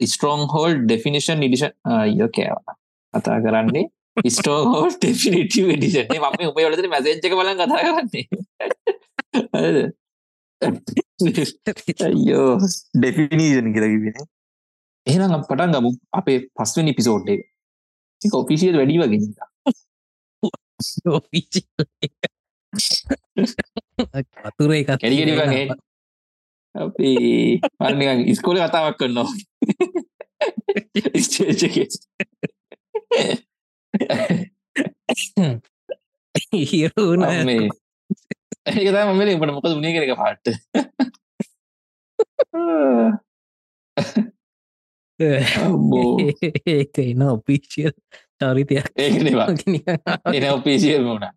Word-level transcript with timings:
ස්ට්‍රෝන් 0.00 0.42
hall 0.48 0.74
definition 0.80 1.42
ඉඩිෂන් 1.42 1.74
අයෝ 1.92 2.28
කෑවා 2.30 2.74
කතා 3.14 3.38
කරන්නේ 3.40 3.84
ස්ටෝ 4.30 4.58
හෝල් 4.66 4.90
ටෙෆිනිටව 4.94 5.68
ඩිෂන් 5.72 6.08
ම 6.14 6.48
උපයලට 6.48 6.88
මැසේච්ක 6.88 7.32
බලන් 7.32 7.58
කතා 7.60 7.80
කරන්නේ 7.82 8.24
අයෝ 12.02 12.52
ඩෙෆිනීෂන් 12.94 13.68
කියලකිබෙන 13.72 14.16
එහෙනම් 15.06 15.42
පටන් 15.42 15.74
ගමු 15.74 15.90
අපේ 16.12 16.38
පස්වනි 16.52 16.92
පිසෝඩ් 16.92 17.28
එක 17.32 18.34
ඔෆිසිියල් 18.34 18.76
වැඩි 18.76 19.00
වගෙන 19.00 19.24
අතුර 24.44 24.70
එක 24.74 24.86
කැඩිගෙඩි 24.88 25.34
වගේ 25.40 25.66
අපි 26.76 27.10
පරනිකන් 27.78 28.20
ඉස්කෝල 28.28 28.58
කතාවක් 28.58 28.96
කරනවා. 28.98 29.30
හිරුණ 36.52 37.24
මේ 37.48 37.68
ඒක 38.66 38.88
තම 38.90 39.10
මල 39.14 39.30
ඉට 39.32 39.52
මොකද 39.54 39.72
උනේ 39.72 39.94
කරක 39.94 40.12
පාට්ට 40.20 40.46
බෝ 45.90 46.12
ඒක 46.66 46.98
එන 47.00 47.22
ඔපිසිියල් 47.24 47.94
චරිතයක්. 48.36 48.86
ඒකවා 48.96 49.48
එන 50.36 50.48
ඔපිසිියල් 50.52 51.04
වුණා 51.04 51.32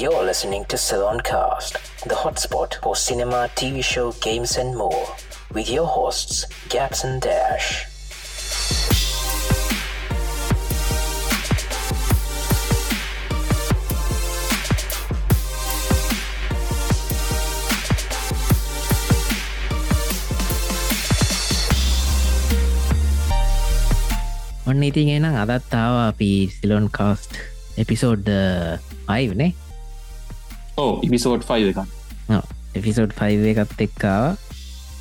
You're 0.00 0.24
listening 0.24 0.64
to 0.72 0.76
Saloncast, 0.76 1.74
the 2.08 2.14
hotspot 2.14 2.76
for 2.82 2.96
cinema, 2.96 3.50
TV 3.54 3.84
show, 3.84 4.12
games, 4.12 4.56
and 4.56 4.74
more, 4.74 5.06
with 5.52 5.68
your 5.68 5.86
hosts, 5.86 6.46
Gaps 6.70 7.04
and 7.04 7.20
Dash. 7.20 7.68
ඔන්න 24.66 24.82
ඉතින් 24.88 25.08
එනම් 25.16 25.34
අදත්තාව 25.44 25.94
අපි 26.10 26.30
සිලොන් 26.56 26.86
කාස්ට් 26.98 27.42
එපිසෝඩ් 27.82 28.30
අයිවනේ 29.16 29.48
ඕ 30.80 30.92
ඉපිසෝඩ් 31.06 31.42
ෆයි 31.48 31.72
එක 31.72 31.78
එපිසෝඩ් 32.72 33.12
5 33.18 33.50
එකත් 33.52 33.80
එක්කාව 33.86 34.24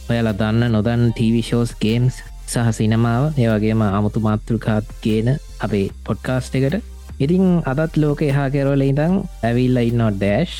ඔයලා 0.10 0.34
දන්න 0.34 0.74
නොදන්න 0.74 1.04
ටීවිශෝස් 1.12 1.72
ගේම්ස් 1.84 2.16
සහ 2.46 2.70
සිනමාව 2.74 3.38
ඒවගේම 3.38 3.82
අමුතු 3.88 4.20
මාතෘකාත් 4.20 4.86
කියන 5.04 5.28
අපේ 5.60 5.88
පොඩ්කාස්ට් 6.06 6.56
එකට. 6.58 6.82
ඉතිං 7.20 7.46
අදත් 7.72 7.94
ලෝක 8.02 8.22
එහා 8.24 8.50
කෙරෝල 8.50 8.82
ඉඳං 8.82 9.14
ඇවිල්ල 9.44 9.78
ඉන්නවා 9.82 10.12
ඩෑශ් 10.14 10.58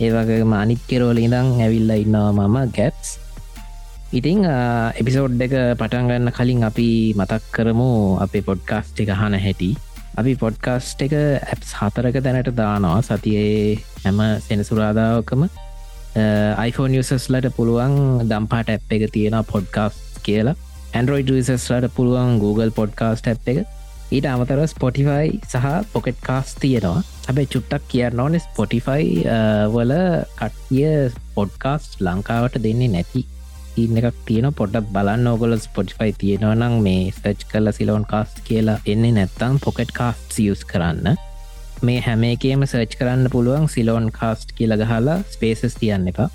ඒවගේම 0.00 0.52
අනිත් 0.54 0.82
කෙරෝල 0.88 1.18
ඉඳං 1.18 1.48
ඇවිල්ල 1.56 1.92
ඉන්නවා 1.94 2.32
මම 2.32 2.56
ගැප්ස් 2.72 3.10
ඉතිං 4.12 4.40
එපිසෝඩ් 4.94 5.40
එක 5.40 5.54
පටන්ගන්න 5.76 6.32
කලින් 6.32 6.64
අපි 6.64 6.88
මතක් 7.12 7.42
කරමු 7.52 7.90
අපේ 8.18 8.46
පොඩ්කාස්ට් 8.48 9.02
එක 9.02 9.12
හන 9.12 9.36
හැටි. 9.36 9.70
අපි 10.20 10.32
පොඩ්කාස්ට් 10.42 11.02
එක 11.06 11.14
ඇප්ස් 11.16 11.70
හතරක 11.78 12.18
දැනට 12.26 12.50
දානවා. 12.60 12.98
සතියේ 13.08 13.78
හැම 14.04 14.20
සෙනසුරාදාවකම 14.46 15.42
iPhone 16.68 16.98
යසස්ලට 17.00 17.48
පුළුවන් 17.56 17.96
දම්පාට 18.30 18.72
ඇප් 18.74 18.94
එක 18.96 19.04
තියෙන 19.16 19.36
පොඩ්කාස් 19.52 19.96
කියලා. 20.26 20.56
Android 20.94 21.28
විසස්ලට 21.28 21.90
පුළුවන් 21.96 22.38
Google 22.44 22.70
පොඩ්කාස්ට 22.80 23.28
ඇ් 23.28 23.36
එක. 23.54 23.58
ඊට 24.16 24.26
අමතර 24.32 24.60
ස්පොටිෆයි 24.72 25.40
සහ 25.44 25.68
පොකෙට් 25.92 26.18
කාස් 26.28 26.54
තියෙනවා. 26.62 27.04
හැබැ 27.26 27.46
චුට්ටක් 27.52 27.88
කියන්න 27.92 28.20
ඕන 28.24 28.40
ස්පොටිෆයි 28.40 29.24
වල 29.74 29.94
කට්ටිය 30.40 30.92
පොඩ්කාස්ට් 31.36 32.00
ලංකාවට 32.00 32.62
දෙන්නේ 32.66 32.92
නැති. 32.94 33.26
ඉන්න 33.82 33.98
එකක් 34.00 34.18
තියෙන 34.26 34.48
පොඩක් 34.58 34.88
බලන්න. 34.94 35.26
ඕගොල 35.30 35.54
ස්පොටිෆයි 35.66 36.12
තියෙනවනම් 36.22 36.74
මේ 36.86 37.12
සච් 37.12 37.48
කල 37.52 37.72
සිලෝන් 37.78 38.04
කාස්ට 38.12 38.40
කියලා 38.48 38.78
එන්නේ 38.92 39.12
නැත්තම් 39.18 39.60
පොකට් 39.64 39.92
කාස්ට 39.98 40.38
යස් 40.40 40.64
කරන්න. 40.72 41.16
මේ 41.82 42.00
හැම 42.06 42.24
එකේම 42.24 42.64
සර්ච් 42.66 42.96
කරන්න 42.98 43.30
පුළුවන් 43.34 43.68
සිලෝන් 43.68 44.10
කාස්ට් 44.18 44.52
කියල 44.58 44.72
ගහලා 44.82 45.16
ස්පේසස් 45.34 45.76
තියන්න 45.80 46.08
එපා. 46.12 46.28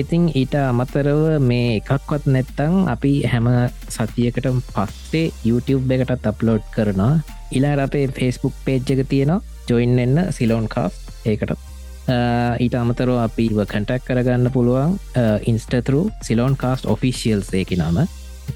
ඉතිං 0.00 0.28
ඊට 0.40 0.54
අමතරව 0.54 1.22
මේ 1.42 1.78
එකක්වත් 1.78 2.28
නැත්තං 2.34 2.76
අපි 2.94 3.12
හැම 3.32 3.48
සතියකට 3.96 4.46
පස්සේ 4.74 5.32
YouTube 5.44 5.96
එකටත් 5.96 6.28
අප්ලෝඩ් 6.32 6.68
කරනවා. 6.76 7.14
ඉලා 7.50 7.74
අපේ 7.86 8.06
ෆෙස්බුක් 8.18 8.54
පේජ් 8.64 8.92
එක 8.94 9.08
තියෙනවා. 9.08 9.40
ජොයින් 9.68 9.98
එන්න 9.98 10.32
සිලෝන් 10.32 10.68
කාස් 10.68 10.94
ඒකටත්. 11.24 11.77
Uh, 12.08 12.56
ඊට 12.56 12.74
අමතරෝ 12.74 13.18
අපිව 13.20 13.58
කටක් 13.62 14.06
කරගන්න 14.06 14.48
පුළුවන් 14.48 14.94
ඉන්ස්ටතුරු 15.44 16.06
සිලෝන් 16.24 16.54
කාස්ට 16.56 16.86
ඔෆිසිියල්ස් 16.88 17.50
ඒක 17.52 17.74
නම. 17.76 17.98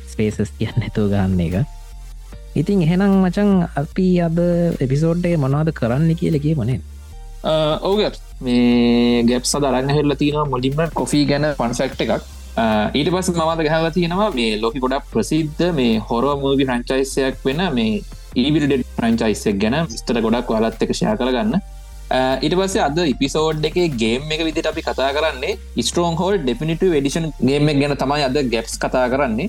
ස්පේසස් 0.09 0.53
කියන්න 0.59 0.79
නැතුව 0.81 1.11
ගන්න 1.13 1.41
එක. 1.41 1.57
ඉතින් 2.57 2.81
එහෙනම් 2.87 3.19
මචන් 3.19 3.51
අපි 3.77 4.07
අද 4.21 4.39
එපිසෝඩ්ඩේ 4.81 5.37
මොනවාද 5.37 5.73
කරන්න 5.73 6.17
කියලකේ 6.17 6.55
මනේ 6.55 6.81
ඕගත් 7.83 8.17
uh, 8.17 8.23
මේ 8.41 9.23
ගැප් 9.25 9.45
සදරන්න 9.45 9.91
හෙල්ල 9.91 10.15
තියෙන 10.17 10.49
මොලින්ම 10.49 10.81
කොෆී 10.95 11.27
ගැන 11.27 11.47
පන්ෆෙක්් 11.59 11.99
එකක්. 11.99 12.25
Uh, 12.55 12.89
ඊට 12.95 13.11
පස් 13.11 13.31
මමද 13.33 13.65
ගහල 13.67 13.91
තියෙනවා 13.91 14.31
මේ 14.31 14.57
ලෝකි 14.61 14.81
ගොඩක් 14.81 15.13
ප්‍රසිද්ධ 15.13 15.63
මේ 15.75 16.01
හොර 16.09 16.25
මූවි 16.41 16.65
ෆ්‍රංචයිසයක් 16.65 17.45
වෙන 17.45 17.63
මේ 17.75 18.01
ඊවිල් 18.37 18.67
ඩෙඩ් 18.67 18.89
ෆ්‍රංචයිසක් 18.97 19.59
ගැන 19.59 19.79
විස්තර 19.93 20.21
ගොඩක් 20.21 20.53
වලත් 20.55 20.85
එක 20.85 20.93
ෂය 20.95 21.17
කරගන්න. 21.21 21.61
Uh, 22.13 22.37
ඊට 22.45 22.55
පස්සේ 22.59 22.83
අද 22.87 22.99
ඉපිසෝඩ් 23.03 23.67
එක 23.69 23.77
ගේම් 24.01 24.33
එක 24.35 24.41
විදිට 24.47 24.67
අපි 24.71 24.83
කතා 24.89 25.13
කරන්නේ 25.17 25.85
ස්ටෝන් 25.89 26.19
හෝල් 26.21 26.35
ඩෙපිනිට 26.43 26.83
ඩිෂන් 26.85 27.27
ගේම 27.49 27.71
ගැන 27.81 27.95
තමයි 28.03 28.25
අද 28.27 28.37
ගැප්ස් 28.53 28.75
කතා 28.83 29.05
කරන්නේ. 29.13 29.49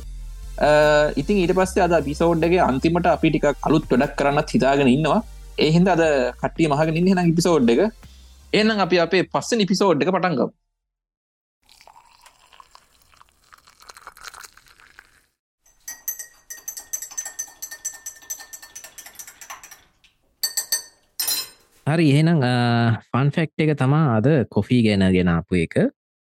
Uh, 0.68 1.12
ඉතින් 1.22 1.42
ඊට 1.42 1.54
පස්සේ 1.58 1.84
අද 1.88 1.96
පිසෝඩ්ගේ 2.08 2.64
අන්තිමට 2.68 3.10
අපි 3.16 3.34
ටික 3.34 3.48
කලුත් 3.66 3.86
වැඩක් 3.92 4.16
කරන්න 4.20 4.48
හිතාගෙන 4.54 4.94
ඉන්නවා. 4.96 5.20
ඒහින්ද 5.58 5.92
අද 5.96 6.04
කට්ටිය 6.42 6.70
මහගෙන 6.72 7.00
ඉන්න 7.02 7.12
හෙන 7.12 7.32
ඉපිසෝඩ් 7.34 7.74
එක. 7.76 7.82
එනම් 8.54 8.84
අපි 8.86 9.04
අපේ 9.06 9.24
පස්සෙන් 9.34 9.66
ඉපිසෝඩ් 9.66 10.06
එක 10.06 10.14
පටන්ගම් 10.16 10.54
හරි 21.88 22.06
එහෙනම් 22.12 22.44
ෆන්ෆෙක්් 23.08 23.52
එක 23.60 23.72
තමා 23.78 24.18
අද 24.18 24.28
කොෆී 24.50 24.82
ගැන 24.86 25.04
ගෙනාපු 25.16 25.56
එක. 25.58 25.76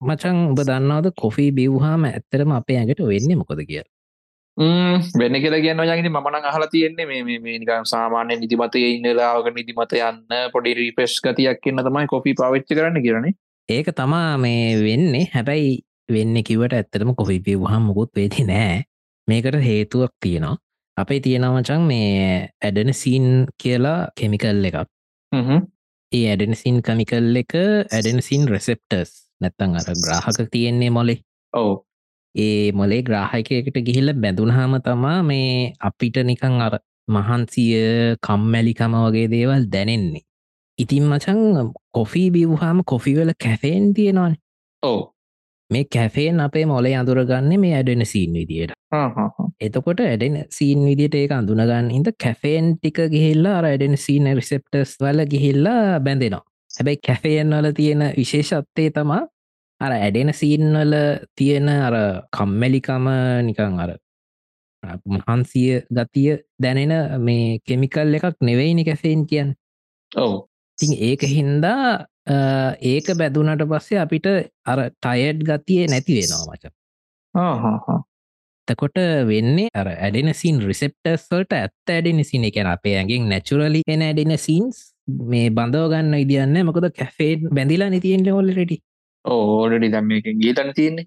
මචන් 0.00 0.38
උබ 0.52 0.58
දන්නවද 0.60 1.12
කොෆී 1.16 1.50
බිව්හාම 1.52 2.02
ඇත්තරම 2.06 2.50
අපේ 2.56 2.78
ඇඟට 2.78 3.02
වෙන්න 3.02 3.38
මොකොද 3.38 3.60
කිය 3.68 3.82
වෙන්න 5.16 5.38
කියලා 5.42 5.60
කියන්න 5.60 5.82
යගෙන 5.84 6.10
මන 6.10 6.36
අහලා 6.42 6.68
තියෙන්නේ 6.68 7.06
මේ 7.06 7.38
මේනිකම් 7.38 7.86
සාමාන්‍ය 7.86 8.36
නිදිමතය 8.36 8.82
ඉන්නලාවක 8.88 9.48
නිදිමත 9.54 9.94
යන්න 10.00 10.36
පොඩි 10.52 10.74
රීපෙස්් 10.80 11.16
ගතියක් 11.20 11.62
කියන්න 11.62 11.84
තමයි 11.88 12.06
කොෆී 12.06 12.34
පාවිච්ච 12.34 12.68
කරන්න 12.70 13.02
කියරන්නේ 13.02 13.36
ඒක 13.68 13.88
තමා 13.94 14.36
මේ 14.38 14.76
වෙන්නේ. 14.82 15.30
හැබැයි 15.32 15.72
වෙන්න 16.08 16.42
කිවට 16.42 16.74
ඇත්තටම 16.74 17.14
කොෆී 17.14 17.40
පිවහම් 17.40 17.88
මුකුත් 17.88 18.10
වෙදි 18.16 18.44
නෑ. 18.44 18.84
මේකට 19.28 19.62
හේතුවක් 19.62 20.12
තියෙනවා. 20.20 20.56
අපේ 20.96 21.20
තියෙනවචන් 21.20 21.82
මේ 21.86 22.50
ඇඩන 22.64 22.92
සීන් 22.94 23.26
කියලා 23.62 23.98
කෙමිකල් 24.18 24.64
එකක් 24.64 24.95
ඒ 26.12 26.24
ඇඩනසින් 26.30 26.76
කමිකල් 26.82 27.36
එක 27.36 27.54
ඇඩනසින් 27.90 28.46
රෙසෙප්ටර්ස් 28.48 29.12
නැත්තං 29.40 29.76
අර 29.78 29.88
ග්‍රාහක 29.96 30.38
තියෙන්නේ 30.52 30.90
මොලේ. 30.90 31.18
ඕ 31.54 31.72
ඒ 32.34 32.72
මොලේ 32.72 33.02
ග්‍රාහකයකට 33.02 33.76
ගිහිල්ල 33.86 34.12
බැඳුනහම 34.14 34.76
තමා 34.84 35.18
මේ 35.22 35.72
අපිට 35.80 36.16
නිකං 36.22 36.60
අර 36.60 36.74
මහන්සිය 37.08 37.74
කම්මැලිකම 38.20 38.94
වගේ 38.96 39.26
දේවල් 39.28 39.66
දැනෙන්නේ. 39.72 40.24
ඉතින් 40.78 41.04
මචන් 41.04 41.72
කොෆී 41.90 42.28
බිව්හාම 42.30 42.78
කොෆිවල 42.84 43.30
කැෆේන් 43.42 43.94
තියෙනවාන. 43.94 44.34
ඕ 44.82 45.15
මේ 45.70 45.84
කැෆේන් 45.86 46.40
අපේ 46.40 46.66
මොලේ 46.66 46.94
අඳුරගන්න 46.96 47.60
මේ 47.60 47.74
ඇඩෙන 47.74 48.06
සීන් 48.06 48.32
විදියට. 48.32 48.72
එතකොට 49.60 50.00
ඇඩෙන 50.00 50.44
සීන් 50.50 50.84
විදිට 50.84 51.14
ඒක 51.14 51.32
අඳුනගන්න 51.32 51.90
හිද 51.90 52.10
කැෆේන් 52.22 52.76
ටික 52.78 52.98
ගිහිල්ලා 53.10 53.58
අරඩෙන 53.60 53.96
සීන 53.96 54.28
රිසෙප්ටස් 54.36 54.96
වල 55.00 55.24
ගිහිල්ලා 55.26 56.00
බැඳෙනවා. 56.00 56.44
හැබැයි 56.70 57.02
කැෆේන් 57.06 57.50
වල 57.50 57.72
තියෙන 57.72 58.04
විශේෂත්වය 58.16 58.90
තමා 58.90 59.22
අර 59.80 59.92
ඇඩෙන 59.92 60.32
සීන්වල 60.34 60.94
තියෙන 61.36 61.68
අර 61.68 61.94
කම්මැලිකම 62.36 63.08
නිකං 63.42 63.80
අර 63.80 63.96
මහන්සිය 65.06 65.80
ගතිය 65.90 66.36
දැනෙන 66.62 66.94
මේ 67.20 67.58
කෙමිකල් 67.66 68.14
එකක් 68.14 68.36
නෙවෙයිනි 68.40 68.84
කැෆේන් 68.84 69.26
කියන්න. 69.26 69.54
ඔව 70.12 70.46
තින් 70.78 70.92
ඒක 71.00 71.22
හින්දා 71.28 72.06
ඒක 72.86 73.06
බැදුනට 73.20 73.64
පස්සේ 73.70 74.02
අපිට 74.04 74.26
අර 74.66 74.80
ටයඩ් 74.88 75.46
ගතිය 75.48 75.86
නැති 75.86 76.18
වෙනවා 76.18 76.54
මච. 76.54 76.64
තකොට 78.68 78.98
වෙන්නේ 79.30 79.68
අර 79.74 79.88
ඇඩෙනසින් 79.88 80.58
රිසෙප්ටර්ස්වලට 80.62 81.52
ඇත්ත 81.54 81.90
ඇඩෙනසින 81.90 82.46
එකන 82.50 82.68
අපේ 82.68 82.96
ඇගෙන් 82.98 83.28
නැචුරලි 83.32 83.82
එන 83.86 84.02
ඇඩෙන 84.02 84.34
සීන්ස් 84.38 84.78
මේ 85.28 85.50
බඳවගන්න 85.50 86.14
ඉදින්න 86.16 86.58
මොකද 86.68 86.88
කැෆේඩ් 86.92 87.46
බැඳිලා 87.50 87.90
නිතියෙන්ට 87.90 88.30
හොල්ලටි 88.30 88.78
ඕඩඩි 89.24 89.92
දම්ම 89.92 90.16
එක 90.18 90.26
ගීතන 90.42 90.72
තියන්නේ. 90.74 91.06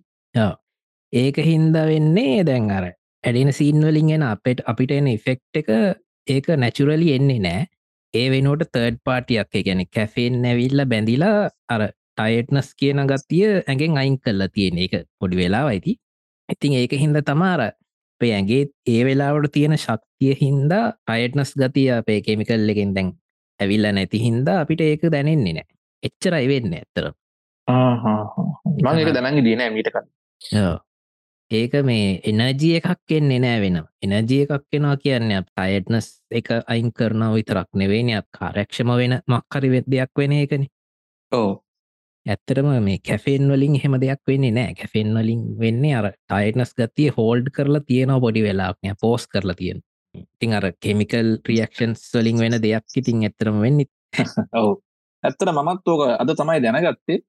ඒක 1.14 1.38
හින්දා 1.44 1.86
වෙන්නේ 1.86 2.38
දැන් 2.44 2.72
අර 2.72 2.86
ඇඩෙන 3.24 3.52
සීන්වලින් 3.54 4.14
එන 4.16 4.24
අපට 4.26 4.64
අපිට 4.66 4.92
එන 4.92 5.08
ඉෆෙක්් 5.10 5.42
එක 5.54 5.70
ඒක 6.28 6.48
නැචුරලි 6.58 7.14
එන්නේ 7.18 7.44
නෑ 7.46 7.68
ඒ 8.14 8.28
වෙනුවට 8.32 8.72
තර්ඩ් 8.74 9.00
පාටියක් 9.04 9.56
ගැන 9.60 9.82
කැෆේන් 9.88 10.42
නැවිල්ල 10.42 10.82
බැඳිලා 10.86 11.50
අර 11.70 11.82
ටයට්නස් 12.18 12.70
කියන 12.76 13.02
ගත්තිය 13.06 13.50
ඇගෙන් 13.64 13.98
අයින් 13.98 14.18
කල්ලා 14.20 14.50
තියෙන 14.50 14.78
එක 14.78 14.96
පොඩි 15.20 15.38
වෙලා 15.38 15.64
වයිති 15.68 15.94
ඉතින් 16.50 16.74
ඒක 16.74 16.94
හින්ද 16.96 17.22
තමාර 17.24 17.62
අපේ 17.62 18.32
ඇගේ 18.34 18.64
ඒ 18.88 19.02
වෙලාවට 19.06 19.52
තියෙන 19.52 19.78
ශක්තිය 19.78 20.34
හින්දා 20.36 20.86
අයට්නස් 21.08 21.54
ගතිය 21.56 21.90
අපේ 21.94 22.20
කෙමිකල් 22.22 22.74
එකෙන් 22.74 22.96
දැන් 22.96 23.14
ඇවිල්ල 23.60 23.88
නැති 23.90 24.20
හින්දා 24.20 24.58
අපිට 24.62 24.82
ඒක 24.82 25.06
දැනෙන්නේ 25.08 25.54
නෑ 25.54 25.68
එච්චරයි 26.04 26.46
වෙන්න 26.48 26.74
ඇත්තර 26.74 27.12
මං 28.84 29.02
එක 29.02 29.14
දැනග 29.16 29.42
දියන 29.42 29.66
මීටක 29.70 29.98
ඒක 31.52 31.74
මේ 31.84 32.10
එනජිය 32.24 32.76
එකක් 32.78 33.12
එන්නේ 33.12 33.40
නෑ 33.42 33.62
වෙන 33.62 33.78
එනජිය 34.04 34.44
එකක් 34.46 34.66
කෙනවා 34.72 34.98
කියන්න 34.98 35.32
අයට්නස් 35.58 36.10
එක 36.32 36.52
අයින් 36.66 36.92
කරනාව 36.94 37.34
විතරක් 37.38 37.70
නෙවෙනයක් 37.76 38.28
කාරක්ෂම 38.32 38.92
වෙන 39.00 39.18
මක්කරි 39.26 39.72
වෙද්‍යයක් 39.74 40.12
වෙන 40.18 40.36
එකන. 40.36 40.68
ඕ 41.32 41.50
ඇත්තරම 42.26 42.70
මේ 42.84 43.02
කැෆෙන් 43.02 43.50
වලින් 43.50 43.76
හෙම 43.76 43.98
දෙයක් 44.02 44.22
වෙන්නේ 44.28 44.52
නෑ. 44.52 44.76
කැෆෙන් 44.76 45.14
වලින් 45.16 45.42
වෙන්නේ 45.60 45.96
අර 45.96 46.12
ටයිටනස් 46.12 46.76
ගතිය 46.76 47.10
හෝල්ඩ් 47.18 47.50
කරලා 47.52 47.86
තියෙනවා 47.88 48.20
බොඩි 48.20 48.44
වෙලාක්නය 48.44 48.94
පෝස් 49.02 49.28
කරලා 49.28 49.56
තියෙන 49.56 49.82
ඉතින් 50.16 50.54
අර 50.54 50.72
කෙමිකල් 50.80 51.38
ක්‍රියක්ෂන්ස් 51.44 52.12
වලින් 52.14 52.38
වෙන 52.40 52.62
දෙයක් 52.62 52.86
ඉතින් 52.96 53.26
ඇත්තරම 53.26 53.62
වෙන්න 53.62 53.86
ඔවු. 54.54 54.82
ඇත්තර 55.24 55.52
මමත් 55.52 55.88
ඕක 55.88 56.02
අද 56.14 56.36
තමයි 56.36 56.62
දැනගත්තේ. 56.62 57.20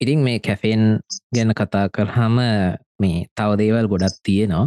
ඉතින් 0.00 0.20
මේ 0.20 0.38
කැෆෙන් 0.40 0.98
ගැන 1.34 1.54
කතා 1.54 1.86
කරහම 1.88 2.42
මේ 3.04 3.26
තව 3.32 3.50
දේවල් 3.60 3.88
ගොඩක් 3.88 4.18
තියෙනවා. 4.22 4.66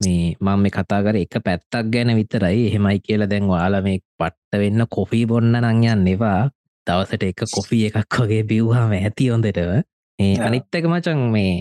මේ 0.00 0.34
මං 0.40 0.58
මේ 0.58 0.70
කතා 0.70 1.00
කර 1.02 1.16
එක 1.16 1.36
පැත්තක් 1.40 1.86
ගැන 1.88 2.10
විතරයි. 2.16 2.60
එහෙමයි 2.68 2.98
කියලා 3.00 3.30
දැන් 3.30 3.48
වාල 3.48 3.76
මේ 3.82 3.98
පට්ට 4.18 4.60
වෙන්න 4.60 4.86
කොෆී 4.88 5.24
බොන්න 5.26 5.52
නංයන්න 5.54 6.06
එවා 6.08 6.40
දවසට 6.86 7.22
එක 7.24 7.40
කොෆී 7.48 7.84
එකක් 7.88 8.18
වගේ 8.18 8.42
බිව්හම 8.44 8.92
ඇති 8.94 9.30
හොඳටව 9.30 9.70
ඒ 10.18 10.34
අනිත්තක 10.38 10.84
මචන් 10.86 11.22
මේ 11.30 11.54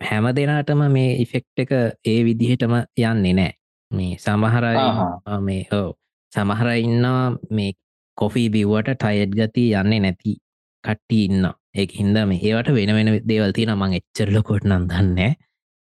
හැම 0.00 0.26
දෙනාටම 0.30 0.82
මේ 0.90 1.10
ඉෆෙක්් 1.16 1.46
එක 1.56 1.72
ඒ 2.04 2.18
විදිහටම 2.24 2.74
යන්නේ 2.76 3.34
නෑ. 3.34 3.52
මේ 3.90 4.12
සමහරයි 4.18 4.86
මේ 5.40 5.62
හෝ 5.70 5.88
සමහර 6.32 6.68
ඉන්නවා 6.78 7.36
මේ 7.50 7.70
කොෆී 8.18 8.48
බිව්වට 8.50 8.96
ටයඩ් 8.96 9.32
ගති 9.36 9.64
යන්නේ 9.72 10.00
නැති 10.00 10.32
කට්ටි 10.84 11.18
ඉන්න 11.24 11.46
ඒ 11.74 11.86
හින්ද 11.92 12.18
මේ 12.24 12.40
ඒවට 12.42 12.70
වෙන 12.70 12.94
වෙන 12.94 13.10
දේවල් 13.28 13.52
තියෙන 13.52 13.74
මං 13.74 13.96
එච්චරලකොට 13.98 14.64
නම් 14.64 14.84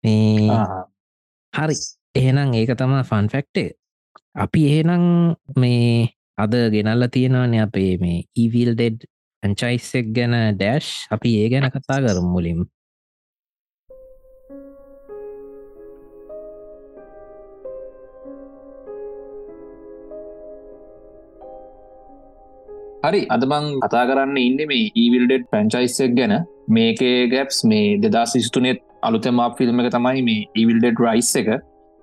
දන්න 0.04 0.88
හරි. 1.54 1.76
එහෙනම් 2.16 2.54
ඒක 2.54 2.74
තමා 2.80 3.04
ෆන්ෆෙක්ටේ 3.04 3.70
අපි 4.36 4.62
එහෙනම් 4.70 5.06
මේ 5.56 6.10
අද 6.38 6.54
ගෙනල්ල 6.74 7.08
තියෙනවාන 7.16 7.56
අපේ 7.66 7.94
මේ 7.98 8.20
ඊවිල් 8.36 8.74
ඩෙඩ් 8.76 9.08
ඇංචයිස්සෙක් 9.44 10.14
ගැන 10.18 10.36
ඩෑශ් 10.56 10.92
අපි 11.16 11.30
ඒ 11.38 11.50
ගැන 11.50 11.68
කතා 11.70 12.00
කරම් 12.06 12.28
මුලින් 12.36 12.62
හරි 23.04 23.22
අදමං 23.36 23.68
කතා 23.84 24.06
කරන්න 24.10 24.38
ඉන්න 24.40 24.60
මේ 24.72 24.90
ඊවිල්ඩෙඩ් 24.96 25.46
පැංචයිස්සක් 25.52 26.14
ගැන. 26.18 26.34
මේකේ 26.68 27.18
ගැප්ස් 27.32 27.60
මේ 27.66 27.88
දෙදා 28.04 28.26
සිස්තුනෙත් 28.26 28.82
අලුතමා 29.04 29.50
ෆිල්ම් 29.58 29.82
එක 29.82 29.92
තමයි 29.94 30.24
මේ 30.24 30.48
ඊවිල්ඩෙඩ් 30.56 31.04
රයිස් 31.06 31.36
එක. 31.42 31.52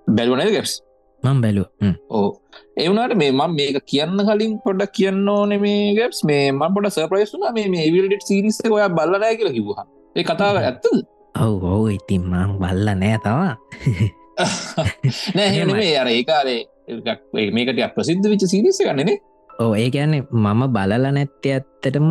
බැලුවන 0.07 0.45
ගැප්ස් 0.55 0.75
මං 1.23 1.41
බැලු 1.43 1.65
ඕ 2.11 2.29
එවුණට 2.77 3.15
මේ 3.21 3.33
මම 3.33 3.55
මේක 3.57 3.79
කියන්න 3.87 4.25
කලින් 4.29 4.57
පොඩක් 4.65 4.95
කියන්න 4.95 5.29
ඕන 5.29 5.55
මේ 5.61 5.95
ගැප්ස් 5.99 6.25
මේ 6.25 6.51
මන් 6.53 6.75
පොට 6.75 6.91
සර්ප්‍රයිස්ුන 6.91 7.47
මේ 7.55 7.69
මේ 7.69 7.87
විල්ඩෙට් 7.91 8.27
සිරිස්ස 8.27 8.61
ඔය 8.69 8.83
බල්ලනෑ 8.91 9.37
කියලා 9.37 9.57
කිවවා 9.59 9.87
ඒ 10.17 10.25
කතාව 10.25 10.61
ඇත්ත 10.61 10.87
ඔව් 11.37 11.65
ඔවු. 11.65 11.89
ඉතින් 11.89 12.23
මං 12.25 12.59
බල්ල 12.59 12.89
නෑ 13.03 13.19
තවා. 13.19 13.53
නෑ 15.37 15.65
මේ 15.71 15.93
අර 15.99 16.09
ඒකාරේ 16.09 16.61
මේකට 17.53 17.83
ප්‍රසිද්ධ 17.95 18.31
විච 18.33 18.47
සිරිස්ස 18.47 18.81
ගන්නනේ 18.81 19.19
ඕ 19.59 19.73
ඒ 19.75 19.89
ගැන්නේ 19.91 20.23
මම 20.33 20.63
බලල 20.71 21.07
නැත්තේ 21.11 21.55
ඇත්තටම 21.55 22.11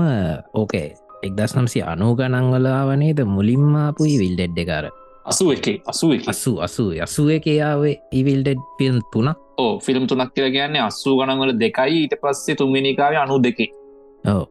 ඕකේ 0.53 0.87
එක්දස් 1.23 1.55
නම්සි 1.55 1.81
අනූ 1.83 2.13
ගනංවලාවනේද 2.15 3.19
මුලින්මාපුයි 3.27 4.15
විල්ඩෙඩ්ඩ 4.19 4.65
කර 4.65 4.87
අසු 5.25 5.51
එක 5.51 5.65
අසු 5.85 6.07
අසු 6.25 6.51
අසු 6.61 6.83
අසුව 7.01 7.29
එකයාවේ 7.29 7.95
ඉවිල්ඩෙඩ් 8.11 8.59
ෆිල්ම් 8.77 8.99
තුනක්. 9.11 9.35
ඕ 9.57 9.79
ෆිල්ම් 9.79 10.03
තුනක් 10.07 10.29
කියල 10.33 10.51
කියන්නේ 10.51 10.81
අස්සූ 10.81 11.15
ගනන්වල 11.19 11.51
දෙකයි. 11.55 11.97
ඊට 11.97 12.15
පස්සේ 12.21 12.55
තුන්වෙනිකාව 12.55 13.17
අනු 13.17 13.39
දෙකේ. 13.39 13.67
ඕ 14.25 14.45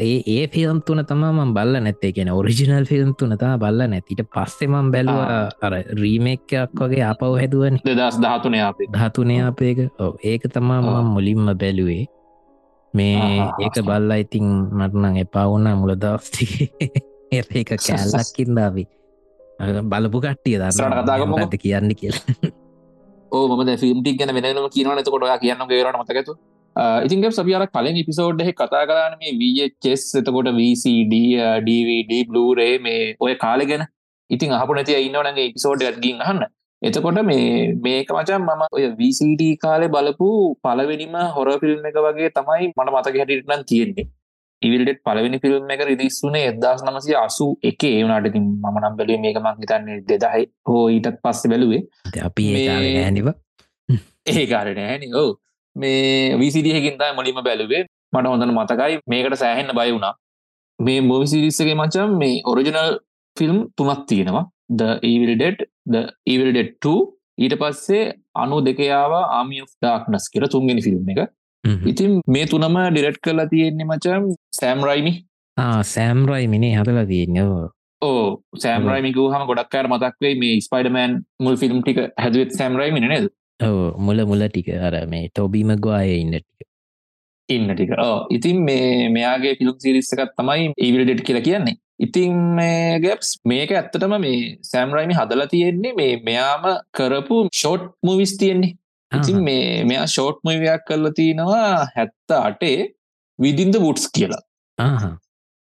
ඒ 0.00 0.22
ඒ 0.26 0.46
ෆිල්ම් 0.48 0.80
තුන 0.80 1.04
තම 1.04 1.52
බල්ල 1.52 1.76
නැත්තේ. 1.78 2.12
කියෙන 2.12 2.30
ඔරිජිනල් 2.30 2.84
ෆිල්ම් 2.84 3.12
තුන 3.14 3.36
තම 3.36 3.58
බල්ල 3.58 3.84
නැතිට 3.86 4.24
පස්සෙමම් 4.28 4.88
බැලුව 4.90 5.20
අර 5.60 5.74
රීමෙක්කයක් 5.94 6.80
වගේ 6.80 7.04
අපව 7.04 7.32
හැදුවන. 7.34 7.76
දස් 7.84 8.16
ධාතුනය 8.18 8.60
අපේ 8.62 8.88
ධාතුනය 8.90 9.36
අපේක 9.42 9.78
ඔව 9.98 10.12
ඒක 10.24 10.48
තමා 10.48 10.80
මම 10.80 11.14
මුලින්ම 11.14 11.52
බැලුවේ 11.54 12.04
මේ 12.94 13.18
ඒක 13.58 13.76
බල්ලා 13.82 14.18
ඉතින් 14.24 14.48
මටනං 14.70 15.16
එපා 15.24 15.46
වුන්න 15.48 15.68
මුල 15.80 15.94
දවස්ටික 15.96 16.52
ඒ 17.32 17.42
එක 17.60 17.70
කෑල්ලක්කින්දාවී 17.76 18.86
බලපු 19.84 20.18
කට්ටිය 20.20 20.58
දන්න 20.58 20.96
කතාගම 20.98 21.34
ඇත 21.36 21.56
කියන්න 21.64 21.94
කියලා. 21.94 22.52
ඕ 23.32 23.44
ම 23.48 23.76
ෆිල්ම්ටික් 23.76 24.18
ගැන 24.18 24.34
වෙනම 24.36 24.70
කියනවනත 24.70 25.12
කොට 25.14 25.28
කියන්න 25.44 25.68
ගේරන 25.68 26.00
මතකතු 26.00 26.36
ඉතින්ග 27.06 27.24
සපියාර 27.30 27.64
කලින් 27.68 27.96
එපිසෝඩ් 27.96 28.40
එහ 28.40 28.50
කතා 28.52 28.84
කරන්න 28.88 29.16
මේ 29.20 29.32
වචෙස් 29.40 30.04
එතකොට 30.20 30.48
VCD 30.58 31.14
DVD 31.68 32.24
බලරේ 32.28 32.74
මේ 32.78 33.14
ඔය 33.20 33.34
කාලෙ 33.36 33.64
ගැන. 33.66 33.84
ඉතින් 34.30 34.52
අහපු 34.52 34.74
නැති 34.74 34.98
ඉන්නවනගේ 34.98 35.48
එපිසෝඩ් 35.50 35.82
ඇත්ගින් 35.82 36.20
අහන්න 36.26 36.44
එතකොට 36.82 37.18
මේ 37.22 37.74
මේක 37.76 38.08
මචන් 38.12 38.42
මම 38.42 38.62
ඔය 38.68 38.84
VCD 38.98 39.42
කාලෙ 39.56 39.86
බලපු 39.88 40.28
පලවෙනිම 40.60 41.14
හොර 41.34 41.48
ෆිල්ම් 41.60 41.84
එක 41.88 41.98
වගේ 41.98 42.30
තමයි 42.30 42.66
මට 42.68 42.88
මතක 42.88 43.14
හැටිටනම් 43.14 43.62
තියෙන්නේ. 43.64 44.06
ඉවිල්ඩෙට 44.62 45.00
පලවෙනි 45.00 45.38
ෆිල්ම් 45.38 45.70
එක 45.70 45.82
රිදිස්සුනේ 45.82 46.42
එදදාස් 46.48 46.82
නමසය 46.82 47.14
අසු 47.16 47.46
එක. 47.62 47.84
ඒවනාට 47.90 48.26
මම 48.34 48.66
නම් 48.74 48.96
බැලේ 48.98 49.18
මේක 49.18 49.38
මං 49.38 49.60
හිතන්නේ 49.60 49.98
දෙදහයි 50.08 50.44
හෝ 50.68 50.84
ඊටත් 50.88 51.20
පස්ස 51.22 51.46
බැලුවේ. 51.46 51.82
අපි 52.22 52.46
ඇනිව 52.98 53.28
ඒ 54.26 54.44
කාරණ 54.46 54.82
ඇනි 54.84 55.08
ඕ 55.14 55.30
මේ 55.76 56.02
විසිඩියකින්තයි 56.40 57.12
මුලින්ම 57.18 57.40
බැලුවේ. 57.42 57.82
මට 58.12 58.26
හොඳන 58.26 58.54
මතකයි. 58.54 58.98
මේකට 59.06 59.36
සෑහෙන්න 59.36 59.72
බය 59.72 59.88
වුණා. 59.90 60.14
මේ 60.78 61.00
මෝවිසිරිස්සගේ 61.02 61.74
මචම් 61.74 62.18
මේ 62.18 62.34
ඔරිජිනල් 62.44 62.90
ෆිල්ම් 63.36 63.58
තුනක් 63.76 64.02
තියෙනවා 64.08 64.44
ද 64.78 64.88
ඒවිල්ඩෙට් 65.02 65.60
ද 65.86 66.04
ඒවිල්ඩෙට් 66.26 66.88
ඊට 67.38 67.54
පස්සේ 67.60 68.04
අනු 68.34 68.56
දෙකයාව 68.68 69.12
ආමිය 69.18 69.62
ඩාක්නස් 69.66 70.26
කියර 70.32 70.48
තුන්ගෙන 70.48 70.82
ෆිල්ම් 70.86 71.12
එක. 71.14 71.20
ඉතින් 71.90 72.18
මේ 72.28 72.46
තුනම 72.46 72.80
ඩිරෙට් 72.88 73.20
කරලා 73.24 73.50
තියෙන්නේ 73.52 73.90
මචම් 73.90 74.24
සෑම්රයිමි 74.58 75.12
සෑම්රයි 75.86 76.46
මිනේ 76.48 76.74
හදලා 76.78 77.06
තියෙනවා 77.06 77.68
ඕ 78.02 78.24
සෑම්රයිමිකු 78.62 79.28
හම 79.32 79.44
ගොඩක්කාර 79.50 79.86
මතක්වේ 79.92 80.34
මේ 80.42 80.54
ස්පයිඩමෑන් 80.66 81.14
මුල් 81.44 81.56
ෆිල්ම් 81.62 81.78
ටික 81.82 82.00
හැදුවත් 82.22 82.52
සෑම්රයිමි 82.58 83.00
නේද? 83.04 83.26
මුල 84.06 84.24
මුල 84.30 84.42
ටික. 84.48 84.68
අර 84.86 84.94
මේ 85.12 85.28
ටොබීමගවාය 85.28 86.10
ඉන්න 86.16 86.34
ටික. 86.36 86.68
ඉන්න 87.48 87.68
ටික. 87.74 87.92
ඕ 88.06 88.18
ඉතින් 88.36 88.58
මේ 88.68 89.08
මෙයාගේ 89.16 89.54
ෆිල්ම් 89.60 89.76
සිරිස්සකත් 89.84 90.34
තමයි 90.40 90.72
ඒවිල්ඩෙට් 90.76 91.22
කියලා 91.28 91.46
කියන්නේ 91.48 91.76
ඉතින් 92.04 92.36
මේ 92.58 93.00
ගැප්ස් 93.04 93.30
මේක 93.50 93.72
ඇත්තටම 93.78 94.14
මේ 94.24 94.38
සෑම්රයිමි 94.70 95.18
හදලා 95.18 95.48
තියෙන්නේ 95.54 95.92
මේ 96.00 96.12
මෙයාම 96.28 96.64
කරපු 96.98 97.36
ෂෝට් 97.60 97.84
මුවිස් 98.08 98.32
තියෙන්නේ. 98.42 98.72
ඉතින් 99.12 99.38
මේ 99.48 99.66
මෙයා 99.90 100.06
ෂෝට් 100.06 100.38
මවියක් 100.46 100.86
කරලා 100.88 101.16
තියෙනවා 101.18 101.66
හැත්ත 101.96 102.38
අටේ 102.38 102.78
විදින්ද 103.38 103.76
වුට්ස් 103.84 104.06
කියලා. 104.16 104.42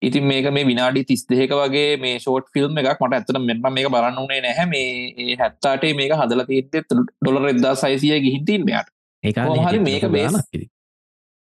ඉතින් 0.01 0.23
මේක 0.31 0.47
මේ 0.57 0.65
විනාඩි 0.69 1.03
තිස් 1.09 1.25
දෙක 1.31 1.53
වගේ 1.61 1.89
මේ 2.03 2.15
ෂෝට් 2.19 2.47
ෆිල්ම් 2.53 2.77
එකක් 2.81 3.01
මට 3.05 3.19
ඇතන 3.19 3.41
මෙම 3.49 3.65
මේක 3.77 3.89
බලන්න 3.95 4.21
වනේ 4.25 4.41
නැහැ. 4.47 4.67
මේ 4.73 5.35
හැත්තාටේ 5.41 5.93
මේක 6.01 6.15
හදල 6.21 6.45
තිීත්තේ 6.51 6.83
ඩොලර 6.91 7.49
එදදා 7.53 7.75
සයිසිය 7.83 8.19
ගිහින්තින් 8.27 8.63
මෙයාට. 8.69 8.93
ඒ 9.23 9.33
හරි 9.65 9.81
මේක 9.89 10.07
බේස් 10.15 10.39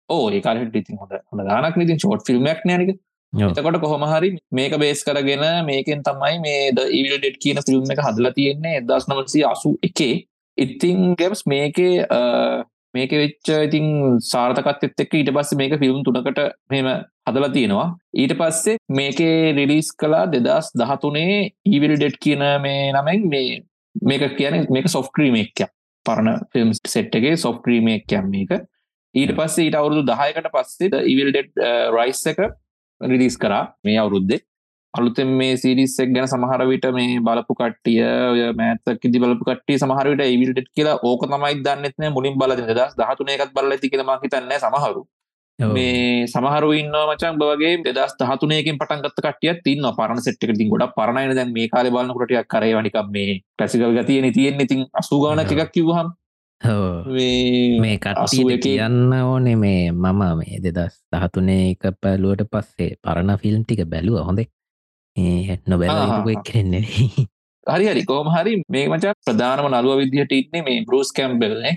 ඕ 0.09 0.25
ඒකාලට 0.37 0.77
ඉතින්. 0.83 1.01
හොඳ. 1.01 1.17
ගානක් 1.49 1.81
ඉතින් 1.87 2.03
ෂෝට් 2.03 2.29
ෆිල්ම්මක් 2.29 2.69
නෑනක 2.71 2.93
එතකොට 3.33 3.81
කොහොම 3.81 4.03
හරි 4.05 4.31
මේක 4.53 4.75
බේස් 4.79 5.05
කරගෙන 5.05 5.45
මේකෙන් 5.67 6.03
තමයි 6.03 6.41
මේ 6.41 6.73
ද 6.73 6.85
ඉවිල් 6.91 7.17
ඩෙට් 7.17 7.39
කියන 7.41 7.61
ෆිල්ම් 7.69 7.95
එක 7.95 8.05
හදලා 8.07 8.35
තියෙන්නේ 8.39 8.81
එදස් 8.81 9.09
නමසි 9.09 9.45
අසු 9.45 9.73
එකේ. 9.83 10.27
ඉතිං 10.59 11.17
ගැම්ස් 11.17 11.43
මේකේ 11.47 12.05
මේක 12.95 13.13
වෙච්ච 13.13 13.51
ඉතින් 13.59 14.19
සාර්ථකත් 14.23 15.03
එක් 15.05 15.15
ඊට 15.15 15.33
පස්ස 15.33 15.57
මේක 15.57 15.79
ෆිල්ම් 15.81 16.05
තුනකට 16.05 16.41
මෙම 16.71 16.89
හදලා 17.29 17.53
තියෙනවා. 17.57 17.89
ඊට 18.15 18.35
පස්සේ 18.37 18.77
මේකේ 18.91 19.53
රිලිස් 19.59 19.93
කලා 19.95 20.25
දෙදස් 20.29 20.73
දහතුනේ 20.77 21.37
ඊවිල් 21.67 21.97
ඩෙට් 21.97 22.19
කියන 22.21 22.45
මේ 22.67 22.91
නමෙන් 22.93 23.29
මේ 23.29 23.63
මේක 23.95 24.27
කියන 24.37 24.67
මේක 24.71 24.89
සොෆ්ක්‍රීමේක්ය 24.89 25.71
පරණ 26.07 26.45
ෆිල්ම් 26.53 26.77
සෙට්ගේ 26.87 27.37
සොෆ්ක්‍රීමේක්යම් 27.39 28.29
මේක. 28.29 28.53
ඊට 29.15 29.33
පස්සේ 29.39 29.65
ඊට 29.67 29.79
අවුරුදු 29.79 30.05
දහයකට 30.11 30.53
පස්සේ 30.53 31.07
ඉවිල් 31.07 31.33
ඩෙට් 31.33 31.65
රයිස් 31.97 32.27
එක 32.27 32.45
රිලිස් 33.03 33.37
කරා 33.39 33.65
මේ 33.85 33.99
අවුරුද්දේ. 33.99 34.41
අලුතෙන් 34.95 35.29
මේ 35.31 35.57
සිරිස්සක් 35.57 36.13
ගැන 36.15 36.29
සමහරවිට 36.29 36.87
මේ 36.93 37.21
බලපු 37.21 37.55
කට්ටිය 37.55 38.03
ඔය 38.33 38.43
මෑතක් 38.53 39.09
ඉදි 39.09 39.23
බලපු 39.23 39.49
කට්ටිය 39.49 39.79
සමහරවිට 39.79 40.23
ඉවිල්ට් 40.27 40.69
කියලා 40.77 41.01
ඕක 41.03 41.25
තමයි 41.27 41.55
දන්නෙත්න 41.65 42.13
මුලින් 42.13 42.39
බල 42.39 42.55
දස් 42.61 42.95
දහතුන 43.01 43.35
එකත් 43.35 43.53
බල 43.57 43.73
ඇති 43.73 43.93
කියල 43.93 44.05
මහිතන්න 44.05 44.55
සමහරු. 44.59 45.03
මේ 45.59 46.27
සමහරු 46.27 46.73
ඉන්න 46.73 46.93
මචන් 46.93 47.39
බවගේ 47.39 47.75
දෙදස් 47.87 48.15
දහතුනයකින් 48.21 48.79
පටන්ගත් 48.79 49.19
කටිය 49.19 49.55
තින්න 49.65 49.89
පරණ 49.99 50.21
සෙට්ක 50.21 50.53
ති 50.59 50.69
ගොඩ 50.69 50.85
පරණය 50.97 51.35
දැන් 51.35 51.53
මේ 51.53 51.69
කාල 51.69 51.89
බලන්න 51.91 52.15
කොටියක් 52.15 52.49
කරය 52.49 52.73
වනිකම් 52.75 53.09
මේ 53.11 53.41
පැසිකල් 53.59 53.95
ගතියන 53.99 54.33
තියෙන 54.33 54.61
ඉතින් 54.61 54.85
අසුගාන 54.95 55.41
එකක් 55.41 55.71
කිවහම් 55.71 56.13
මේ 56.63 57.99
කට්ටිය 57.99 58.59
කියන්න 58.59 59.13
ඕනේ 59.15 59.57
මේ 59.57 59.93
මම 59.93 60.23
මේ 60.39 60.59
දෙදස් 60.65 60.97
දහතුනේ 61.13 61.71
එක 61.71 61.85
පැලුවට 62.01 62.45
පස්සේ 62.49 62.97
පරණ 63.03 63.39
ෆිල්ම් 63.39 63.63
ටික 63.65 63.85
බැලුව 63.87 64.27
හොඳේ. 64.27 64.49
නොබැල 65.67 66.43
කරන්නේ 66.43 66.85
හරි 67.67 67.87
හරි. 67.87 68.05
කෝම 68.05 68.29
හරි 68.29 68.63
මේ 68.69 68.87
මචා 68.89 69.15
ප්‍රධානම 69.21 69.69
නළුව 69.71 69.99
විදිහට 69.99 70.33
ඉන්නේ 70.33 70.63
මේ 70.63 70.85
බරුස් 70.85 71.13
කැම්බෙල්නේ 71.13 71.75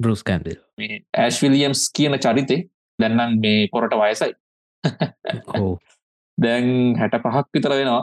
බරුස් 0.00 0.22
කැම්බෙල්. 0.22 0.58
මේ 0.78 1.02
ඇස්විලියම්ස් 1.16 1.82
කියන 1.92 2.18
චරිතේ 2.18 2.60
දැන්නම් 2.98 3.40
මේ 3.40 3.68
පොරට 3.72 3.94
වයසයි. 3.94 4.32
දැන් 6.38 6.66
හැට 6.96 7.20
පහක් 7.24 7.46
විතර 7.54 7.72
වෙනවා. 7.72 8.02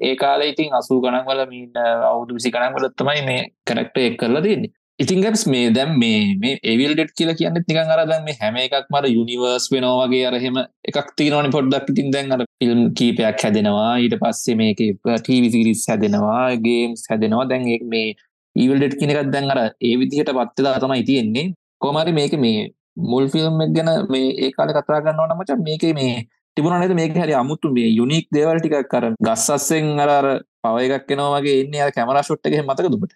ඒ 0.00 0.16
කාල 0.16 0.40
ඉතින් 0.42 0.74
අසූ 0.74 0.98
ගණන් 1.02 1.26
වල 1.26 1.46
මීට 1.48 1.76
අවුදු 2.06 2.34
විසි 2.34 2.50
ගණන් 2.50 2.74
වලත්තමයි 2.74 3.22
මේ 3.28 3.40
කරක්ට 3.66 3.96
එක් 4.00 4.18
කරලා 4.20 4.42
තියන්නේ 4.42 4.72
ඉතිංගස් 4.98 5.42
මේ 5.52 5.70
දැම් 5.76 5.90
මේ 6.02 6.20
මේ 6.42 6.58
ඒවිල්ඩෙට් 6.70 7.10
කියල 7.18 7.30
කියන්න 7.38 7.56
නිකන් 7.56 7.90
අර 7.94 8.00
දැන් 8.10 8.22
මේ 8.28 8.36
හැම 8.42 8.54
එකක් 8.60 8.86
මට 8.92 9.10
යුනිවර්ස් 9.16 9.66
වෙනවාගේ 9.72 10.22
අරහෙම 10.28 10.56
එකක් 10.90 11.10
තිීනවනි 11.18 11.50
පොඩ්ඩක්. 11.56 11.90
ඉතින් 11.92 12.08
දැන් 12.14 12.32
අර 12.36 12.40
ෆිල්ම් 12.60 12.80
කීපයක් 12.98 13.44
හැදෙනවා. 13.44 13.90
ඊට 14.04 14.16
පස්සේ 14.22 14.56
මේක 14.62 14.80
ටීවිසිරිස් 15.04 15.84
හැදෙනවා 15.90 16.56
ගේම්ස් 16.66 17.04
හැදෙනවා. 17.10 17.44
දැන් 17.52 17.68
මේ 17.94 18.16
ඊවල්ඩෙට් 18.56 18.96
කෙනෙකත් 19.02 19.30
දැන් 19.34 19.52
අර 19.54 19.60
ඒ 19.60 19.94
විදිහට 20.00 20.32
පත්තලා 20.40 20.74
තමයි 20.80 21.04
තියෙන්නේ. 21.10 21.46
කොමරි 21.78 22.18
මේක 22.20 22.40
මේ 22.46 22.66
මුල් 23.12 23.28
ෆිල්ම් 23.28 23.62
ගැන 23.76 23.94
මේ 24.12 24.34
ඒ 24.44 24.52
කාල 24.56 24.76
කතා 24.76 25.04
ගන්නවා 25.04 25.30
නමච 25.30 25.62
මේක 25.70 25.88
මේ 26.00 26.12
තිබුණ 26.56 26.80
නද? 26.80 26.92
මේක 27.00 27.18
හරි 27.22 27.40
අමුතු 27.44 27.76
මේ 27.78 27.96
යුනික් 28.00 28.32
දේවල් 28.34 28.60
ටිකක් 28.60 28.92
කර 28.92 29.12
ගස්සස්සෙන් 29.26 29.96
අර 30.04 30.28
පව 30.62 30.76
එකක් 30.86 31.10
කෙනවාගේ 31.10 31.58
එන්නේ 31.64 31.82
අර 31.86 31.98
කැමරා 31.98 32.24
ෂොට්ටක 32.24 32.62
මතක 32.62 32.94
දුට 32.94 33.12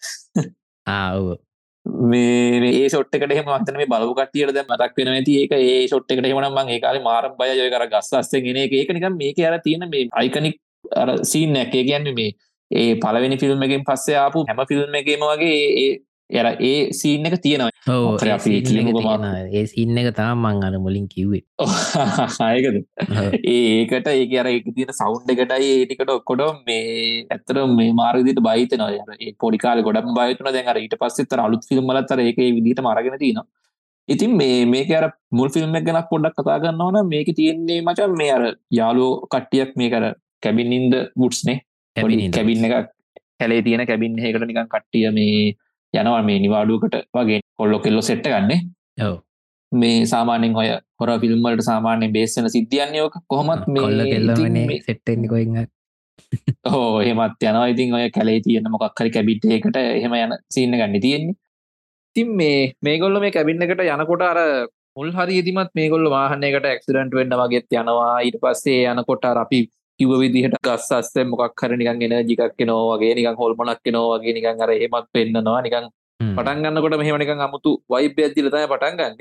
ආව 0.86 1.38
මේ 1.86 2.72
ඒ 2.72 2.88
ෂොට්කට 2.88 3.24
මතන 3.44 3.76
මේ 3.76 3.86
බලු 3.86 4.14
කටියට 4.14 4.52
දැ 4.52 4.64
මතක් 4.64 4.96
වෙන 4.98 5.08
ඇති 5.10 5.36
ඒක 5.40 5.52
ඒ 5.54 5.86
ෂොට්කට 5.86 6.12
හමන 6.24 6.48
මං 6.48 6.68
ඒකාල 6.68 7.00
මාරම් 7.02 7.36
බය 7.38 7.48
ජය 7.52 7.70
කර 7.70 7.86
ගස් 7.88 8.12
අස්සෙන් 8.14 8.44
ගෙන 8.44 8.56
එක. 8.58 8.72
එක 8.74 8.90
නිකම් 8.90 9.16
මේක 9.16 9.38
අර 9.42 9.58
තියෙන 9.60 9.88
මේ 9.88 10.08
අයිකනික් 10.12 10.56
අර 10.94 11.08
සීන් 11.24 11.52
නැකේ 11.52 11.84
කියන්නේ 11.84 12.14
මේ 12.14 12.30
ඒ 12.70 12.94
පලවෙනි 12.96 13.38
ෆිල්ම් 13.38 13.62
එකෙන් 13.62 13.84
පස්සේ 13.84 14.16
ආපු 14.16 14.44
හැම 14.46 14.62
ෆිල්ම් 14.68 14.94
එකේම 14.94 15.24
වගේ 15.24 15.58
ඒ 15.78 15.90
යර 16.32 16.46
ඒ 16.60 16.72
සීන් 16.92 17.26
එක 17.28 17.36
තියෙනවා. 17.42 17.70
ඕ 17.88 18.16
ඒ 19.52 19.64
සින්න 19.66 20.00
එක 20.02 20.10
තාම 20.14 20.42
මං 20.44 20.64
අන 20.66 20.76
මුලින් 20.80 21.06
කිව්වේ. 21.08 21.42
ආයකද 22.46 22.76
ඒකට 23.52 24.10
ඒක 24.12 24.34
අර 24.42 24.50
එක 24.50 24.68
තියෙන 24.76 24.92
සෞන්් 24.94 25.32
එකටයි 25.34 25.70
ඒටිකට 25.72 26.12
ඔක්කොඩ 26.16 26.44
මේ 26.66 27.24
ඇත්තර 27.28 27.62
මේ 27.72 27.96
මාර්ගදිට 28.00 28.42
බයිතනවා 28.48 29.16
ඒ 29.18 29.32
පොඩිකාල 29.38 29.82
ගොඩක් 29.82 30.12
බයතුන 30.18 30.52
දැන් 30.52 30.70
අර 30.72 30.78
ඊට 30.78 30.98
පස්සෙතර 31.00 31.42
අලුත් 31.46 31.66
ෆිල්ම් 31.70 31.94
ලත්තර 31.96 32.22
ඒක 32.26 32.38
විදිට 32.58 32.82
මරගෙන 32.82 33.18
තිනවා. 33.18 33.46
ඉතින් 34.08 34.36
මේ 34.36 34.62
මේක 34.66 34.90
අර 34.92 35.06
මුල් 35.32 35.50
ෆිල්ම් 35.50 35.74
එක 35.76 35.88
ගැනක් 35.88 36.08
පොඩ්ඩක් 36.12 36.38
කතා 36.38 36.60
ගන්නවන 36.62 37.08
මේක 37.08 37.28
තියෙන්නේ 37.32 37.80
මචන් 37.82 38.14
මේ 38.16 38.30
අර 38.36 38.44
යාලෝ 38.72 39.10
කට්ටියක් 39.26 39.76
මේ 39.76 39.90
කර 39.90 40.06
කැබින්ඉන්ද 40.42 40.94
වුට්ස්නේ 41.16 41.58
කැබින් 41.96 42.64
එක 42.68 42.94
කැලේ 43.40 43.62
තියෙන 43.62 43.86
කැබින් 43.86 44.18
එකට 44.20 44.46
නිකන් 44.46 44.68
කට්ටිය 44.68 45.10
මේ 45.12 45.54
යනවා 45.94 46.22
මේ 46.28 46.38
නිවාඩුවකට 46.44 46.96
වගේ 47.16 47.40
කොල්ලො 47.58 47.78
කෙල්ලො 47.84 48.02
සෙට්ට 48.08 48.30
ගන්න. 48.32 48.62
මේ 49.72 49.98
සාමානෙන් 50.12 50.56
ඔය 50.56 50.68
හොර 51.00 51.10
ෆිල්ම්මලට 51.22 51.62
සාමාන්‍ය 51.70 52.08
බේසන 52.16 52.48
සිද්ධියන්නයෝක 52.56 53.14
කොහොමත් 53.28 53.68
මේ 53.74 54.80
සෙට්ටෙන් 54.88 55.28
කොයින්න 55.28 55.60
හෝ 56.72 57.00
එහෙමත් 57.02 57.42
යනවා. 57.42 57.66
ඉතින් 57.74 57.94
ඔය 57.98 58.10
කැලේ 58.16 58.40
තියෙන 58.46 58.70
මොකක්හරි 58.74 59.10
කැබිට් 59.16 59.46
එකට 59.58 59.76
එහෙම 59.76 60.14
යන 60.24 60.36
සින්න 60.56 60.76
ගන්න 60.80 61.00
තියෙන්නේ. 61.06 61.38
තින් 62.16 62.28
මේ 62.40 62.60
මේගොල්ල 62.82 63.20
මේ 63.24 63.34
කැබින්න 63.36 63.66
එකට 63.66 63.82
යනකොට 63.86 64.24
අර 64.30 64.40
මුල් 64.96 65.10
හරි 65.18 65.38
ඉදිමත් 65.40 65.70
මේගොල්ල 65.78 66.06
වාහනයකට 66.14 66.66
ඇක්සිඩන්ට් 66.70 67.14
වෙන්න 67.18 67.36
වගේත් 67.42 67.78
යනවා. 67.80 68.14
ඊට 68.26 68.38
පස්සේ 68.42 68.80
යනකොට 68.92 69.24
අපි 69.44 69.60
කිව 70.00 70.12
විදිහට 70.22 70.58
ගස් 70.64 70.90
අස්ස 70.98 71.14
මොකක් 71.26 71.62
හර 71.62 71.72
නිකන් 71.76 72.04
එන 72.08 72.18
ජිකක් 72.26 72.66
නෝ 72.66 72.82
වගේ 72.90 73.14
නිකන් 73.14 73.40
හොල්මනක් 73.40 73.90
නෝ 73.92 74.06
වගේ 74.12 74.36
නිකන් 74.36 74.62
අර 74.66 74.76
එමත් 74.78 75.10
පෙන්න්නනවා 75.14 75.62
නිකන් 75.62 75.90
පටන් 76.20 76.62
ගන්නකොට 76.64 76.96
මෙහම 77.00 77.16
නිකන් 77.16 77.40
අමුතු 77.40 77.70
වයිබ 77.88 78.18
ඇදිලතය 78.18 78.62
පටන් 78.64 78.96
ගන්න. 78.98 79.14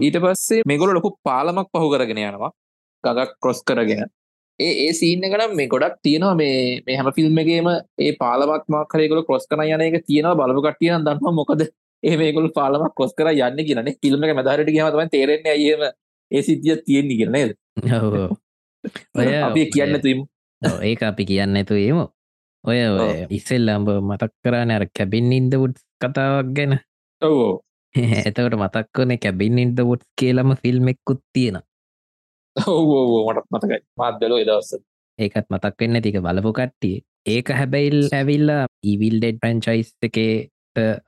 ඊට 0.00 0.18
පස්සේ 0.18 0.62
මෙගොල 0.64 0.92
ලොකු 0.96 1.10
පාලමක් 1.22 1.68
පහු 1.70 1.88
කරගෙන 1.92 2.20
යනවා. 2.22 2.50
ගගක් 3.04 3.32
කොස් 3.40 3.60
කරගෙන. 3.62 4.04
ඒ 4.58 4.72
ඒ 4.84 4.92
සීන්න 4.94 5.24
කනම් 5.24 5.56
මේ 5.56 5.68
ගොඩක් 5.68 5.98
තියෙනවා. 6.02 6.34
මේ 6.34 6.80
මේ 6.86 6.96
හැම 6.98 7.10
ෆිල්ම් 7.12 7.40
එකේම 7.42 7.68
ඒ 8.00 8.12
පාලමක් 8.16 8.64
මාකරයකොල 8.68 9.22
කොස් 9.24 9.44
කන 9.46 9.64
යන 9.66 9.84
එක 9.88 9.98
තියෙනවා. 10.02 10.38
බලපු 10.40 10.64
කටියන 10.66 11.04
දන්නවා 11.08 11.34
මොකද 11.40 11.66
ඒ 12.08 12.16
මේගොල් 12.16 12.48
පාලමක් 12.52 12.94
කොස් 12.94 13.12
කර 13.12 13.32
යන්න 13.32 13.66
කියන 13.68 13.92
ෆිල්ම් 14.00 14.24
එක 14.24 14.34
මැදරට 14.38 14.70
ගහමතම 14.70 15.12
තේරෙන්නේ 15.16 15.58
අයම 15.58 15.84
ඒ 16.30 16.42
සිද්ධිය 16.42 16.80
තියෙන්නේ 16.86 17.20
කරනේද 17.20 17.52
ඔය 19.14 19.26
අපි 19.40 19.62
කියන්න 19.74 19.96
තුම් 20.04 20.20
ඒක 20.82 21.02
අපි 21.02 21.24
කියන්න 21.30 21.58
ඇතු 21.60 21.74
ඒම 21.76 22.00
ඔය 22.64 22.78
ඉස්සෙල් 23.38 23.68
අම්ඹ 23.68 23.90
මතක් 24.00 24.32
කරන්න 24.44 24.74
අර 24.76 24.84
කැබින් 24.96 25.32
ඉන්ද 25.38 25.54
වුඩ් 25.62 25.76
කතාවක් 26.00 26.48
ගැන. 26.56 26.72
ඔවෝ 27.22 27.52
එතකට 27.94 28.56
මතක්වන 28.56 29.14
කැබින් 29.24 29.62
ඉන්ද 29.64 29.78
වුඩ් 29.90 30.02
කියලම 30.20 30.56
ෆිල්ම් 30.62 30.88
එක්කුත් 30.92 31.22
තියෙන 31.34 31.60
ඔවෝ 32.56 33.20
මටත් 33.26 33.48
මතකයි. 33.52 33.80
මාත් 33.98 34.18
බැලෝ 34.20 34.40
එදවස්ස 34.44 34.80
ඒකත් 35.18 35.46
මතක් 35.50 35.76
වෙන්න 35.80 36.02
තික 36.02 36.18
බලපු 36.26 36.52
කට්ටිය. 36.58 36.96
ඒක 37.26 37.48
හැබැයිල් 37.58 38.00
ඇවිල්ලා 38.12 38.64
ඉවිල් 38.92 39.16
ඩෙඩ් 39.18 39.40
ප්‍රංචයිස් 39.42 39.90
එකේ 40.02 40.34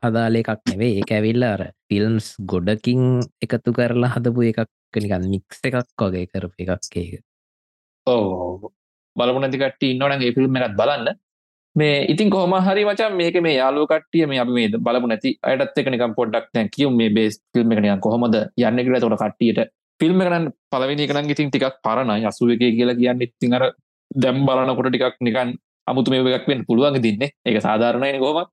අදාල 0.09 0.39
එකක් 0.41 0.63
නෙවේ 0.71 0.93
ඒ 1.01 1.07
ඇවිල්ලා 1.17 1.53
අර 1.57 1.63
ෆිල්ම්ස් 1.89 2.29
ගොඩකින් 2.53 3.03
එකතු 3.45 3.77
කරලා 3.79 4.13
හදපු 4.17 4.51
එකක්. 4.51 4.71
නිකන් 4.97 5.25
මික්ස් 5.33 5.59
එකක් 5.69 6.03
වගේ 6.03 6.27
කරපු 6.33 6.63
එකක් 6.65 6.97
ඒක 7.01 7.26
ඕ 8.07 8.73
බලපු 9.17 9.39
නැතිකට 9.43 9.87
ඉන්නවනගේ 9.89 10.35
ෆිල්ම් 10.37 10.59
එකත් 10.59 10.77
බලන්න. 10.81 11.09
මේ 11.77 11.97
ඉතින් 12.13 12.31
කොහම 12.31 12.55
හරි 12.67 12.85
මචන් 12.85 13.17
මේක 13.21 13.39
මේ 13.47 13.57
යාලු 13.57 13.87
කටිය 13.87 14.27
මේ 14.27 14.41
අපි 14.43 14.53
මේ 14.59 14.69
බලපු 14.79 15.11
නැති 15.13 15.33
අයටත් 15.43 15.81
එක 15.81 15.91
නිකම් 15.95 16.15
පොඩ්ඩක් 16.19 16.47
තැන් 16.55 16.71
කියවු 16.77 16.91
මේ 17.01 17.11
බේස් 17.17 17.41
ෆිල්ම් 17.53 17.73
එකනියන් 17.73 18.01
කොහොමද 18.01 18.37
යන්න 18.37 18.83
කියලා. 18.85 19.03
තොට 19.05 19.19
කට්ටියට 19.23 19.73
ෆිල්ම් 20.01 20.23
එකනන් 20.23 20.51
පලවෙනි 20.73 21.09
කනන් 21.11 21.33
ඉතින් 21.35 21.51
ටිකක් 21.51 21.81
පරණ 21.85 22.29
යසුව 22.31 22.55
එක 22.57 22.65
කියලා 22.79 22.99
කියන්න 23.01 23.27
ඉතින් 23.29 23.59
අර 23.59 23.65
දැම් 24.11 24.45
බලනකොට 24.49 24.91
ටිකක් 24.91 25.19
නිකන් 25.21 25.57
අමුතු 25.87 26.15
මේ 26.15 26.37
එකක් 26.39 26.49
වෙන් 26.53 26.65
පුළුවන් 26.69 27.03
දින්නේ 27.03 27.35
එක 27.45 27.61
සාධාරණය 27.67 28.13
කොහොම 28.25 28.47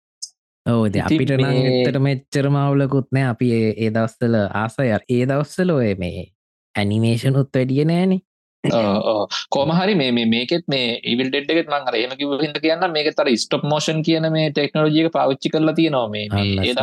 ඕද 0.65 0.99
අපිට 1.05 1.31
එතට 1.31 2.03
මෙච්චර 2.09 2.45
මවුලකුත් 2.49 3.07
නෑ. 3.11 3.29
අපි 3.33 3.47
ඒ 3.53 3.89
දවස්සල 3.91 4.35
ආසය. 4.63 4.91
ඒ 5.09 5.23
දවස්සල 5.25 5.69
ඔය 5.71 5.95
මේ 5.95 6.29
ඇනිමේෂන් 6.75 7.41
උත් 7.41 7.51
වැඩිය 7.55 7.85
නෑනේ 7.85 8.23
කෝමහරි 9.49 9.95
මේ 9.95 10.25
මේකෙත් 10.27 10.65
මේ 10.67 10.99
ඉවිල් 11.05 11.29
ඩෙඩ්ගෙත් 11.29 11.67
මං 11.67 11.87
අර 11.89 11.95
එම 11.95 12.15
කිවහිට 12.15 12.59
කියන්න 12.59 12.85
මේක 12.91 13.09
තර 13.13 13.31
ස්ටප් 13.35 13.63
මෝෂන් 13.65 14.01
කියන 14.01 14.27
මේ 14.31 14.51
ටෙක්නෝජික 14.51 15.11
පාවිච්චි 15.11 15.53
කරලා 15.53 15.75
තියෙනවා 15.75 16.09
මේ 16.09 16.27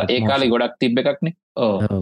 ඒ 0.09 0.19
කාලි 0.23 0.49
ගොඩක් 0.49 0.75
තිබ්බ 0.79 0.99
එකක්නේ. 1.03 1.37
ඕ 1.57 2.01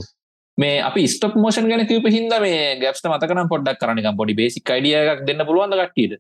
මේ 0.58 0.80
අපි 0.84 1.06
ස්ටප් 1.08 1.38
මෝෂන් 1.38 1.70
ගැන 1.70 1.86
කිවප 1.88 2.10
හිද 2.10 2.34
මේ 2.40 2.66
ගැප්ට 2.82 3.08
මතකන 3.08 3.46
පොඩ්ඩක් 3.48 3.80
කරනික 3.82 4.12
පොඩි 4.16 4.36
බේසි 4.36 4.66
අයිඩිය 4.68 4.98
එකක් 5.04 5.24
දෙන්න 5.28 5.46
පුළුවන් 5.46 5.78
කට්ටියද 5.78 6.20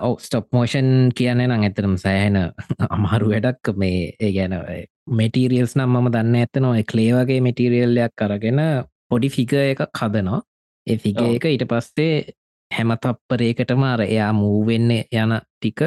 ඔව 0.00 0.16
ස්ටොප් 0.18 0.48
මෝෂන් 0.52 1.10
කියන්න 1.14 1.42
නම් 1.44 1.64
ඇතරම් 1.66 1.96
සෑහෙන 1.98 2.38
අමාරු 2.96 3.30
වැඩක්. 3.32 3.72
මේ 3.76 4.14
ඒ 4.18 4.32
ගැන 4.32 4.54
මෙටීරියල්ස් 5.12 5.76
නම් 5.76 5.92
මම 5.92 6.10
දන්න 6.10 6.36
ඇත්තනවා 6.36 6.84
කලේ 6.84 7.12
වගේ 7.14 7.40
මෙටීරියල්ලයක් 7.42 8.14
කරගෙන 8.16 8.60
පොඩි 9.10 9.28
ෆික 9.30 9.52
එක 9.54 9.82
කදනවා 9.92 10.40
ඒ 10.86 10.98
ඔව්. 11.14 11.34
එක 11.34 11.44
ඊට 11.46 11.66
පස්සේ 11.66 12.12
හැම 12.70 12.92
තප්පරේකටම 12.96 13.82
අර 13.84 14.00
එයා 14.04 14.30
මූවෙන්න 14.34 14.90
යන 14.90 15.32
ටික 15.38 15.80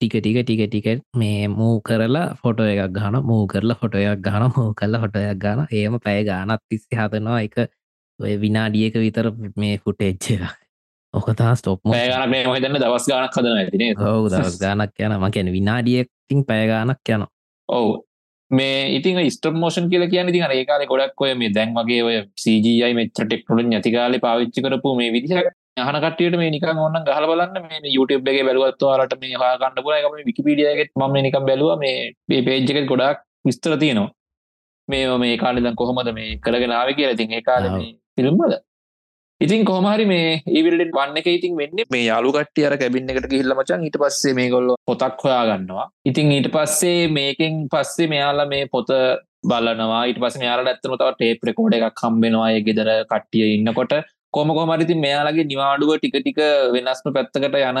ටික 0.00 0.14
ටික 0.16 0.38
ටික 0.40 0.60
ටික 0.66 0.86
මේ 1.14 1.48
මූ 1.50 1.80
කරලා 1.80 2.26
ෆොටෝ 2.40 2.66
එකක් 2.66 2.92
ගහන 2.96 3.16
මූ 3.24 3.42
කරලා 3.46 3.78
ෆොටෝ 3.80 4.02
එකක් 4.02 4.22
ගහන 4.22 4.44
මූ 4.56 4.68
කරලා 4.74 5.00
ෆොටෝයක් 5.00 5.38
ගාන 5.38 5.66
ඒම 5.72 5.98
පැය 6.00 6.24
ගානත් 6.24 6.62
තිස්සි 6.68 6.94
හදනවා. 6.94 7.40
එක 7.40 7.56
ඔය 8.20 8.34
විනාඩියක 8.36 8.94
විතර 8.96 9.26
මේ 9.56 9.78
ෆුටේච්ච 9.78 10.26
ඕකතා 11.14 11.54
ස්ටොප් 11.54 11.80
මේ 11.86 12.44
මොහිතන්න 12.44 12.76
දවස් 12.76 13.06
ගානක් 13.06 13.36
හදන 13.36 13.58
ඇතිනේ 13.58 13.94
හවු 13.96 14.28
දවස් 14.28 14.60
ගානක් 14.60 15.00
යන 15.00 15.16
මකැන 15.18 15.52
විනාඩියක්තින් 15.52 16.44
පැයගානක් 16.44 17.10
යන 17.10 17.24
ඔවු. 17.68 17.94
මේ 18.50 18.96
ඉතින් 18.96 19.18
ස්ටප් 19.28 19.54
මෝෂන් 19.56 19.88
කියල 19.90 20.04
කියන 20.10 20.28
ඉතින් 20.28 20.44
ඒකාල 20.50 20.84
ගොඩක් 20.86 21.20
ඔය 21.20 21.32
මේ 21.34 21.50
දැන් 21.50 21.72
වගේ 21.74 22.02
ඔය 22.02 22.16
සජයි 22.36 22.92
මෙච්ච 22.94 23.16
ටෙක්නොල 23.16 23.64
නැතිකාල 23.64 24.20
පාවිච්චි 24.20 24.62
කරපු 24.62 24.94
මේ 24.96 25.10
විදිහ 25.12 25.42
හනකට 25.86 26.38
මේ 26.42 26.50
නික 26.54 26.66
ඔන්න 26.68 27.00
ගහල 27.08 27.26
බලන්න. 27.30 27.58
මේ 27.64 27.94
YouTube 27.96 28.30
එක 28.32 28.38
බැලුවත්වාලට 28.48 29.16
මේ 29.22 29.34
හගන්න 29.34 29.82
පුල 29.86 29.98
එකම 29.98 30.20
විකිපිඩියගෙත් 30.30 30.94
ම 30.96 31.18
නිකම් 31.26 31.50
බැලුව. 31.50 31.74
මේ 31.78 32.44
පේජ්ජකෙත් 32.48 32.88
ගොඩක් 32.92 33.20
විස්තර 33.48 33.76
තියනවා. 33.84 34.08
මේ 34.88 35.18
මේ 35.24 35.36
කාලෙදන් 35.44 35.78
කොහොමද 35.82 36.14
මේ 36.20 36.38
කරගෙනාව 36.46 36.94
කියලා. 36.94 37.18
ඉතින් 37.18 37.36
ඒ 37.38 37.44
කාල 37.50 37.68
ෆිල්ම්මද 38.16 38.58
ඉතින් 39.40 39.60
කොහමහරි 39.64 40.04
මේ 40.12 40.30
ඒවිල්ඩ 40.50 40.92
වන්න 40.96 41.18
එක 41.20 41.28
ඉතින් 41.30 41.52
වෙන්න 41.60 41.82
මේ 41.94 42.04
යාලු 42.04 42.30
කට්ටිය 42.36 42.64
අර 42.68 42.74
කැබින්න 42.80 43.12
එකට 43.12 43.28
ගිහිල්ල 43.32 43.54
මචන් 43.54 43.84
ඊට 43.88 43.98
පස්සේ 44.02 44.34
මේ 44.38 44.48
ගොල්ල 44.54 44.74
පොතක් 44.90 45.24
හොයා 45.24 45.44
ගන්නවා 45.50 45.86
ඉතින් 46.10 46.34
ඊට 46.36 46.48
පස්සේ 46.56 47.06
මේකෙන් 47.16 47.64
පස්සේ 47.74 48.10
මෙයාලා 48.14 48.48
මේ 48.54 48.64
පොත 48.74 48.90
බලනවා. 49.44 50.02
ඊට 50.08 50.18
පස් 50.22 50.36
මෙයාලා 50.42 50.72
ඇත්තම 50.72 50.94
තව 50.94 51.10
ටේප් 51.12 51.44
රෙකෝඩ 51.48 51.76
එකක් 51.78 51.98
කම්බෙනවා 52.00 52.48
ඒ 52.54 52.62
ගෙදර 52.68 52.90
කට්ටිය 53.12 53.46
ඉන්නකොට 53.56 53.94
කොම 54.34 54.48
කොමරිති 54.50 54.94
මෙයාලගේ 54.96 55.44
නිවාඩුව 55.44 55.94
ටික 55.96 56.16
ටික 56.16 56.40
වෙනස්ම 56.74 57.08
පැත්තකට 57.16 57.56
යන 57.60 57.80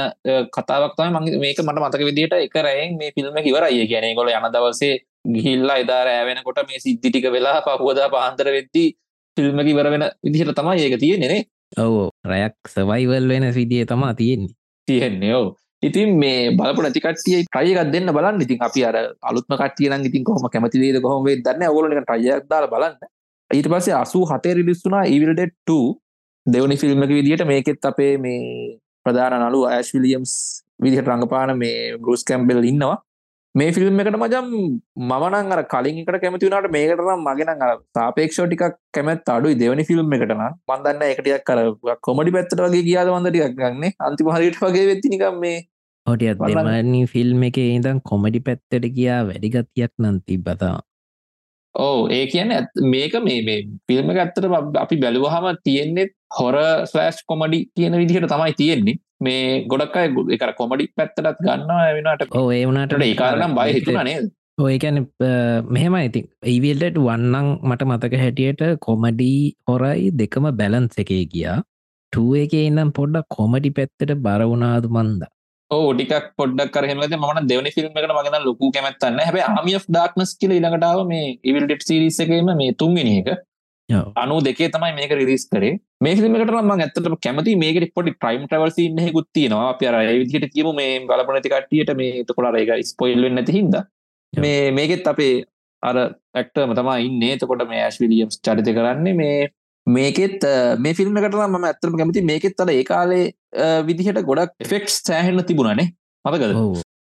කතාවක්තම 0.54 1.16
මගේ 1.16 1.42
මේක 1.44 1.60
මට 1.60 1.82
මතක 1.82 2.08
විදිට 2.08 2.34
එක 2.38 2.56
රැයෙන් 2.66 2.96
මේ 2.96 3.12
ෆිල්ම් 3.16 3.36
ඉවරයි 3.42 3.84
කියන 3.90 4.08
ගොල 4.16 4.30
යන 4.30 4.48
දවසේ 4.54 4.94
ගිහිල්ලා 5.28 5.78
එදා 5.84 6.02
රෑවෙනකොට 6.04 6.64
මේ 6.68 6.80
සිද්ධි 6.80 7.08
ටික 7.08 7.28
වෙලා 7.30 7.60
පහුවදා 7.66 8.08
පාන්තර 8.08 8.50
වෙද්දී 8.56 8.88
ෆිල්ම 9.36 9.60
ඉවර 9.66 9.90
වෙන 9.90 10.04
විදිහට 10.24 10.58
තමයි 10.58 10.84
ඒක 10.84 10.98
තියෙන්නේ 11.00 11.40
ඔවු 11.76 12.10
රැයක් 12.24 12.56
සවයිවල් 12.66 13.28
වෙන 13.28 13.44
විදිිය 13.52 13.84
තමා 13.84 14.14
තියෙන්නේ. 14.14 14.54
තියෙන්නේ 14.88 15.34
ඕ 15.34 15.56
ඉතින් 15.82 16.16
මේ 16.18 16.50
බලපු 16.52 16.82
නැතිකටිය 16.82 17.44
ටයකක් 17.44 17.92
දෙන්න 17.92 18.10
බලන්න. 18.10 18.40
ඉතින් 18.40 18.58
අපි 18.60 18.84
අර 18.84 18.96
අලුත්ම 19.22 19.54
කටියන 19.54 20.04
ඉතින් 20.04 20.24
කොහම 20.24 20.48
කැමතිවේද 20.48 21.00
කොහොම 21.02 21.26
දන්න 21.26 21.68
ඔගලන 21.68 21.94
ටයක් 22.00 22.48
දාල 22.48 22.66
බලන්න. 22.66 22.96
ඊට 23.50 23.68
පස්සේ 23.68 23.94
අසූ 23.94 24.24
හතේ 24.26 24.54
රිලිස්සුනා 24.54 25.04
ඉවිල්ඩ 25.06 25.42
දෙවනි 26.54 26.76
ෆිල්ම්මක 26.82 27.12
විදිට 27.18 27.44
මේකෙත් 27.50 27.86
අපේ 27.90 28.14
මේ 28.24 28.40
ප්‍රධාන 29.06 29.36
නලු 29.42 29.60
ඇස් 29.72 29.90
විලියම්ස් 29.96 30.32
විදිහට 30.84 31.10
රඟපාන 31.12 31.52
මේ 31.62 31.76
බරුස් 32.02 32.22
කැම්බෙල් 32.28 32.60
ඉන්නවා. 32.70 32.96
මේ 33.54 33.70
ෆිල්ම් 33.76 34.00
එකට 34.02 34.18
මජම් 34.22 34.48
මමනන් 35.08 35.52
අර 35.54 35.62
කලින් 35.72 35.98
එකට 36.02 36.18
කැමතිවුණට 36.24 36.70
මේකටනම් 36.76 37.24
මගෙන 37.28 37.64
සාපේක්ෂෝ 37.96 38.46
ටිකක් 38.48 38.76
කැමත් 38.96 39.32
අඩුයි 39.36 39.58
දෙවනි 39.62 39.88
ෆිල්ම් 39.90 40.14
එකටන 40.16 40.44
මන්දන්න 40.70 41.04
එකටියක් 41.08 41.44
කර 41.48 41.60
කොමඩි 42.08 42.34
පැත්තට 42.36 42.62
වගේ 42.66 42.84
කියාද 42.88 43.10
වන්දටියක් 43.14 43.56
ගන්න. 43.58 43.84
අන්තිමහරිට 44.06 44.60
වගේ 44.64 44.86
වෙත්තිනිකම් 44.90 45.40
මේ 45.44 45.56
හොටියත් 46.06 46.44
දෙමනි 46.50 47.02
ෆිල්ම් 47.14 47.42
එක 47.48 47.58
ඉදම් 47.64 47.98
කොමඩි 48.10 48.40
පැත්තට 48.48 48.86
කියා 48.98 49.20
වැඩිගතියක් 49.30 49.92
නම් 50.02 50.18
තිබ්බතා 50.28 50.76
ඕ 51.78 51.98
ඒ 52.10 52.24
කියන 52.32 52.54
මේක 52.94 53.14
මේ 53.26 53.42
මේ 53.48 53.58
ෆිල්ම් 53.88 54.10
ඇත්තට 54.14 54.46
අපි 54.84 54.96
බැලුවහම 55.04 55.46
තියෙන්නේ 55.66 56.08
හොර 56.38 56.56
ස්ලෑස්් 56.92 57.20
කොමඩි 57.30 57.60
තියෙන 57.74 57.98
විදිහට 58.00 58.32
තමයි 58.32 58.56
තියෙන්නේ. 58.60 58.96
මේ 59.26 59.44
ගොඩක් 59.70 59.96
අය 60.00 60.08
එක 60.34 60.44
කොමඩි 60.58 60.90
පැත්තටත් 60.96 61.40
ගන්නවා 61.44 61.86
වෙනට 61.96 62.36
ඕ 62.40 62.48
ඒ 62.56 62.64
වුණට 62.66 63.06
ඒකාරනම් 63.08 63.56
බය 63.58 63.70
හිතුන 63.76 64.00
නේද? 64.10 64.28
ඔයකැන 64.58 65.00
මෙහෙම 65.74 65.96
ඉතින් 66.00 66.28
ඒවිල්ට 66.52 67.00
වන්නං 67.06 67.48
මට 67.68 67.88
මතක 67.90 68.22
හැටියට 68.24 68.62
කොමඩී 68.86 69.40
හොරයි 69.70 70.12
දෙකම 70.20 70.52
බැලන්ස 70.60 71.02
එකේ 71.04 71.24
ගියා. 71.34 71.58
ටුව 72.12 72.30
එක 72.44 72.54
ඉන්නම් 72.60 72.94
පොඩ්ඩක් 72.98 73.34
කොමඩි 73.38 73.76
පැත්තට 73.78 74.14
බරවුණාද 74.26 74.86
මන්ද 74.94 75.22
ටික් 75.70 76.12
පොඩක් 76.36 76.70
කරහෙමද 76.72 77.14
ම 77.14 77.48
දෙවනි 77.48 77.70
ෆිල්ම් 77.74 77.90
එකට 77.92 78.14
මගෙන 78.18 78.46
ලොකු 78.46 78.70
කැමත්තන්න 78.76 79.20
හැබ 79.20 79.36
ආමිය 79.42 79.76
ඩක්නස් 79.88 80.32
කියල 80.40 80.54
ඉළඟටාව 80.58 81.00
මේ 81.10 81.26
ඉවිල්ඩෙට් 81.44 81.84
සිරිසකම 81.88 82.48
මේ 82.60 82.72
තුන්ගෙන 82.74 83.10
එක. 83.12 83.28
අනු 84.22 84.40
දෙකේ 84.40 84.70
තමයි 84.70 84.94
මේක 84.98 85.12
රිරිස් 85.20 85.44
කරේ. 85.52 85.74
මේ 86.00 86.16
ෆිල්මකට 86.16 86.54
ම 86.62 86.72
ඇත්තට 86.76 87.10
කැමති 87.26 87.56
මේකට 87.64 87.92
පොඩි 87.94 88.16
ප්‍රයිම් 88.22 88.42
ටවල්සි 88.46 88.88
හෙකුත් 89.04 89.28
තියෙනවා. 89.34 89.68
අප 89.72 89.82
අර 89.82 89.96
විදිට 90.22 90.48
කියම 90.54 90.72
මේ 90.80 90.90
බලපනති 91.10 91.54
කටියට 91.54 91.92
මේ 92.00 92.24
තකොලා 92.24 92.56
ඒක 92.62 92.72
ස්පොයිල් 92.92 93.28
නැති 93.28 93.58
හිද 93.58 93.78
මේ 94.32 94.58
මේකෙත් 94.70 95.06
අපේ 95.06 95.44
අර 95.82 95.96
ඇක්ටම 96.34 96.74
තමා 96.78 96.98
ඉන්න. 97.06 97.22
එතකොට 97.34 97.68
මේ 97.68 97.84
ඇස් 97.86 98.00
විලියම්ස් 98.02 98.40
චරිත 98.40 98.68
කරන්නේ 98.78 99.18
මේ 99.22 99.36
මේකෙත් 99.88 100.44
මේ 100.78 100.98
ෆිල්ම් 100.98 101.16
එකට 101.20 101.38
ම 101.46 101.64
ඇත්තම 101.64 101.96
කැමති 102.00 102.26
මේකෙත් 102.30 102.60
අර 102.60 102.70
ඒකාලේ 102.74 103.24
විදිහට 103.84 104.20
ගොඩක් 104.30 104.66
එෆෙක්ස් 104.66 105.00
සෑහෙන්න 105.04 105.44
තිබුණනේ 105.44 105.88
මතකද? 106.24 106.54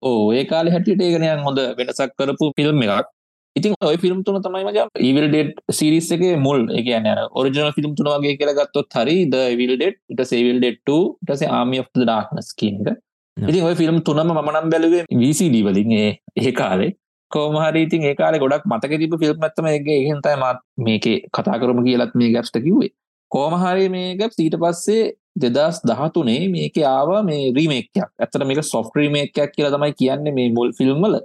ඕ 0.03 0.33
ඒ 0.33 0.45
කාල 0.47 0.73
හැටියට 0.75 1.03
ඒගනයන් 1.03 1.45
හොඳ 1.47 1.61
වෙනසක් 1.79 2.17
කරපු 2.19 2.53
ෆිල්ම් 2.59 2.83
එකක්. 2.87 3.09
ඉතින් 3.57 3.75
ඔය 3.83 3.97
ෆිල්ම් 3.97 4.19
තුන 4.25 4.39
තමයි 4.43 4.65
මජ 4.67 4.79
ඉවිල්ඩෙට් 5.09 5.57
සිරිස් 5.73 6.09
එක 6.17 6.25
මුල් 6.39 6.63
එක 6.81 6.89
න 6.99 7.09
ඔරිජන 7.33 7.73
ෆිල්ම් 7.79 7.97
තුන 7.99 8.11
වගේ 8.15 8.37
කියලා 8.41 8.59
ගත්තොත් 8.61 8.99
හරි 8.99 9.17
ද 9.33 9.43
විල්ඩෙට් 9.61 9.99
ඉට 10.13 10.23
සේවිල්ඩෙට් 10.33 10.83
ටස 10.85 11.45
ආමි 11.51 11.81
of 11.83 11.91
ඩාක්නස් 11.95 12.51
කියක 12.55 12.93
ඉතින් 13.37 13.63
ඔය 13.69 13.75
ෆිල්ම් 13.75 13.99
තුනම 14.03 14.33
මනම් 14.35 14.71
බැලුවේ 14.75 15.03
විසිඩී 15.23 15.65
වලින් 15.69 15.97
ඒ 16.01 16.11
ඒ 16.37 16.53
කාලේ 16.53 16.91
කෝමහරි 17.31 17.83
ඉතින් 17.83 18.03
ඒ 18.03 18.15
කාලේ 18.15 18.41
ගොඩක් 18.41 18.67
මතක 18.67 18.99
තිබ 18.99 19.15
ෆිල්ම් 19.23 19.43
ඇත්තම 19.43 19.69
එකගේ 19.69 19.99
එහෙන්තයි 20.01 20.37
මත් 20.37 20.59
මේක 20.81 21.07
කතා 21.31 21.61
කරම 21.61 21.85
කියලත් 21.85 22.13
මේ 22.15 22.33
ගැප්ට 22.33 22.59
කිවේ 22.61 22.91
කෝමහරි 23.31 23.87
මේ 23.91 24.11
ගැප් 24.17 24.37
ඊට 24.39 24.59
පස්සේ 24.59 25.05
දෙදස් 25.37 25.81
දහතුනේ 25.85 26.43
මේක 26.49 26.77
ආව 26.89 27.11
මේ 27.25 27.49
රීමේකයක් 27.53 28.05
ඇතට 28.19 28.45
මේක 28.45 28.61
සොෆ් 28.65 28.93
රීමේකයක් 28.97 29.51
කියලා 29.51 29.75
තමයි 29.75 29.95
කියන්නේ 29.95 30.33
මේ 30.33 30.53
මුල් 30.53 30.71
ෆිල්ම්මල 30.73 31.17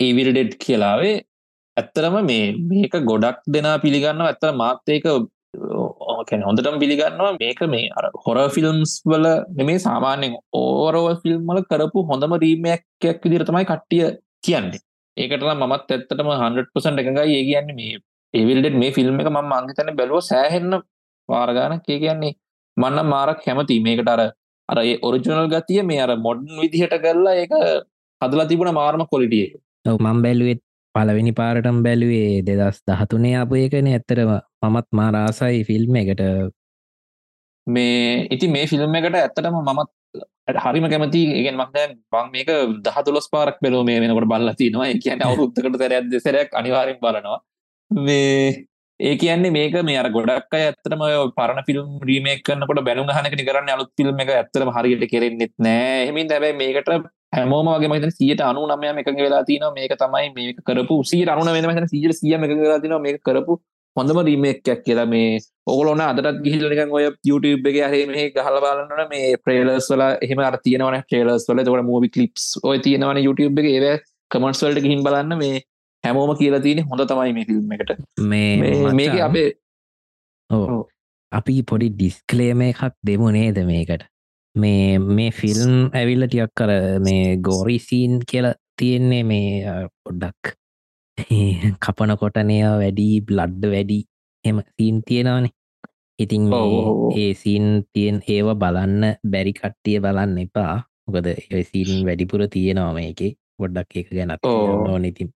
ඒවිල්ඩෙඩ් 0.00 0.52
කියලාවේ. 0.56 1.16
ඇත්තරම 1.76 2.14
මේ 2.24 2.44
මේක 2.64 2.94
ගොඩක් 3.04 3.40
දෙනා 3.48 3.78
පිළිගන්න 3.78 4.22
ඇත්තර 4.22 4.52
මාත්‍යයක 4.54 5.06
කැන 6.28 6.42
හොඳටම 6.42 6.78
පිළිගන්නවා. 6.78 7.32
මේක 7.34 7.60
මේ 7.66 7.90
අර 7.92 8.04
හොර 8.24 8.38
ෆිල්ම්ස් 8.50 8.92
වල 9.04 9.26
මේ 9.60 9.78
සාමාන්‍යෙන් 9.80 10.36
ඕරෝව 10.54 11.08
ෆිල්ම්මල 11.22 11.60
කරපු 11.70 12.06
හොඳම 12.10 12.36
රීමයක්යක් 12.38 13.18
විදිර 13.24 13.44
තමයි 13.44 13.64
කට්ටිය 13.64 14.04
කියන්නේ 14.42 14.84
ඒකටම 15.16 15.64
මත් 15.66 15.90
ඇත්තටම 15.90 16.30
100% 16.32 17.02
එකඟයි. 17.02 17.34
ඒ 17.34 17.44
කියන්නේ 17.48 17.76
මේ 17.76 17.98
ඒවිල්ඩෙඩ් 18.34 18.76
මේ 18.82 18.92
ෆිල්ම් 18.92 19.20
එක 19.22 19.30
මම 19.30 19.52
අංගතන 19.52 19.92
බැලුව 20.00 20.20
සෑහෙන්න 20.22 20.74
වාරගාන 21.28 21.76
කිය 21.80 21.98
කියන්නේ 22.00 22.32
මන්න 22.76 23.12
මාරක් 23.14 23.40
කැමති 23.44 23.78
මේකට 23.80 24.12
අර 24.14 24.22
අර 24.68 24.78
ඔරිජනල් 25.02 25.48
ගතිය 25.48 25.82
මේ 25.82 26.00
අර 26.00 26.12
මොඩ්න් 26.18 26.60
විදිහට 26.62 26.96
කරලා 27.04 27.36
ඒක 27.42 27.54
හදලා 28.20 28.48
තිබුණ 28.50 28.74
මාර්ම 28.74 29.04
කොලිටිය 29.06 29.46
මම් 29.86 30.22
බැලුවෙත් 30.22 30.60
පලවෙනි 30.94 31.32
පාරටම් 31.32 31.78
බැලුවේ 31.86 32.44
දෙදස් 32.46 32.78
දහතුනේ 32.88 33.34
අප 33.40 33.52
ඒකන 33.54 33.88
ඇත්තරම 33.88 34.30
මමත් 34.64 34.88
මාරාසයි 34.92 35.64
ෆිල්ම් 35.68 35.96
එකට. 35.96 36.22
මේ 37.66 38.26
ඉති 38.30 38.48
මේ 38.48 38.66
ෆිල්ම් 38.66 38.96
එකට 39.00 39.16
ඇත්තටම 39.16 39.58
මමත් 39.60 39.90
හරිම 40.64 40.86
කැමති 40.92 41.22
ගෙන් 41.46 41.56
මක්ද 41.56 41.96
බං 42.12 42.30
මේක 42.34 42.50
දහ 42.84 43.02
තුලොස් 43.06 43.28
පාරක් 43.28 43.58
පෙලෝ 43.60 43.82
මේ 43.84 44.00
වෙනකට 44.02 44.30
බල්ලති 44.32 44.70
නවා 44.70 44.94
කියන 45.02 45.26
අවුත්තකට 45.28 45.76
තැරත් 45.82 46.08
දෙසරයක් 46.12 46.56
අනිවාරෙන් 46.60 46.98
බලනවා. 47.02 47.38
මේ 47.90 48.66
ඒ 49.00 49.16
කියන්නේ 49.16 49.50
මේක 49.50 49.74
මේ 49.82 49.98
අර 49.98 50.08
ගොඩක් 50.10 50.54
අය 50.56 50.64
ඇත්තටම 50.66 51.02
පරණ 51.38 51.66
ෆිල්ම් 51.68 51.88
රීමේක් 52.08 52.40
කරනකොට 52.42 52.80
බැලුම් 52.88 53.08
ගහනකට 53.08 53.44
කරන්න 53.48 53.74
අලුත් 53.74 53.90
ෆිල්ම් 53.98 54.24
එක 54.24 54.32
ඇත්තටම 54.32 54.72
හරියට 54.76 55.04
කෙරෙන්නෙත් 55.12 55.54
නෑ. 55.58 56.02
එහෙමින් 56.04 56.30
හැබැයි 56.30 56.60
මේකට 56.62 56.90
හැමෝම 57.34 57.68
වගේ 57.68 57.90
මහිතන 57.92 58.12
සියට 58.18 58.40
අනු 58.40 58.66
නමයම 58.66 59.00
එක 59.02 59.08
වෙලා 59.18 59.42
තිනවා 59.44 59.74
මේක 59.74 59.94
තමයි 60.02 60.28
මේක 60.36 60.58
කරපු 60.68 60.96
සිය 61.10 61.24
අනුන 61.34 61.50
වෙන 61.56 61.66
මතන 61.68 61.88
සිය 61.92 62.12
සියම 62.20 62.46
එක 62.46 62.54
වෙලා 62.56 62.80
තිනවා 62.84 63.02
මේක 63.06 63.18
කරපු 63.28 63.56
හොඳම 63.96 64.18
රීමේක්යක් 64.28 64.82
කියලා 64.86 65.06
මේ 65.12 65.38
ඔගලොන 65.74 66.02
අදටත් 66.06 66.42
ගිහිල්ලනික 66.46 66.96
ඔය 66.98 67.04
YouTube 67.28 67.70
එක 67.70 67.78
හේ 67.94 68.02
මේ 68.10 68.26
ගහල 68.34 68.58
බලන්නන 68.64 69.12
මේ 69.12 69.36
ප්‍රේලර්ස් 69.44 69.88
වල 69.92 70.04
එහෙම 70.26 70.42
අර 70.48 70.58
තියෙනවන 70.66 70.98
ට්‍රේලර්ස් 71.02 71.48
වල. 71.50 71.62
තකට 71.64 71.86
මෝවි 71.90 72.12
කලිප්ස් 72.16 72.44
ඔය 72.62 72.78
තියෙනවන 72.88 73.22
YouTube 73.26 73.62
එක. 73.62 73.70
ඒව 73.76 73.86
කමන්ස් 74.30 74.64
වලට 74.66 74.84
ගිහින් 74.86 75.06
බලන්න 75.06 75.38
මේ 75.44 75.62
හැමෝම 76.04 76.34
කියලා 76.40 76.64
තියෙන 76.66 76.84
හොඳ 76.90 77.06
තමයි 77.12 77.32
මේ 77.38 77.48
ෆිල්ම් 77.52 77.72
එකට. 77.78 77.96
මේ 78.32 78.92
මේක 79.00 79.16
අපේ 79.28 79.48
ඕ 80.50 80.82
අපි 81.32 81.56
පොඩි 81.70 81.88
ඩිස්කලේම 81.94 82.62
එකක් 82.68 83.00
දෙමු 83.06 83.32
නේද 83.38 83.58
මේකට? 83.70 84.04
මේ 84.54 84.98
මේ 84.98 85.32
ෆිල්ම් 85.40 85.72
ඇවිල්ල 86.00 86.28
ටියක් 86.28 86.52
කර 86.60 86.72
මේ 87.08 87.24
ගෝරිසීන් 87.48 88.20
කියලා 88.30 88.54
තියෙන්නේ 88.78 89.24
මේ 89.32 89.74
පොඩ්ඩක් 90.04 90.54
කපන 91.78 92.12
කොටනය 92.16 92.58
වැඩි 92.82 93.06
බ්ලඩ්ඩ 93.22 93.64
වැඩි. 93.66 94.00
එම 94.44 94.60
සීන් 94.72 95.02
තියෙනවානේ. 95.02 95.54
ඉතින්. 96.18 96.50
ඒ 97.16 97.30
සීන් 97.34 97.66
තියෙන් 97.92 98.20
ඒව 98.28 98.52
බලන්න 98.56 99.16
බැරි 99.32 99.52
කට්ටිය 99.52 99.98
බලන්න 100.00 100.38
එපා. 100.38 100.74
මොකද 101.06 101.32
සීන් 101.70 102.04
වැඩිපුර 102.06 102.48
තියෙනවා 102.48 102.92
මේක. 102.92 103.22
ගොඩ්ඩක් 103.58 103.96
ඒක 103.96 104.08
ගැනත් 104.10 104.44
ඔව්. 104.44 104.86
ඕනිතින් 104.88 105.32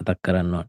මතක් 0.00 0.18
කරන්නවා 0.22 0.64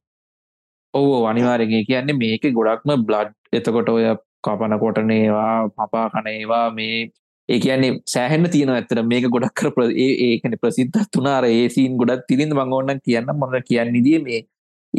ඔව් 0.93 1.25
අනිවාර්යයෙන් 1.25 1.73
ඒ 1.73 1.83
කියන්නේ 1.83 2.17
මේකේ 2.21 2.51
ගොඩක්ම 2.51 3.05
බ්ලඩ් 3.07 3.31
එතකොට 3.53 3.89
ඔය 3.89 4.05
කපන 4.47 4.75
කොටනේවා 4.79 5.69
පපා 5.77 6.07
කනේවා 6.09 6.65
මේ 6.71 6.97
ඒ 7.49 7.59
කියන්නේ 7.59 7.91
සෑහෙන්න 8.05 8.49
තියෙන 8.49 8.73
ඇතර 8.75 9.01
මේක 9.03 9.27
ගොඩක් 9.35 9.55
කර 9.59 9.89
ඒකන 10.27 10.57
ප්‍රසිද්ධ 10.61 11.01
තුනාර 11.11 11.45
ඒසින් 11.45 11.97
ගොඩක් 12.01 12.25
තිරින්ද 12.29 12.55
මං 12.57 12.75
ඕන්න 12.77 13.01
කියන්න 13.05 13.33
මොන 13.41 13.57
කියන්නේදිය 13.69 14.19
මේ 14.27 14.41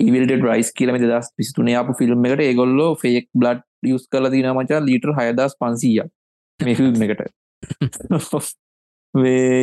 ඒවිල්ට 0.04 0.44
රයිස් 0.48 0.70
කියලම 0.78 1.00
දස් 1.02 1.32
පිස්තුනේ 1.38 1.78
අප 1.80 1.90
ෆිල්ම් 2.00 2.28
එකට 2.28 2.44
ඒගොල්ලෝ 2.46 2.90
ෆෙක් 3.02 3.26
බ්ලඩ් 3.40 3.64
යස් 3.94 4.04
කල 4.12 4.28
තින 4.34 4.48
මචා 4.58 4.84
ලීටර් 4.86 5.10
හයදස් 5.18 5.56
පන්සීය 5.62 6.04
මේ 6.60 6.76
ෆිල්ම් 6.78 7.02
එකට. 7.06 7.22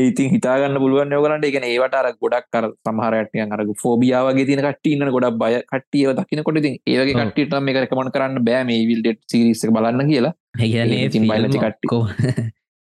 ඉතින් 0.09 0.29
හිතාගන්න 0.33 0.79
පුළුවන් 0.83 1.11
යෝගලන්ට 1.15 1.45
එකන 1.49 1.65
ඒවට 1.67 1.95
අර 1.99 2.07
ගොඩක් 2.23 2.47
කර 2.53 2.65
සමහරටය 2.87 3.43
අර 3.45 3.61
ෆෝබියාවගේ 3.83 4.47
තින 4.49 4.61
කට්ටන්න 4.65 5.13
ගොඩක් 5.15 5.37
බය 5.43 5.53
කට්ටියව 5.71 6.09
දකිනකොට 6.19 6.57
ඒවගේ 6.63 7.15
ඔව්. 7.15 7.21
කට්ටිට 7.21 7.53
මේ 7.67 7.83
රකමන් 7.83 8.09
කරන්න 8.15 8.41
බෑ 8.47 8.63
මේ 8.71 8.87
විල්ඩ 8.91 9.21
සිරිස 9.33 9.63
බලන්න 9.77 10.09
කියලා. 10.11 10.33
ඉතින් 10.59 11.29
බයිලති 11.31 11.63
කට්ටිය. 11.65 11.89
ඔක්කෝ 11.91 12.03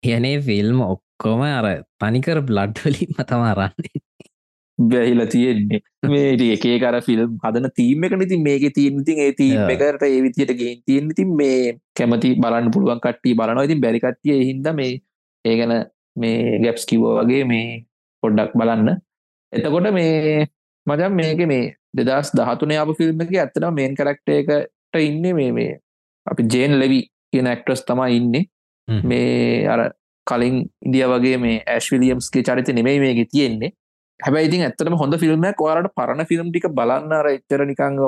යනේ 0.02 0.36
ෆිල්ම් 0.48 0.78
ඔක්කොම 0.90 1.40
අර 1.46 1.66
තනිකර 2.02 2.38
බ්ලඩ්වලින්ම 2.50 3.18
තමරන්නේ 3.30 4.04
බැහිල 4.80 5.22
තියෙන්නේ. 5.32 5.80
මේ 6.12 6.32
ඒකේ 6.46 6.76
කර 6.82 6.96
ෆිල්ම් 7.06 7.36
හදන 7.44 7.68
තීම 7.78 8.04
එක 8.04 8.14
ඉතින් 8.26 8.42
මේක 8.48 8.64
තිීන් 8.78 9.00
ඉතින් 9.02 9.18
ඒ 9.24 9.32
තීම. 9.40 9.68
එකට 9.74 10.04
ඒ 10.08 10.20
විදියට 10.26 10.52
ගෙන් 10.60 10.80
තියෙන් 10.86 11.10
ඉතින් 11.14 11.34
මේ 11.40 11.78
කැමති 11.98 12.34
බලන්න 12.42 12.70
පුළුවන් 12.74 13.00
කට්ටි 13.04 13.34
බලනවා. 13.40 13.66
ඉතින් 13.68 13.80
බැරි 13.84 14.00
කට්ටිය 14.00 14.40
හින්ද 14.50 14.68
මේ 14.80 14.92
ඒ 15.44 15.54
ගැන 15.60 15.74
මේ 16.16 16.58
ගැප්ස් 16.64 16.86
කිවෝ 16.90 17.12
වගේ 17.18 17.44
මේ 17.44 17.66
පොඩ්ඩක් 18.22 18.56
බලන්න. 18.56 18.88
එතකොට 19.52 19.92
මේ 19.92 20.46
මචන් 20.86 21.14
මේක 21.20 21.42
මේ 21.52 21.64
දෙදස් 21.96 22.32
දහතුනේ 22.36 22.80
අප 22.82 22.92
ෆිල්ම් 22.98 23.20
එක 23.24 23.34
ඇත්තන 23.36 23.68
මේන් 23.78 23.96
කරක්ට 23.98 24.36
එකට 24.36 25.00
ඉන්න 25.00 25.22
මේ 25.38 25.52
මේ 25.58 25.72
අපි 26.26 26.48
ජේන් 26.52 26.78
ලෙවි 26.80 27.00
කියන 27.32 27.50
ඇක්ට්‍රස් 27.52 27.84
තමයි 27.88 28.16
ඉන්නේ. 28.20 28.44
මේ 29.10 29.66
අර 29.72 29.82
කලින් 30.26 30.56
ඉදිය 30.86 31.04
වගේ 31.12 31.36
මේ 31.44 31.60
ඇශ්විලියම්ස්ගේ 31.66 32.46
චරිත 32.48 32.68
නෙමයි 32.78 32.98
මේක 33.04 33.20
තියෙන්නේ 33.34 33.72
හැබයි 34.24 34.48
ඉතින් 34.48 34.62
ඇත්තටම 34.66 34.96
හොඳ 35.02 35.14
ෆිල්ම් 35.22 35.44
ඔයාලට 35.44 35.90
පරණ 35.98 36.28
ෆිල්ම් 36.30 36.48
ටික 36.50 36.66
බලන්න 36.78 37.12
අර 37.18 37.26
එච්චර 37.32 37.62
නිකං 37.70 37.98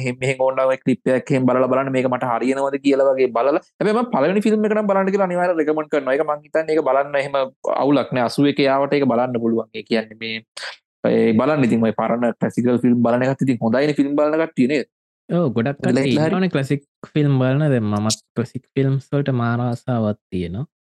එහෙම 0.00 0.16
මෙහෙම 0.22 0.42
ඕනම 0.46 0.72
ක්ලිප්යක් 0.84 1.30
එහෙම 1.32 1.46
බලලා 1.48 1.70
බලන්න 1.72 1.92
මේක 1.96 2.08
මට 2.10 2.30
හරියනවද 2.32 2.76
කියලා 2.84 3.08
වගේ 3.10 3.30
බලලා. 3.36 3.62
හැබැයි 3.78 3.96
මම 3.96 4.10
පළවෙනි 4.14 4.44
ෆිල්ම් 4.46 4.66
එකටම 4.68 4.90
බලන්න 4.90 5.12
කියලා 5.14 5.28
අනිවාර්යයෙන් 5.30 5.60
රෙකමන්ඩ් 5.60 5.90
කරනවා. 5.92 6.14
ඒක 6.16 6.24
මං 6.26 6.42
හිතන්නේ 6.46 6.76
ඒක 6.76 6.84
බලන්න 6.88 7.20
එහෙම 7.22 7.36
අවුලක් 7.84 8.14
නෑ. 8.16 8.28
81 8.28 8.68
යාවට 8.68 8.96
ඒක 8.98 9.06
බලන්න 9.12 9.42
පුළුවන්. 9.44 9.68
ඒ 9.74 9.84
කියන්නේ 9.90 10.18
මේ 10.22 11.34
බලන්න 11.40 11.68
ඉතින් 11.68 11.86
ඔය 11.88 11.94
පරණ 12.00 12.34
ක්ලාසිකල් 12.40 12.80
ෆිල්ම් 12.86 12.98
බලන 13.06 13.28
ඉතින් 13.28 13.62
හොඳයිනේ 13.62 13.98
ෆිල්ම් 14.00 14.16
බලන 14.18 14.40
කට්ටිය 14.42 14.68
නේද? 14.74 14.90
ඕ 15.28 15.46
ගොඩක් 15.50 15.86
Like 15.86 16.18
හරි. 16.18 16.36
න 16.40 16.50
කලසික් 16.50 16.82
ෆිල්ම් 17.14 17.38
බලන. 17.40 17.64
ද 17.72 17.80
මත් 17.80 18.18
කලසික් 18.36 18.64
ෆිල්ම්ස් 18.74 19.08
වලට 19.12 19.32
මාරාසාවත් 19.42 20.20
තියෙනවා. 20.30 20.66
මේ 20.66 20.79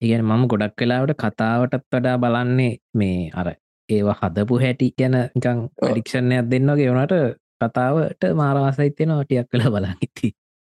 ඉගෙන 0.00 0.22
මම 0.22 0.42
ගොඩක් 0.46 0.80
වෙලාවට 0.80 1.14
කතාවටත් 1.18 1.86
වඩා 1.90 2.16
බලන්නේ 2.16 2.72
මේ 2.94 3.30
අර 3.34 3.48
ඒවා 3.88 4.18
හදපු 4.20 4.60
හැටි 4.60 4.92
ගැන 4.98 5.16
නිකං 5.34 5.62
පඩික්ෂණයක් 5.78 6.50
දෙන්නගේ 6.50 6.90
වනට 6.90 7.22
කතාවට 7.60 8.28
මාරවාසයි 8.34 8.90
තියෙනවා 8.90 9.24
ටියක් 9.24 9.50
කළ 9.50 9.72
බලහිති 9.74 10.30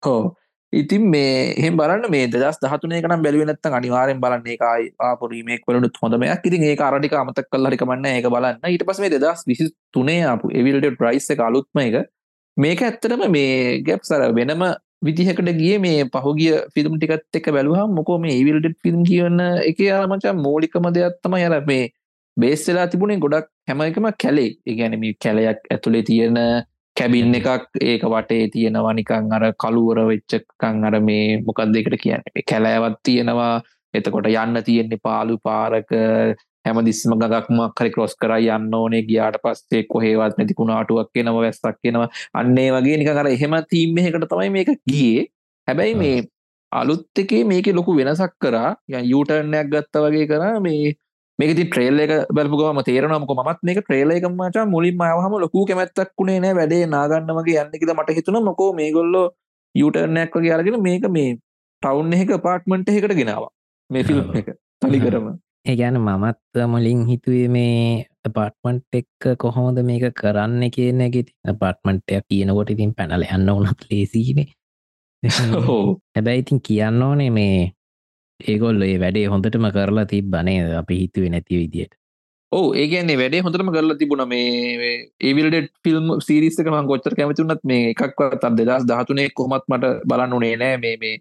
හෝ 0.02 0.22
ඉතින් 0.72 1.02
මේ 1.10 1.30
එහෙම 1.52 1.76
බලන්න 1.76 2.10
මේ 2.10 2.26
දස් 2.28 2.58
දහතුනේ 2.62 3.00
කනම් 3.02 3.22
බැලිවෙනත්ත 3.22 3.66
අනිවාරෙන් 3.70 4.20
බලන්න 4.20 4.46
ඒකයි 4.46 4.86
ආපුරීමෙක් 5.00 5.66
වලට 5.68 6.00
හොඳමයක් 6.02 6.46
ඉතින් 6.46 6.62
ඒ 6.62 6.76
අරටික 6.80 7.14
අමතක් 7.14 7.48
කල්ල 7.50 7.66
රිකමන්න 7.66 8.06
ඒක 8.06 8.28
බලන්න. 8.28 8.60
ඊට 8.64 8.84
පස් 8.86 9.00
මේ 9.00 9.10
දෙදස් 9.10 9.42
විසි 9.46 9.66
තුනේ 9.92 10.22
අපපු 10.26 10.52
එවිල්ට 10.52 10.96
ප්‍රයිස් 11.00 11.26
එක 11.30 11.42
අලුත්ම 11.42 11.82
එක. 11.84 11.96
මේක 12.56 12.82
ඇත්තටම 12.82 13.26
මේ 13.28 13.82
ගැප් 13.82 14.06
සර 14.06 14.32
වෙනම 14.32 14.64
විදිහකට 15.02 15.50
ගිය 15.60 15.76
මේ 15.78 16.04
පහුගිය 16.14 16.56
ෆිල්ම් 16.74 16.96
ටිකත් 16.96 17.38
එක 17.38 17.46
බැලුහම් 17.56 17.94
මොකෝ 17.98 18.18
මේ 18.24 18.34
ඒවිල්ට 18.36 18.76
ෆිල්ම් 18.84 19.00
කියවන්න 19.04 19.40
එක 19.70 19.80
අරමචා 19.98 20.34
මෝලිකම 20.38 20.88
දෙයක්ත්තම 20.96 21.36
යර 21.38 21.56
මේ 21.70 21.84
බේස් 22.36 22.66
වෙලා 22.68 22.86
තිබුණේ 22.86 23.22
ගොඩක් 23.24 23.48
හැම 23.68 23.80
එකම 23.86 24.10
කැලේ. 24.24 24.50
ඉගැනම 24.66 25.06
කැලයක් 25.24 25.64
ඇතුළේ 25.70 26.02
තියෙන 26.02 26.38
කැබින් 26.96 27.34
එකක් 27.34 27.80
ඒක 27.82 28.04
වටේ 28.14 28.44
තියෙනවා 28.54 28.92
නිකං 28.92 29.32
අර 29.36 29.44
කළුවර 29.62 30.00
වෙච්චකං 30.10 30.84
අර 30.84 30.96
මේ 31.00 31.40
මොකක් 31.46 31.60
දෙකට 31.74 31.96
කියන්න? 32.04 32.26
මේ 32.34 32.48
කැලෑවත් 32.50 33.00
තියෙනවා. 33.02 33.54
එතකොට 33.94 34.30
යන්න 34.34 34.62
තියෙන්නේ 34.68 35.02
පාලු 35.02 35.38
පාරක. 35.42 35.90
හැම 36.64 36.81
දිස්ම 36.85 37.14
ගක්ම 37.23 37.61
කරි 37.79 37.90
කොස් 37.90 38.14
කර 38.23 38.33
යන්න 38.38 38.75
ඕනේ 38.75 39.03
ගියාට 39.03 39.38
පස්සේ 39.44 39.83
කොහේවත් 39.92 40.38
නැති 40.38 40.57
කුණාටුවක් 40.61 41.11
කෙනව 41.14 41.37
වැස්සක් 41.37 41.79
කෙනවා 41.85 42.09
අන්නේ 42.35 42.68
වගේ 42.77 42.99
නික 43.01 43.11
කර 43.11 43.29
එහෙම 43.29 43.57
තීම් 43.70 43.99
එකට 44.03 44.29
තමයි 44.33 44.51
මේක 44.57 44.70
ගියේ. 44.92 45.27
හැබැයි 45.68 45.96
මේ 46.03 46.16
අලුත් 46.73 47.05
එකේ 47.16 47.44
මේක 47.44 47.66
ලොකු 47.73 47.96
වෙනසක් 47.96 48.35
කරා. 48.38 48.77
යුටර්නයක් 49.12 49.70
ගත්ත 49.73 50.05
වගේ 50.07 50.27
කරා. 50.27 50.55
මේ 50.61 50.94
මේක 51.38 51.57
ති 51.57 51.64
ට්‍රේල් 51.66 52.01
එක 52.05 52.12
බලපුගම 52.31 52.83
තේරනමක 52.85 53.35
මත් 53.38 53.59
මේක 53.62 53.83
ට්‍රේල 53.83 54.16
එක 54.16 54.31
මචා 54.31 54.66
මුලින් 54.66 54.96
මයහම 54.96 55.37
ලොකු 55.44 55.66
කැමැත්තක් 55.66 56.16
වුණේ 56.18 56.40
නෑ. 56.40 56.55
වැඩේ 56.55 56.87
නාගන්න 56.87 57.37
වගේ 57.38 57.61
යන්න 57.64 57.79
කියල 57.81 57.94
මට 57.96 58.18
හිතුන 58.18 58.42
මොකෝ 58.49 58.73
මේ 58.81 58.90
ගොල්ලෝ 58.92 59.27
යුටර්නයක් 59.75 60.35
වගේ 60.37 60.57
අරගෙන 60.57 60.83
මේක 60.88 61.07
මේ 61.18 61.31
ටවුන් 61.83 62.12
එක 62.14 62.35
පාර්ට්මන්ට 62.46 62.99
එකට 62.99 63.16
ගෙනවා. 63.20 63.55
මේ 63.90 64.05
ෆිල්ම් 64.05 64.37
එක. 64.42 64.59
තලි 64.83 65.01
කරම 65.01 65.31
ඒගැන 65.66 65.99
මමත් 65.99 66.66
මුලින් 66.66 67.03
හිතුවේ 67.07 67.49
මේ 67.49 68.07
පාට්මන්ට් 68.35 68.94
එක්ක 68.94 69.37
කොහොමද 69.38 69.83
මේක 69.83 70.07
කරන්න 70.14 70.70
කියන 70.70 71.03
ගෙති 71.11 71.33
පාට්මන්ටයක් 71.61 72.25
කියනකොට 72.29 72.70
ඉතින් 72.70 72.94
පැනල 72.94 73.27
යන්න 73.27 73.53
වනත් 73.57 73.90
ලේසිනේ 73.90 74.49
හැබැයි 76.14 76.42
ඉතින් 76.42 76.61
කියන්න 76.61 77.03
ඕනේ 77.03 77.31
මේ 77.31 77.73
ඒගොල්ල 78.40 78.83
ඒ 78.83 78.99
වැඩේ 78.99 79.27
හොඳටම 79.27 79.66
කරලා 79.70 80.07
තිබ 80.07 80.31
බනේ 80.31 80.61
අපි 80.75 81.01
හිතුවේ 81.01 81.31
නැති 81.31 81.61
විදියට. 81.61 81.92
ඕ 82.53 82.66
ඒගන්නේ 82.75 83.18
වැඩේ 83.18 83.42
හොඳටම 83.42 83.73
කරලා 83.75 83.99
තිබුණ. 83.99 84.25
මේ 84.29 84.96
ඒවිල්ඩ 85.20 85.68
ෆිල්ම් 85.85 86.09
සිරිස්සක 86.20 86.66
ම 86.66 86.88
ගොච්චර 86.90 87.16
කැමතිුනත් 87.16 87.64
මේ 87.64 87.92
එකක් 87.92 88.25
තම් 88.42 88.59
දෙදස් 88.61 88.88
දහතුනේ 88.88 89.29
කොමත් 89.35 89.64
මට 89.68 89.94
බලන්න 90.09 90.33
උනේ 90.33 90.57
නෑ. 90.57 90.77
මේ 90.79 90.96
මේ 90.96 91.14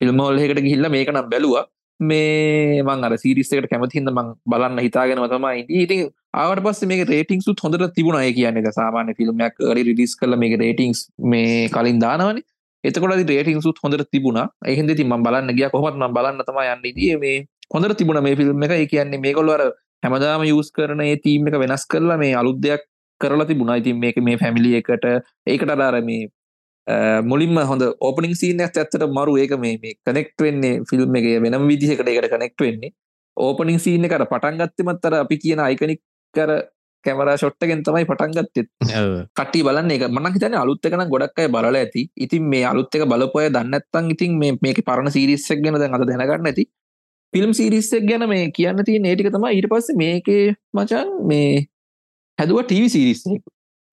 ෆිල්මෝල් 0.00 0.38
එකට 0.38 0.62
ගිහිල්ල 0.66 0.88
මේක 0.88 1.12
නම් 1.12 1.30
බැලවා 1.30 1.64
මේ 2.00 2.82
මං 2.82 3.04
අර 3.06 3.14
සිරිස්සකට 3.16 3.68
කැමතිහිද 3.72 4.10
මං 4.10 4.32
බලන්න 4.46 4.82
හිතාගෙන 4.86 5.22
තමයි. 5.34 5.64
ඉතින් 5.82 6.00
ආවට 6.34 6.62
පස්ස 6.64 6.86
මේ 6.86 7.04
රේටිං 7.04 7.40
සුත් 7.40 7.60
හොඳට 7.64 7.94
තිබුණ. 7.94 8.16
අය 8.16 8.32
කියන්නේ 8.32 8.72
සාමාන්‍ය 8.78 9.14
ෆිල්ම්යක් 9.18 9.60
රි 9.76 9.82
රිඩිස් 9.88 10.16
කල 10.16 10.36
මේ 10.36 10.56
රේටිංස් 10.56 11.08
මේ 11.32 11.68
කලින් 11.68 12.00
දානවනේ. 12.00 12.44
එතකොට 12.84 13.30
රේටිං 13.32 13.62
සුත් 13.62 13.78
හොඳට 13.84 14.10
තිබුණ. 14.10 14.40
එහිද 14.66 14.96
ති 14.96 15.04
ම 15.04 15.22
බලන්න 15.22 15.56
ගිය 15.58 15.68
කොහොමත් 15.70 15.98
ම 15.98 16.14
බලන්න 16.18 16.44
තම 16.48 16.60
යන්න. 16.64 16.82
දී 16.98 17.16
මේ 17.16 17.46
හොඳට 17.74 17.98
තිබුණ 17.98 18.22
මේ 18.22 18.36
ෆිල්ම් 18.36 18.62
එක. 18.62 18.76
කියන්නේ 18.92 19.22
මේකොල්වර 19.26 19.62
හැමදාම 20.04 20.42
යස් 20.48 20.70
කරන 20.76 21.00
ඒ 21.00 21.16
තීම් 21.24 21.46
එක 21.48 21.58
වෙනස් 21.62 21.84
කරලා 21.86 22.18
මේ 22.18 22.34
අලුත් 22.34 22.58
දෙයක් 22.66 22.82
කරලා 23.20 23.46
තිබුණා. 23.46 23.78
ඉතින් 23.82 23.98
මේක 23.98 24.16
මේ 24.28 24.36
ෆැමිලි 24.42 24.76
එකට 24.80 25.04
ඒකට 25.46 25.70
අදාර 25.76 26.02
මේ 26.02 26.28
මුලින්ම 27.24 27.56
හොඳ 27.70 27.82
ඕපනින් 28.00 28.34
සීනයක් 28.34 28.76
ඇත්තට 28.76 29.06
මරු. 29.08 29.36
ඒක 29.38 29.54
මේ 29.58 29.78
මේ 29.78 29.94
කනෙක්ට 30.04 30.40
වෙන්නේ 30.40 30.82
ෆිල්ම් 30.90 31.16
එක 31.16 31.26
වෙනම් 31.42 31.66
විදිහකට 31.68 32.08
එකට 32.08 32.30
කනෙක්ට 32.30 32.60
වෙන්නේ. 32.60 32.92
ඕපනින් 33.36 33.78
සීන 33.78 34.04
එකට 34.04 34.28
පටන් 34.28 34.58
ගත්තමත්තර 34.58 35.14
අපි 35.14 35.38
කියන 35.38 35.60
අයිකනික් 35.60 36.00
කර 36.34 36.50
කැමරා 37.04 37.36
ෂොට්ටගෙන් 37.36 37.82
තමයි 37.82 38.06
පටන්ගත්තෙත් 38.06 38.68
කටි 39.38 39.62
බලන්න 39.66 39.90
එක 39.90 40.04
මන 40.08 40.28
හිතන 40.34 40.54
අලුත් 40.54 40.86
එකන 40.86 41.06
ගොඩක් 41.08 41.38
අය 41.38 41.48
බලල 41.48 41.76
ඇති. 41.76 42.02
ඉතින් 42.16 42.44
මේ 42.44 42.64
අලුත් 42.64 42.94
එක 42.94 43.06
බලපොය 43.06 43.48
දන්නත්තන් 43.50 44.12
ඉතින් 44.14 44.38
මේක 44.38 44.84
පරණ 44.88 45.10
සිරිස්සක් 45.10 45.58
ගැන 45.64 45.78
දැන් 45.78 45.94
අද 45.94 46.06
දැනගන්න 46.06 46.50
ඇති. 46.50 46.66
ෆිල්ම් 47.32 47.52
සිරිස්සක් 47.58 48.06
ගැන 48.10 48.28
මේ 48.28 48.50
කියන්න 48.50 48.84
තිය 48.84 48.98
නේටික 48.98 49.30
තම 49.34 49.46
ඊට 49.50 49.68
පස්ස 49.72 49.96
මේකේ 49.96 50.54
මචන් 50.74 51.12
මේ 51.30 51.66
හැදුව 52.38 52.62
ටව 52.64 52.88
සිරිස් 52.94 53.22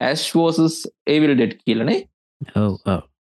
ඇස්වෝසස් 0.01 0.79
ඒවිල් 1.07 1.35
ඩෙට් 1.35 1.55
කියලනේ 1.63 1.99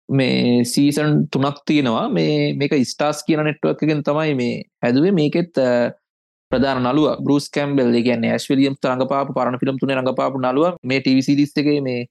මේ 0.09 0.63
සීසන් 0.65 1.27
තුනක් 1.31 1.57
තියෙනවා. 1.65 2.09
මේ 2.09 2.53
මේක 2.53 2.73
ස්ටාස් 2.85 3.23
කියන 3.23 3.43
නෙට්ුවක්ගෙන් 3.43 4.03
තමයි 4.03 4.35
මේ 4.35 4.63
හැදුවේ. 4.81 5.11
මේකෙත් 5.11 5.53
ප්‍රධාන 6.51 6.83
නලුව 6.83 7.17
බරුස් 7.19 7.49
කැම්බෙල් 7.49 7.91
කියන්නේ 7.99 8.31
ඇස්වලියම් 8.31 8.75
රඟපාපු 8.83 9.33
පරණ 9.33 9.59
ෆිල්ම් 9.59 9.79
තුන 9.79 9.89
රඟපාපු 9.91 10.37
නලුව 10.39 10.77
මේ 10.83 10.99
ටිවිසිරිස්ගේ 10.99 11.81
මේ 11.81 12.05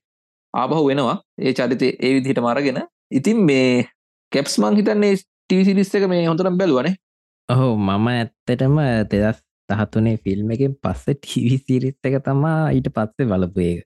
ආබහු 0.55 0.83
වෙනවා 0.87 1.17
ඒ 1.39 1.53
චරිතය 1.53 1.89
ඒ 1.97 2.13
විදිහට 2.15 2.41
මරගෙන 2.41 2.83
ඉතින් 3.11 3.39
මේ 3.43 3.87
කැප්ස් 4.33 4.59
මං 4.59 4.77
හිතන්නේ 4.77 5.15
ටිවිසිරිස් 5.17 5.95
එක 5.95 6.07
මේ 6.09 6.27
හොඳරම් 6.27 6.59
බැලුවනේ. 6.59 6.95
ඔහු 7.49 7.67
මම 7.79 8.07
ඇත්තටම 8.09 8.77
දෙදස් 9.11 9.45
දහතුනේ 9.69 10.17
ෆිල්ම් 10.17 10.51
එකෙන් 10.51 10.73
පස්ස 10.77 11.05
ටීවි 11.13 11.59
සිරිස් 11.59 11.97
එක 12.03 12.17
තමා 12.25 12.61
ඊට 12.71 12.89
පත්සේ 12.91 13.29
බලපු 13.31 13.61
ඒක 13.63 13.81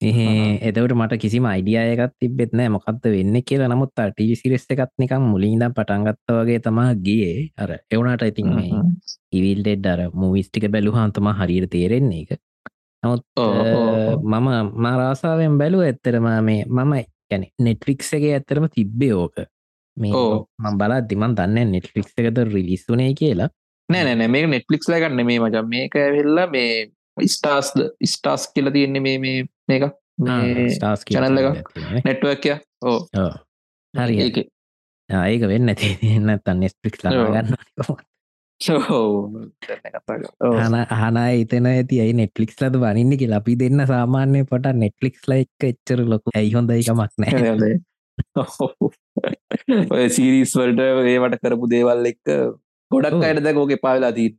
එතවට 0.00 0.92
මට 0.92 1.18
කිසිම 1.18 1.44
අයිඩියයකත් 1.44 2.16
තිබෙත් 2.20 2.52
නෑ. 2.52 2.68
මොකක්ද 2.68 3.06
වෙන්න 3.14 3.42
කියලා. 3.42 3.68
නමුත් 3.68 3.92
ටවිසිරෙස් 3.94 4.66
එකත් 4.68 4.92
නිකම් 4.98 5.30
මුලින්දම් 5.32 5.72
පටන්ගත්ත 5.72 6.34
වගේ 6.38 6.60
තමා 6.60 6.94
ගියේ. 6.94 7.50
අර 7.58 7.78
එවුණට 7.90 8.22
ඉතින් 8.22 8.52
මේ 8.54 8.82
ඉවිල්ඩෙඩ් 9.32 9.86
අර 9.86 10.00
මූවිස්ටික 10.12 10.68
බැලුහන්තම 10.70 11.32
හරියට 11.40 11.70
තේරෙන්නේ 11.70 12.22
එක 12.26 12.40
නමුත් 13.02 13.24
මම 14.22 14.48
මාරාසාාවෙන් 14.84 15.58
බැලුව 15.58 15.82
ඇත්තරම 15.82 16.28
මේ 16.42 16.64
මම 16.66 16.94
ගැන 17.30 17.46
නෙට්ලික්ස් 17.58 18.12
එක 18.12 18.24
ඇත්තරම 18.30 18.68
තිබ්බේ 18.68 19.14
ඕක. 19.14 19.36
මේ 19.96 20.12
මම් 20.12 20.78
බලා 20.78 21.00
දිමන් 21.10 21.36
දන්න 21.38 21.72
නෙට්ලික්ස් 21.72 22.12
එකද 22.18 22.44
රිලිස්සුනේ 22.52 23.12
කියලා. 23.14 23.48
නෑ 23.88 24.14
නෑ 24.14 24.28
මේක 24.28 24.48
නෙට්ලික්ස් 24.50 24.88
ලගන්න 24.92 25.26
මේ 25.26 25.40
මචන් 25.40 25.68
මේක 25.68 25.96
ඇවෙල්ලා 25.96 26.46
මේ 26.52 26.92
ස්ටාස්ද 27.26 27.78
ස්ටාස් 28.04 28.50
කියල 28.54 28.70
තියෙන්නේ 28.70 29.00
මේ 29.00 29.18
මේ 29.18 29.44
මේක? 29.68 29.88
චැනල්ල 31.06 31.38
එක? 31.42 31.72
නෙට්ුවක්ය 32.04 32.58
ඕ 32.82 33.00
හරි 33.94 34.20
ඒක. 34.20 34.36
වෙන්න 35.44 35.74
තින්න 35.76 36.36
තන් 36.38 36.60
නෙස්පික් 36.60 37.00
ලගන්න 37.04 37.56
අහන 40.90 41.16
එතන 41.20 41.66
ඇති 41.66 42.00
අයි 42.00 42.14
නෙට්ලික්ස් 42.14 42.56
ලද 42.62 42.78
වනින්න 42.78 43.18
කියලා 43.20 43.40
අපි 43.42 43.56
දෙන්න 43.56 43.86
සාමාන්‍ය 43.86 44.44
පට 44.44 44.74
නෙට්ලික්ස් 44.76 45.28
ල 45.28 45.36
එක් 45.36 45.68
එච්චර 45.70 46.00
ලොකු 46.04 46.32
ඇයි 46.34 46.54
හොඳයිකමක් 46.54 47.12
නෑ 47.20 47.74
ඔය 49.94 50.06
සීරිස් 50.08 50.54
වලට 50.56 50.86
ඒවට 51.06 51.40
කරපු 51.42 51.68
දේවල් 51.68 52.12
එක්ක 52.12 52.32
ගොඩක් 52.90 53.22
අයටද 53.22 53.50
ගෝක 53.52 53.74
පාවෙලා 53.82 54.14
දී 54.14 54.30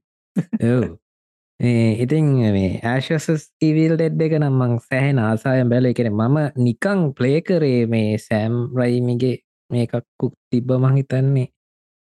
ඉතින් 1.59 2.25
මේ 2.53 2.79
ඇශසස් 2.83 3.49
ඉවිල් 3.59 3.95
ඩෙඩ් 3.95 4.21
එක 4.21 4.33
නම්මං 4.37 4.77
සැහෙන 4.79 5.17
ආසායම් 5.19 5.69
බැල 5.69 5.85
එකෙන 5.85 6.09
මම 6.09 6.37
නිකං 6.57 7.13
ප්ලේ 7.13 7.41
කරේ 7.41 7.85
මේ 7.87 8.17
සෑම් 8.19 8.69
රයිමිගේ 8.71 9.41
මේකක්කුක් 9.69 10.33
තිබ්බ 10.51 10.69
මහිතන්නේ 10.77 11.47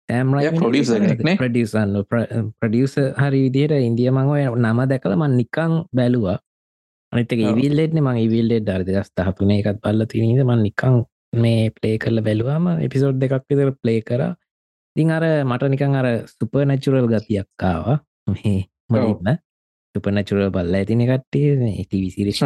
සෑම් 0.09 0.35
ප්‍රඩියසන්න 1.39 1.97
ප්‍රඩියස 2.61 2.97
හරි 3.17 3.41
විදියට 3.47 3.73
ඉන්දිය 3.81 4.11
මංව 4.11 4.37
නම 4.57 4.83
දැකල 4.85 5.17
මන් 5.17 5.37
නිකං 5.37 5.73
බැලවා. 5.91 6.39
අනිතක 7.13 7.41
ඉවිල්ලෙට්න 7.43 8.03
මං 8.03 8.19
ඉවිල්ලෙඩ් 8.19 8.69
අර්ද 8.69 8.93
ස්ථාපන 9.03 9.51
එකත් 9.53 9.81
බල්ල 9.81 10.05
තිනීද 10.07 10.45
මන් 10.45 10.63
නිකං 10.63 11.01
මේ 11.37 11.73
ප්ලේ 11.73 11.97
කරල 11.97 12.21
බැලවාම 12.21 12.69
එපිසෝඩ් 12.79 13.25
දෙකක් 13.25 13.49
විතර 13.49 13.73
ප්ලේ 13.81 14.01
කර. 14.03 14.23
ඉතින් 14.97 15.11
අර 15.11 15.25
මට 15.43 15.73
නිකං 15.73 15.97
අර 15.97 16.13
සුප 16.29 16.63
නැචුරල් 16.65 17.09
ගතියක්කාවා 17.09 17.99
මේ 18.29 18.57
මලින්න 18.93 19.46
සුපනැචුරල් 19.97 20.47
බල්ල 20.51 20.75
ඇතින 20.75 21.05
කට්ටිය. 21.07 21.75
ඉති 21.77 22.03
විසිරිශ 22.03 22.43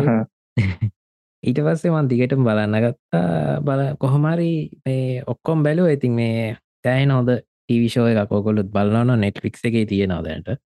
ඊට 1.42 1.58
පස්සේ 1.58 1.92
මන් 1.92 2.08
දිගට 2.08 2.34
බලන්න 2.38 2.80
ගත්තා. 2.84 3.60
බල 3.60 3.84
කොහොමරි 3.98 4.50
මේ 4.84 5.22
ඔක්කොම් 5.26 5.62
බැලුව. 5.62 5.90
ඉතින් 5.90 6.12
මේ 6.14 6.56
තෑයි 6.84 7.06
නොද 7.06 7.30
ටීවිශෝ 7.30 8.06
එක 8.08 8.28
කොකොලුත් 8.28 8.72
බලන්න 8.72 9.20
නෙට්ලික් 9.20 9.56
එක 9.62 9.78
තියෙනවදට 9.88 10.58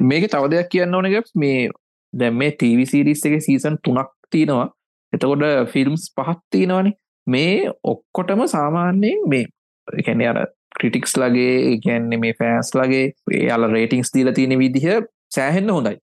මේක 0.00 0.26
තව 0.26 0.50
දෙයක් 0.50 0.70
කියන්න 0.72 0.94
ඕනක 0.94 1.32
මේ 1.36 1.68
දැම් 2.12 2.36
මේ 2.36 2.52
ටීවිසිරිස් 2.52 3.24
එක 3.26 3.42
සීසන් 3.42 3.76
තුනක් 3.84 4.10
තියෙනවා. 4.30 4.68
එතකොට 5.12 5.44
ෆිල්ම්ස් 5.68 6.10
පහත් 6.16 6.40
තියෙනවනේ. 6.50 6.96
මේ 7.26 7.70
ඔක්කොටම 7.84 8.46
සාමාන්‍යයෙන් 8.46 9.28
මේ 9.28 9.46
එකැන 9.88 10.22
අර 10.22 10.38
ක්‍රිටික්ස් 10.78 11.16
ලගේ 11.16 11.78
ගැන්න 11.84 12.12
මේ 12.20 12.34
ෆෑන්ස් 12.38 12.74
ලගේ 12.74 13.04
යාල 13.40 13.68
රේටිංස් 13.70 14.12
දීල 14.14 14.32
තියෙන 14.32 14.58
විදිහ 14.58 14.86
සෑහෙන්න 15.34 15.70
හොඳයි 15.70 15.98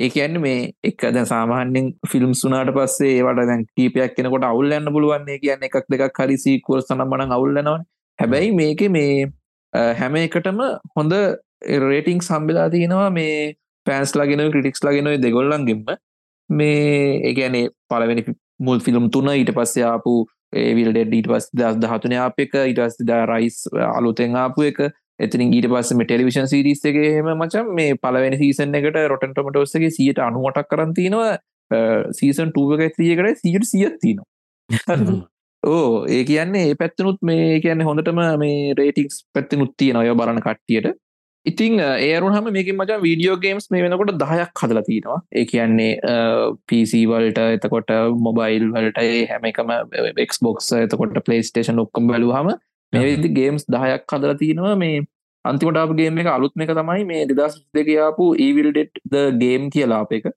ඒ 0.00 0.08
කියන්න 0.08 0.40
මේ 0.40 0.58
එක 0.84 1.06
දැ 1.10 1.24
සාමාන්‍යෙන් 1.26 1.86
ෆිල්ම් 2.08 2.32
සුනාට 2.34 2.72
පස්සේ 2.74 3.12
ඒවට 3.12 3.42
දැන් 3.50 3.66
කීපයක් 3.72 4.16
කෙනකොට 4.16 4.44
අවුල්ලන්න 4.44 4.92
පුළුවන්නේ 4.92 5.38
කියන්න 5.38 5.66
එකක් 5.68 5.78
දෙකක් 5.92 6.20
හරිසිකුව 6.20 6.80
සනම්බන 6.80 7.36
අවුල්ලනවා 7.38 7.78
හැබැයි 8.18 8.54
මේක 8.54 8.82
මේ 8.90 9.28
හැම 9.94 10.18
එකටම 10.18 10.60
හොඳ 10.96 11.14
රේටිං 11.84 12.20
සම්බිලා 12.20 12.68
තියෙනවා 12.70 13.10
මේ 13.10 13.38
පෑන්ස් 13.86 14.12
ලගෙන 14.14 14.44
ක්‍රටික්ස් 14.52 14.82
ලගෙන 14.82 15.10
දෙගොල්ලන්ගෙන්ම. 15.20 15.84
මේ 16.50 17.20
ඒගැනේ 17.22 17.70
පලවෙනි 17.88 18.22
මුල් 18.60 18.80
ෆිල්ම් 18.80 19.10
තුන 19.10 19.28
ඊට 19.30 19.52
පස්සේ 19.54 19.84
ආපු 19.84 20.12
ඒවිල්ඩ 20.54 20.98
ඊට 20.98 21.28
පස් 21.32 21.48
දස් 21.52 21.80
දහතුන 21.82 22.14
අප 22.18 22.38
එක 22.38 22.54
ඉටස් 22.64 23.00
ද 23.00 23.18
රයිස් 23.24 23.56
අලුතෙන් 23.88 24.36
ආපු 24.36 24.62
එක 24.62 24.78
එතින් 25.18 25.44
ඊට 25.48 25.68
පස්සම 25.68 26.02
ටෙලිවිෂන් 26.02 26.48
සිරිස් 26.48 26.82
එකහෙම 26.84 27.30
මචන් 27.34 27.70
මේ 27.74 27.94
පලවෙනි 27.96 28.38
සීසන් 28.38 28.74
එකට 28.74 28.98
රොටන් 29.06 29.32
ටොමටෝස්සගේ 29.32 29.90
සියට 29.90 30.20
අනුවටක් 30.20 30.68
කරන්තිනවා 30.68 31.30
සීසන් 32.12 32.52
ටූක 32.52 32.80
ඇතියකට 32.80 33.40
සියට 33.40 33.64
සියත් 33.64 33.96
තිනවා. 34.00 34.28
ඕ 35.62 36.04
ඒ 36.08 36.22
කියන්නේ 36.24 36.68
ඒ 36.68 36.74
පැත්තනුත් 36.74 37.18
මේ 37.22 37.58
කියන්න 37.60 37.82
හොඳටම 37.82 38.22
මේ 38.38 38.74
රේටික්ස් 38.74 39.24
පැත්ති 39.34 39.56
නුත්තිය 39.56 39.92
නොය 39.92 40.14
බලන 40.14 40.40
කට්ටියට. 40.40 40.94
ඉතිං 41.46 41.80
ඒරුහම 41.80 42.46
මේක 42.50 42.68
මචන් 42.72 43.02
වීඩියෝ 43.02 43.36
ගේම්ස් 43.38 43.66
මේ 43.70 43.82
වෙනකොට 43.82 44.14
දහයක් 44.14 44.62
හදල 44.62 44.80
තියෙනවා 44.82 45.18
ඒ 45.32 45.44
කියන්නේ 45.44 46.14
පිසි 46.66 47.02
වලට 47.06 47.44
එතකොට 47.56 47.92
මොබයිල් 48.20 48.64
වලට 48.68 49.04
හැම 49.30 49.44
එකම 49.44 49.70
එක්ස්බොක්ස් 50.18 50.72
එතකොට 50.78 51.20
පලේස්ටේෂන් 51.26 51.84
ඔක්කොම් 51.84 52.10
බලුහම 52.10 52.50
මේවිදි 52.92 53.30
ගේම්ස් 53.38 53.66
දහයක් 53.66 54.12
හදල 54.12 54.34
තියෙනවා 54.42 54.74
මේ 54.76 55.00
අන්තිමටාප 55.44 55.94
ගේම 56.00 56.20
එක 56.22 56.28
අලුත්ම 56.28 56.64
එක 56.64 56.72
තමයි 56.72 57.08
මේ 57.10 57.26
දෙදස් 57.30 57.58
දෙකයාපු 57.74 58.28
ඒවිල්ඩෙට් 58.38 59.02
ද 59.12 59.24
ගේම් 59.42 59.68
කියලා 59.70 60.00
අප 60.06 60.16
එක. 60.18 60.30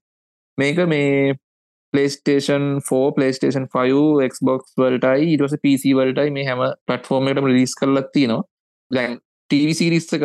මේක 0.57 0.81
මේ 0.87 1.37
පලේස්ටේෂන් 1.93 2.67
ෆෝ 2.87 3.05
පලේස්ටේෂන් 3.11 3.65
5 3.75 4.03
එක්බොක්ස් 4.27 4.75
වලටයි 4.77 5.31
ඉටස 5.35 5.57
පිසි 5.63 5.95
වලටයි 5.99 6.35
මේ 6.35 6.47
හැම 6.49 6.61
පටෆෝර්මටම 6.87 7.49
ලිස් 7.49 7.73
කරලත් 7.75 8.11
තියෙනවා. 8.13 8.43
දැන් 8.91 9.17
ටීවිසිරිස්සක 9.49 10.23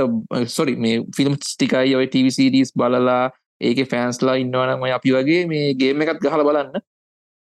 සොරි 0.48 0.76
මේ 0.76 1.00
ෆිල්ම් 1.16 1.36
ටිකයි 1.40 1.96
ඔය 1.98 2.06
ටීවිසිරිස් 2.08 2.74
බලලා 2.80 3.22
ඒක 3.60 3.84
ෆෑන්ස්ලා 3.92 4.36
ඉන්නවනම 4.42 4.84
අපි 4.96 5.14
වගේ 5.16 5.46
මේ 5.52 5.70
ගේම 5.80 6.04
එකත් 6.04 6.20
ගහල 6.24 6.44
බලන්න 6.48 6.84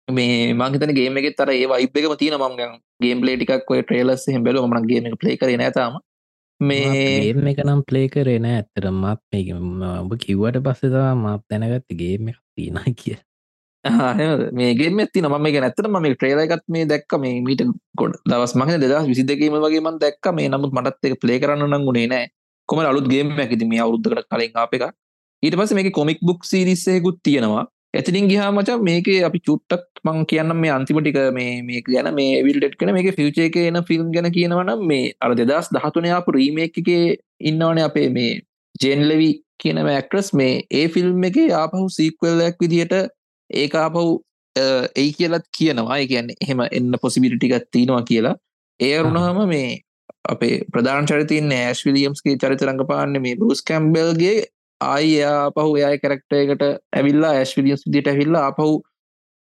මේ 0.08 0.54
මංහිතන 0.54 0.94
ගේම 0.94 1.18
තර 1.34 1.50
ඒ 1.50 1.66
වයිබ් 1.66 1.96
එකම 1.98 2.16
තියෙන 2.16 2.38
මංග 2.38 2.56
ගේම් 3.02 3.22
ලේ 3.22 3.36
ටිකක් 3.36 3.70
ඔය 3.70 3.82
ට්‍රේලස් 3.82 4.26
හෙම 4.28 4.44
බැලු 4.44 4.66
මන 4.66 4.86
ගේම 4.86 5.06
එක 5.06 5.18
ප්ලේ 5.18 5.36
කරේ 5.36 5.56
නෑතම 5.56 5.98
මේ 6.60 7.30
එක 7.52 7.62
නම් 7.64 7.82
ප්ලේ 7.82 8.08
කරේ 8.08 8.38
නෑ 8.38 8.58
ඇත්තර 8.58 8.90
මත් 8.92 9.20
මේ 9.32 9.92
ඔබ 10.02 10.12
කිව්වට 10.16 10.62
පස්සෙතවා 10.62 11.14
මත් 11.14 11.42
දැනගත්ත 11.50 11.96
ගේම 12.02 12.30
තියෙන 12.54 12.94
කිය 12.94 13.18
මේගේ 14.52 14.90
ඇති 14.94 15.22
නම 15.22 15.36
මේ 15.42 15.60
ඇත්තන 15.60 15.90
ම 15.90 16.06
ට්‍රේලකත් 16.06 16.64
මේ 16.68 16.86
දැක්ක. 16.86 17.12
මේ 17.18 17.42
මීට 17.42 17.62
ගොඩ 17.98 18.16
දවස් 18.24 18.54
මහ 18.54 18.78
දෙදස් 18.82 19.06
විසි 19.10 19.28
දෙකීම 19.30 19.58
වගේ 19.58 19.82
මන් 19.82 19.98
දැක්ක. 19.98 20.34
මේ 20.34 20.48
නමුත් 20.48 20.72
මටත් 20.72 21.10
එක 21.10 21.20
ප්ලේ 21.22 21.38
කරන්න 21.38 21.66
නම් 21.66 21.86
ගුණේ 21.88 22.08
නෑ. 22.08 22.26
කොම 22.68 22.78
අලුත් 22.82 23.06
ගේම 23.08 23.30
ඇති 23.38 23.64
මේ 23.64 23.80
අවුද්ධකට 23.80 24.26
කලින් 24.30 24.54
අප 24.54 24.74
එක 24.74 24.84
ඊට 25.42 25.56
පස 25.58 25.72
මේ 25.74 25.90
කොමික් 25.90 26.18
බුක් 26.22 26.44
සිරිස්සයකුත් 26.44 27.18
තියෙනවා 27.22 27.64
ඇතිරින් 27.96 28.28
ගිහා 28.28 28.50
මචා 28.52 28.78
මේක 28.80 29.08
අපි 29.28 29.40
චුට්ටක් 29.40 30.02
මං 30.04 30.18
කියන්න 30.24 30.56
මේ 30.56 30.70
අන්තිමටික 30.70 31.18
මේ 31.32 31.52
මේ 31.62 31.82
ගැන 31.86 32.10
මේ 32.14 32.42
විල්ඩෙට් 32.42 32.76
කන 32.76 32.92
මේ 32.92 33.16
ෆිචේ 33.18 33.46
එක 33.46 33.58
එන 33.62 33.80
ෆිල්ම් 33.84 34.12
ගැන 34.12 34.28
කියනවනම් 34.32 34.84
මේ 34.84 35.14
අර 35.20 35.32
දෙදස් 35.34 35.72
දහතුනයාපු 35.72 36.36
රීමේක් 36.38 36.78
එක 36.82 36.90
ඉන්නවන 37.42 37.80
අපේ 37.80 38.08
මේ 38.10 38.32
ජෙන්ලවි 38.74 39.30
කියන 39.58 39.82
ඇක්ට්‍රස් 39.84 40.30
මේ 40.34 40.54
ඒ 40.72 40.86
ෆිල්ම් 40.88 41.28
එක 41.30 41.38
ආපහු 41.54 41.84
සීක්වල්ලක් 41.90 42.56
විදිහට 42.60 42.96
ඒ 43.50 43.68
ආපහු 43.76 44.06
ඒ 44.56 45.08
කියලත් 45.12 45.46
කියනවා. 45.58 45.98
කියන්නේ 46.04 46.36
එහෙම 46.40 46.60
එන්න 46.70 46.92
පොසිබිලිටිකත් 47.02 47.68
තියෙනවා 47.72 48.02
කියලා. 48.02 48.36
ඒ 48.80 48.92
අරුණහම 48.98 49.40
මේ 49.48 49.80
අපේ 50.28 50.54
ප්‍රධාන 50.72 51.06
චරිතයන්න 51.06 51.52
ඇස් 51.52 51.80
විලියම්ස්ගේ 51.86 52.36
චරිත 52.36 52.62
රඟපාන්න 52.62 53.20
මේ 53.20 53.36
බරුස් 53.36 53.62
කැම්බල්ගේ 53.62 54.36
ආයි 54.80 55.12
එයා 55.18 55.50
පහු 55.50 55.70
එයා 55.76 55.96
කරක්ට 55.98 56.32
එකට 56.38 56.64
ඇවිල්ලා 56.96 57.32
ඇස්විලියස් 57.38 57.84
දිට 57.94 58.08
ඇවිල්ලා 58.08 58.44
අපහු 58.50 58.68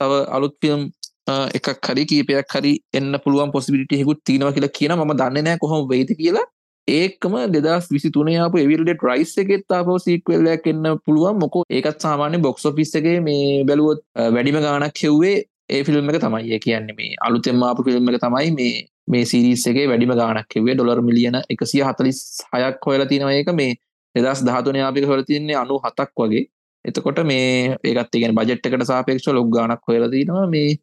තව 0.01 0.13
අලුත් 0.37 0.57
ෆිල්ම් 0.63 0.83
එකක් 1.27 1.69
හරි 1.87 2.05
කීපයක් 2.07 2.57
හරි 2.57 2.73
එන්න 2.93 3.19
පුළුවන් 3.25 3.53
පොසිබිටියකුත් 3.53 4.21
තියෙනවා 4.25 4.53
කියලා 4.53 4.77
කියන 4.79 4.95
ම 4.97 5.15
දන්න 5.15 5.45
නෑ 5.45 5.59
කොහොම 5.59 5.89
වෙයිද 5.89 6.13
කියලා. 6.21 6.47
ඒකම 6.89 7.35
දෙදස් 7.55 7.87
විසි 7.91 8.11
තුනයාපු 8.17 8.61
එවිල්ඩ 8.65 9.05
රයිස් 9.09 9.33
එකෙත් 9.43 9.73
ආපව 9.73 9.97
සීක්වල්ලයක් 10.07 10.67
එන්න 10.73 10.87
පුළුවන්. 11.05 11.39
මොකෝ 11.43 11.65
ඒකත් 11.71 12.07
සාමාන්‍ය 12.07 12.39
බොක්ස් 12.39 12.67
ෆිස්සගේ 12.79 13.19
මේ 13.29 13.65
බැලුවොත් 13.69 14.03
වැඩිම 14.35 14.59
ගානක් 14.67 15.05
හෙව්වේ 15.05 15.37
ඒ 15.71 15.85
ෆිල්ම් 15.85 16.11
එක 16.11 16.21
තමයි. 16.25 16.59
කියන්නේ 16.59 16.99
මේ 16.99 17.15
අලුතෙම 17.27 17.63
ආපු 17.63 17.87
ෆිල්ම් 17.89 18.11
එක 18.11 18.21
තමයි 18.27 18.51
මේ 18.59 18.75
මේ 19.09 19.25
සිරිස්සගේ 19.25 19.89
වැඩිම 19.89 20.13
ගානක් 20.21 20.57
හෙවේ 20.57 20.75
ඩොලර් 20.77 21.01
මිලියන 21.09 21.41
එකසිය 21.49 21.83
හතලිස් 21.89 22.21
හයක් 22.53 22.87
හොයලා 22.87 23.09
තිනව 23.09 23.33
එක 23.33 23.51
මේ 23.61 23.73
දෙදස් 24.15 24.43
දහතුන 24.49 24.81
යාපික 24.83 25.07
හොල 25.07 25.23
තින්නේ 25.23 25.61
අනු 25.63 25.79
හතක් 25.85 26.11
වගේ. 26.19 26.45
එතකොට 26.85 27.21
මේ 27.25 27.77
ඒකත් 27.85 28.17
ගෙන 28.23 28.35
බජට් 28.35 28.67
එකට 28.67 28.87
සාපේක්ෂ 28.87 29.29
ලොක් 29.29 29.49
ගානක් 29.51 29.85
හොලතිනවා 29.89 30.47
මේ 30.47 30.75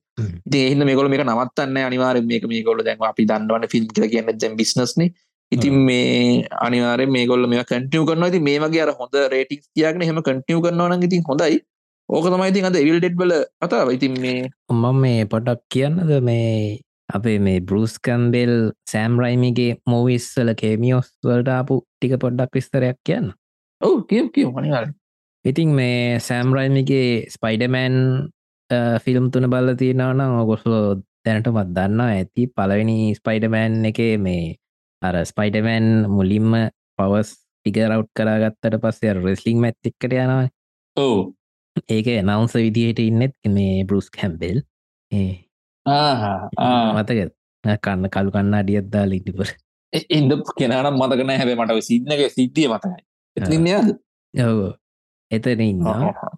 දේහින්න 0.54 0.86
මේකොල 0.89 1.10
මේක 1.10 1.26
නවත්තන්න 1.26 1.84
අනිවාර 1.89 2.15
මේක 2.32 2.48
මේ 2.54 2.63
කොල 2.63 2.80
දැන් 2.88 3.10
අපි 3.12 3.26
දන්නවන 3.26 3.67
ෆිල්ම් 3.74 3.91
කියල 3.96 4.10
කියන්න 4.13 4.39
දැම් 4.39 4.56
බිස්නස්න 4.56 5.12
ඉතින් 5.52 5.76
මේ 5.88 6.48
අනිවාර 6.65 7.02
මේගොල්ල 7.08 7.46
මේ 7.48 7.63
කටියව 7.63 8.04
කරන්න 8.08 8.32
ති 8.32 8.39
මේ 8.39 8.60
වගේ 8.60 8.84
අර 8.86 8.91
හොඳ 9.00 9.15
රේටික් 9.34 9.62
කියගෙන 9.76 10.06
හෙම 10.10 10.22
කටියව 10.24 10.60
කරනවන 10.65 11.04
ඉතින් 11.04 11.24
හොඳයි. 11.28 11.60
ඕක 12.10 12.26
තමයිඉතින් 12.26 12.67
අද 12.70 12.76
එවිල් 12.76 13.00
ඩෙඩ් 13.00 13.17
බල 13.20 13.34
කතාව. 13.62 13.91
ඉතින් 13.91 14.15
මේ 14.24 14.48
මම 14.72 14.96
මේ 14.96 15.26
පොඩක් 15.26 15.62
කියන්නද? 15.70 16.12
මේ 16.24 16.80
අපේ 17.13 17.38
මේ 17.39 17.60
බරුස් 17.62 17.93
කම්බෙල් 18.00 18.56
සෑම්රයිමිගේ 18.91 19.78
මෝවිස්සල 19.86 20.54
කේමියෝස් 20.62 21.12
වලටාපු 21.26 21.76
ටික 21.82 22.17
පොඩ්ඩක් 22.24 22.56
විස්තරයක් 22.56 22.97
කියන්න. 23.06 23.28
ඔවු 23.82 24.04
කිය 24.10 24.26
කිය 24.30 24.47
මනිවාර 24.47 24.88
ඉතින් 25.45 25.69
මේ 25.69 26.19
සෑම්රයිමිගේ 26.19 27.30
ස්පයිඩමෑන් 27.30 27.95
ෆිල්ම් 29.00 29.32
තුන 29.32 29.50
බල්ල 29.50 29.74
තියෙනවන 29.76 30.21
ඔගොස්ලෝ 30.41 31.02
දැනටමත් 31.26 31.74
දන්නා 31.76 32.10
ඇති 32.12 32.47
පලවෙනි 32.50 32.97
ස්පයිඩමෑන් 33.17 33.86
එක 33.86 34.00
මේ 34.19 34.56
අර 35.02 35.17
ස්පයිඩමෑන් 35.26 35.88
මුලින්ම 36.10 36.50
පවස් 36.97 37.30
ටිකරව් 37.34 38.04
කරගත්තට 38.17 38.82
පස්සේ 38.84 39.13
රෙස්ලිං 39.15 39.62
මැත්තික්කට 39.63 40.13
යනවා. 40.13 40.50
ඔවු. 40.97 41.34
ඒක 41.88 42.08
නවන්ස 42.17 42.54
විදිහට 42.58 43.00
ඉන්නෙත් 43.00 43.36
මේ 43.50 43.86
බරුස් 43.86 44.10
කැම්බෙල් 44.12 44.62
ඒ 45.12 45.51
මතක 45.86 47.32
කන්න 47.80 48.10
කලු 48.10 48.32
කන්න 48.32 48.54
අඩියත්දා 48.54 49.06
ලිටිපර 49.06 49.50
ඉන්ද 50.10 50.32
කෙනනම් 50.58 50.96
මතකන 50.96 51.32
හැබ 51.32 51.52
මට 51.56 51.82
සිද්ධක 51.84 52.22
සිද්ධිය 52.30 52.67
මතකයි. 52.67 53.04
එතින්නද 53.38 53.98
ඔව. 54.34 54.60
එතන 55.32 55.62
ඉන්න 55.62 55.86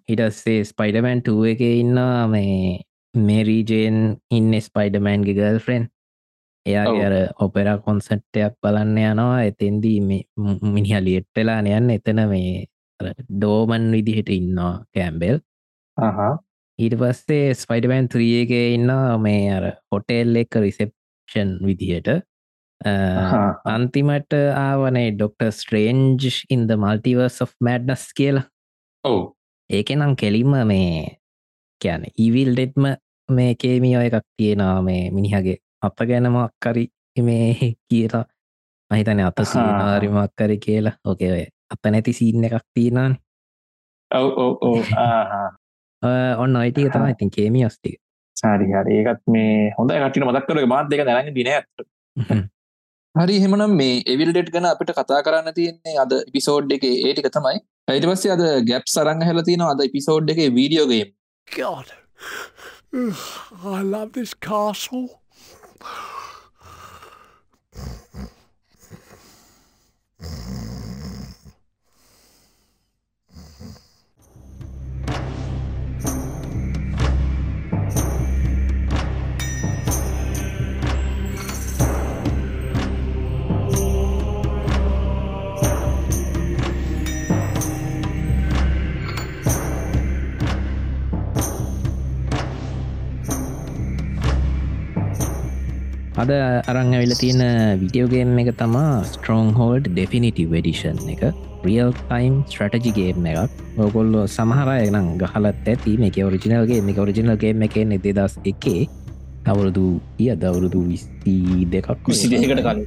හිටස්සේ 0.08 0.60
ස්පයිඩමෑන්ටුව 0.64 1.44
එක 1.46 1.60
ඉන්න 1.60 1.98
මේ 2.30 2.84
මේරීජයෙන් 3.14 3.98
ඉන්න 4.30 4.60
ස්පයිඩමෑන්ගේ 4.60 5.34
ගල් 5.34 5.58
ෆ්‍රෙන්න් 5.58 5.86
එයාගේ 6.66 7.06
අර 7.06 7.16
ඔපෙර 7.38 7.68
කොන්සට්ටයක් 7.86 8.54
බලන්න 8.62 8.98
යනවා. 9.00 9.42
එතෙන්දී 9.44 9.98
මිනිහ 10.74 11.00
ලියට්ටලා 11.00 11.60
යන්න 11.60 11.90
එතන 11.90 12.24
මේ 12.32 12.66
ඩෝමන් 13.30 13.90
විදිහට 13.92 14.30
ඉන්නවා 14.30 14.74
කෑම්බෙල් 14.94 15.38
ඊට 16.78 16.94
පස්සේ 16.98 17.54
ස්පයිඩමෑන් 17.54 18.08
ත්‍රියගේ 18.10 18.74
ඉන්න 18.74 18.90
මේ 19.22 19.42
අර 19.56 19.66
හොටෙල් 19.92 20.36
එක 20.42 20.56
රිසෙප්ෂන් 20.64 21.52
විදිහට 21.66 22.08
අන්තිමට 23.74 24.34
ආවනේ 24.34 25.12
Doctor 25.14 25.46
Strange 25.58 26.26
in 26.50 26.74
Multiverse 26.76 27.40
of 27.42 27.54
Madness 27.60 28.10
කියලා. 28.18 28.44
ඔවු. 29.04 29.22
ඒක 29.70 29.94
නම් 29.94 30.16
කෙලින්ම 30.16 30.58
මේ 30.66 31.16
කියන 31.80 32.04
ඉවිල් 32.18 32.52
ඩෙට්ම 32.54 32.90
මේ 33.28 33.54
කේමියෝ 33.54 34.02
එකක් 34.02 34.26
තියෙනවා 34.36 34.82
මේ 34.82 35.10
මිනිහගේ 35.10 35.58
අප 35.82 35.96
ගැනමක්කරි 36.10 36.86
මේ 37.22 37.74
කියලා. 37.88 38.24
මහිතන 38.90 39.20
අත 39.20 39.44
සීනාරිමක්කරි 39.52 40.58
කියලා. 40.58 40.98
ඕකේ 41.06 41.32
ඔය 41.32 41.44
අප 41.70 41.90
නැති 41.90 42.12
සීන්න 42.12 42.44
එකක් 42.44 42.66
තිීනන් 42.74 43.16
ඔන්න 46.44 46.56
අයිටික 46.62 46.90
තම 46.94 47.06
ඉතින් 47.12 47.34
කේමි 47.36 47.68
ස්ටික 47.70 48.00
සාරි 48.36 48.72
හරි 48.72 48.98
ඒකත් 49.02 49.22
මේ 49.36 49.70
හොඳ 49.78 49.94
කටින 50.00 50.26
මදක්කර 50.30 50.66
මාත් 50.74 50.90
දෙක 50.90 51.06
දැන 51.10 51.32
දින 51.38 51.52
ඇත් 51.54 52.48
හරි 53.14 53.36
හෙමනම් 53.42 53.74
මේ 53.80 53.98
එවිල්ඩෙට් 54.12 54.48
ගන 54.54 54.64
අපිට 54.70 54.94
කතා 54.96 55.20
කරන්න 55.26 55.56
තියෙන්නේ 55.58 55.98
අද 56.04 56.14
පිසෝඩ් 56.34 56.72
එක 56.76 56.86
ඒටික 56.90 57.28
තමයි. 57.36 57.60
ඇයිට 57.90 58.08
පස්සේ 58.10 58.32
අද 58.36 58.42
ගැප් 58.70 58.88
සරංග 58.94 59.22
හැලතින 59.28 59.62
අද 59.66 59.84
පිසෝඩ් 59.92 60.32
එක 60.34 60.40
වීඩියෝගේ 60.58 61.04
God, 61.48 61.92
I 62.92 63.82
love 63.82 64.12
this 64.12 64.34
castle. 64.34 65.06
අද 96.14 96.30
අරං 96.70 96.92
ඇවිල 96.94 97.12
තියෙන 97.18 97.40
විඩියෝගේම් 97.80 98.36
එක 98.40 98.50
තමා 98.58 98.90
ස්ට්‍රෝන් 99.08 99.48
හෝල්ඩ් 99.56 99.86
ඩෙෆිනිටි 99.88 100.44
වෙඩිෂන් 100.52 100.98
එක 101.10 101.22
රියල් 101.66 101.90
ටයිම් 101.92 102.34
ස්ට්‍රටජිගේම් 102.46 103.26
එකක්. 103.30 103.56
ඔගොල්ලො 103.78 104.20
සමහරය 104.26 104.84
නම් 104.90 105.08
ගහලත් 105.22 105.66
ඇති. 105.66 105.94
මේක 105.98 106.18
ඔරිජිනල්ගේ 106.28 106.80
මේ 106.80 107.00
ඔරිජිනල්ගේම 107.04 107.64
එක 107.66 107.76
නෙදෙදස් 107.92 108.36
එකේ. 108.44 108.86
අවුරුදු 109.46 109.86
ය 110.18 110.30
දවුරුදු 110.36 110.82
විස්ති 110.90 111.66
දෙකක් 111.66 112.06
විසි 112.06 112.30
දෙකට 112.32 112.62
කලින්. 112.62 112.86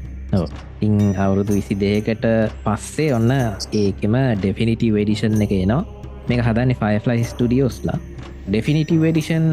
ඉං 0.81 0.95
අවුරුදු 1.17 1.59
විසි 1.59 1.75
දේකට 1.75 2.25
පස්සේ 2.63 3.11
ඔන්න 3.13 3.31
ඒකෙම 3.73 4.15
ඩෙෆිනිටි 4.39 4.93
වෙඩිෂන් 4.93 5.35
එක 5.41 5.51
එනවා. 5.53 5.83
මේක 6.29 6.41
හදන්නේ 6.47 6.79
ෆයිෆලයි 6.79 7.27
ස්ටඩියෝස්ලා 7.33 7.99
ඩෙෆිනිටි 8.47 9.03
වෙඩිෂන් 9.03 9.45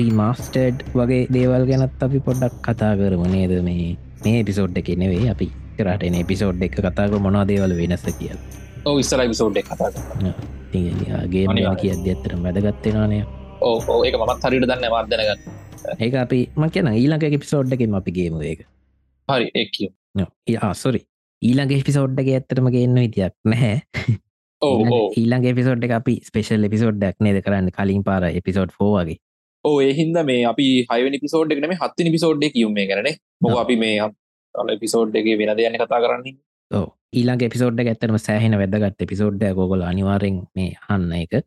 ප්‍රීමේක් 0.00 0.36
ප්‍රීමස්ටඩ් 0.36 0.84
වගේ 0.94 1.26
දේවල් 1.34 1.66
ගැනත් 1.68 2.02
අපි 2.02 2.20
පොඩ්ඩක් 2.20 2.54
කතා 2.66 2.92
කරමු 2.96 3.26
නේද? 3.26 3.52
මේ 3.62 3.96
මේ 4.24 4.44
පිසෝඩ් 4.44 4.78
එක 4.78 4.88
නෙවෙයි 4.96 5.28
අපි 5.32 5.46
කරට 5.78 6.02
එන 6.02 6.16
පිසෝඩ් 6.26 6.62
එක 6.62 6.76
කතාක 6.78 7.16
මොනා 7.18 7.44
දේවල් 7.44 7.74
වෙනස 7.76 8.06
කියල්. 8.18 8.38
ඕ 8.86 8.96
ඉස්සර 8.98 9.22
පිසෝඩ් 9.28 9.60
එක 9.60 9.68
කතා 9.70 9.90
ගේ 10.72 11.46
මේවා 11.48 11.76
කිය 11.76 11.92
ඇත්තර 11.92 12.36
වැදගත්තෙනවානය 12.38 13.20
ඕ 13.62 13.98
ඒක 14.04 14.18
මත් 14.20 14.40
හරිට 14.44 14.68
දන්න 14.70 14.96
වර්දනගන්න 14.96 15.40
ඒක 15.98 16.18
අපි 16.24 16.40
ම 16.56 16.68
කියන 16.70 16.92
ඊළඟ 16.94 17.38
පිසෝඩ් 17.38 17.72
එකම 17.72 17.94
අපි 17.94 18.10
ගේම 18.12 18.42
ඒක. 18.42 18.66
හරි 19.28 19.50
එක් 19.54 19.80
ආසොරි 20.62 21.04
ඊළඟ 21.42 21.86
පිසෝඩ්ඩක 21.88 22.34
ඇත්තරම 22.36 22.72
ගන්න 22.74 23.02
විතියක් 23.04 23.34
නැහැ. 23.44 23.76
ඊළඟ 25.16 25.50
පිසෝඩ් 25.54 25.84
එක 25.84 25.98
අපි 25.98 26.20
ස්පේෂල් 26.24 26.70
එපිසෝඩ්ඩක් 26.70 27.26
නේද 27.26 27.42
කරන්න? 27.44 27.74
කලින් 27.76 28.02
පාර 28.02 28.30
එපිසෝඩ් 28.30 28.72
ෆෝවගේ 28.78 29.20
ඕ 29.64 29.76
එහින්ද 29.82 30.16
මේ 30.24 30.40
අපි 30.44 30.68
හයිවනි 30.90 31.22
පිසෝඩ් 31.24 31.52
එකන 31.52 31.68
මේ 31.68 31.80
හත්තිනි 31.82 32.14
පිසෝඩ් 32.16 32.46
කියුම් 32.48 32.72
මේ 32.72 32.86
කරන 32.86 33.10
මොක 33.40 33.58
අපි 33.58 33.76
මේ 33.76 34.76
පිසෝඩ් 34.78 35.14
එක 35.14 35.30
වෙන 35.40 35.54
දෙයන්න 35.56 35.76
කතා 35.76 36.00
කරන්නේ. 36.04 36.34
ඕ 36.70 36.86
ඊළඟ 37.12 37.42
එපිසෝඩ් 37.42 37.80
ඇත්තරම 37.82 38.18
සෑහෙන 38.18 38.58
වැදගත් 38.60 39.06
එපිසෝඩ් 39.06 39.42
ගොගොල 39.54 39.82
අනිවාරෙන් 39.82 40.36
මේ 40.56 40.72
හන්න 40.86 41.12
එක 41.18 41.44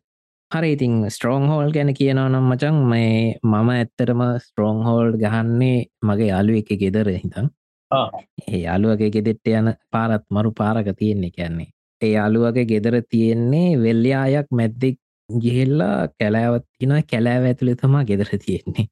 හරි 0.50 0.70
ඉතින් 0.72 0.94
ස්ට්‍රෝං 1.08 1.44
හෝල් 1.50 1.70
ගැන 1.72 1.90
කියනව 1.94 2.22
නම් 2.22 2.48
මචන් 2.50 2.80
මේ 2.90 3.12
මම 3.42 3.70
ඇත්තරම 3.72 4.24
ස්ට්‍රෝං 4.38 4.80
හෝල් 4.88 5.12
ගහන්නේ 5.22 5.78
මගේ 6.02 6.32
යාලු 6.32 6.58
එක 6.60 6.74
ගෙදර 6.82 7.08
හිතන් 7.14 7.48
ඒ 7.90 8.58
යාලුවගේ 8.58 9.10
ගෙදෙට්ට 9.10 9.50
යන 9.52 9.70
පාරත් 9.92 10.24
මරු 10.30 10.50
පාරක 10.52 10.88
තියෙන්නේ. 10.98 11.30
කියන්නේ 11.30 11.70
ඒ 12.02 12.10
යාලුවගේ 12.10 12.66
ගෙදර 12.66 12.96
තියෙන්නේ 13.04 13.78
වෙල්්‍යයායක් 13.78 14.48
මැද්දෙක් 14.52 14.96
ගිහෙල්ලා 15.28 16.08
කැලෑවත් 16.18 16.66
තින 16.78 16.92
කැලෑව 17.10 17.44
ඇතුළේ 17.44 17.76
තමා 17.76 18.04
ගෙදර 18.04 18.30
තියෙන්නේ. 18.38 18.86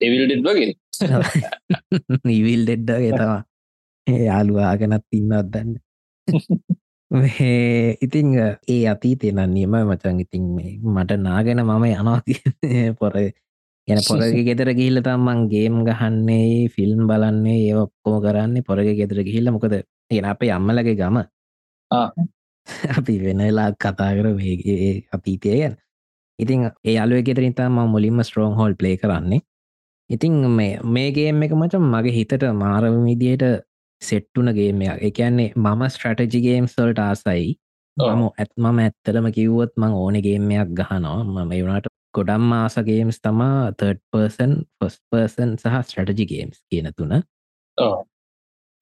එවිල්ඩ 0.00 0.46
වගේ? 0.46 0.72
ඉවිල් 2.30 2.62
ඩෙඩ්ඩගේ 2.64 3.12
තමා 3.12 3.42
යාළුවාගෙනත් 4.06 5.04
ඉන්නත් 5.12 5.50
දන්න. 5.52 5.74
ඉතිං 8.00 8.28
ඒ 8.68 8.80
අතී 8.88 9.16
තියෙන 9.16 9.42
නියම 9.50 9.76
මචන් 9.80 10.20
ඉතින් 10.20 10.44
මට 10.86 11.10
නාගෙන 11.18 11.60
මම 11.60 11.84
යනවා 11.90 12.20
පොර 13.00 13.14
ගැන 13.88 14.00
පොරග 14.08 14.38
ගෙදර 14.48 14.70
ගිහිල්ල 14.72 15.00
තම්මන් 15.02 15.40
ගේම් 15.48 15.76
ගහන්නේ 15.84 16.68
ෆිල්ම් 16.68 17.06
බලන්නේ 17.08 17.60
ඒ 17.66 17.76
ඔක්කෝ 17.76 18.16
කරන්නේ 18.20 18.62
පොරග 18.62 18.88
ගෙදර 18.94 19.22
ගිහිල්ල. 19.22 19.50
මොකද 19.50 19.74
එ 20.10 20.20
අපේ 20.24 20.52
අම්මලගේ 20.52 20.96
ගම 20.96 21.18
අපි 22.98 23.14
වෙනලා 23.20 23.68
කතා 23.74 24.10
කර 24.12 24.28
වේගේ 24.36 24.90
අපීතය 25.12 25.48
ගැන. 25.52 25.76
ඉතින් 26.38 26.60
ඒ 26.84 26.96
අලුව 26.98 27.22
ගෙතරින් 27.22 27.54
තම 27.54 27.78
මුලින්ම 27.88 28.20
ස්ට්‍රෝන් 28.22 28.54
හෝල් 28.54 28.74
ප්ලේ 28.74 28.96
කරන්නේ 28.96 29.40
ඉතිං 30.10 30.34
මේගේම් 30.88 31.42
එක 31.42 31.52
මචම් 31.52 31.84
මගේ 31.86 32.14
හිතට 32.14 32.44
මාරවිදියට 32.54 33.44
සෙට්ටුන 34.02 34.48
ගේම 34.54 34.80
එකන්නේ 35.00 35.52
මම 35.56 35.82
ස්ට්‍රටජිගේම් 35.86 36.66
සොල්ට 36.66 37.00
ආසයි. 37.00 37.56
මම 37.96 38.22
ඇත්මම 38.34 38.78
ඇත්තරම 38.78 39.26
කිව්වොත් 39.32 39.72
මං 39.76 39.92
ඕනගේමයක් 39.94 40.68
ගහනවා. 40.72 41.24
මම 41.24 41.52
වුණට 41.52 41.88
ගොඩම් 42.14 42.52
ආසගේම්ස් 42.54 43.18
තමා 43.20 43.72
තර්ඩ 43.72 44.00
පර්සන් 44.10 44.52
ෆස් 44.76 44.96
පර්සන් 45.08 45.50
සහ 45.56 45.76
ස්ට්‍රටජිගේම්ස් 45.82 46.58
කියන 46.68 46.88
තුන 46.96 47.12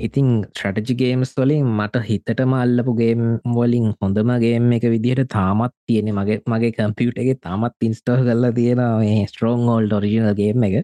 ඉතිං 0.00 0.44
ස්ට්‍රටජිගේම්ස් 0.48 1.32
වලින් 1.36 1.68
මට 1.68 2.00
හිතට 2.04 2.40
මල්ලපුගේම් 2.44 3.22
වලින් 3.56 3.92
හොඳමගේම් 4.00 4.72
එක 4.76 4.84
විදිහට 4.92 5.28
තාමත් 5.32 5.72
තියෙන 5.86 6.10
මගේ 6.14 6.40
මගේ 6.46 6.72
කම්පියුට 6.72 7.18
එක 7.18 7.40
තාමත් 7.40 7.76
ඉන්ස්ටෝ 7.82 8.16
කරලා 8.18 8.52
තියෙන 8.52 8.82
ස්ට්‍රෝන් 9.28 9.64
හෝල්ඩ 9.68 9.92
ඔරිජිනල්ගේම් 9.92 10.66
එක. 10.68 10.76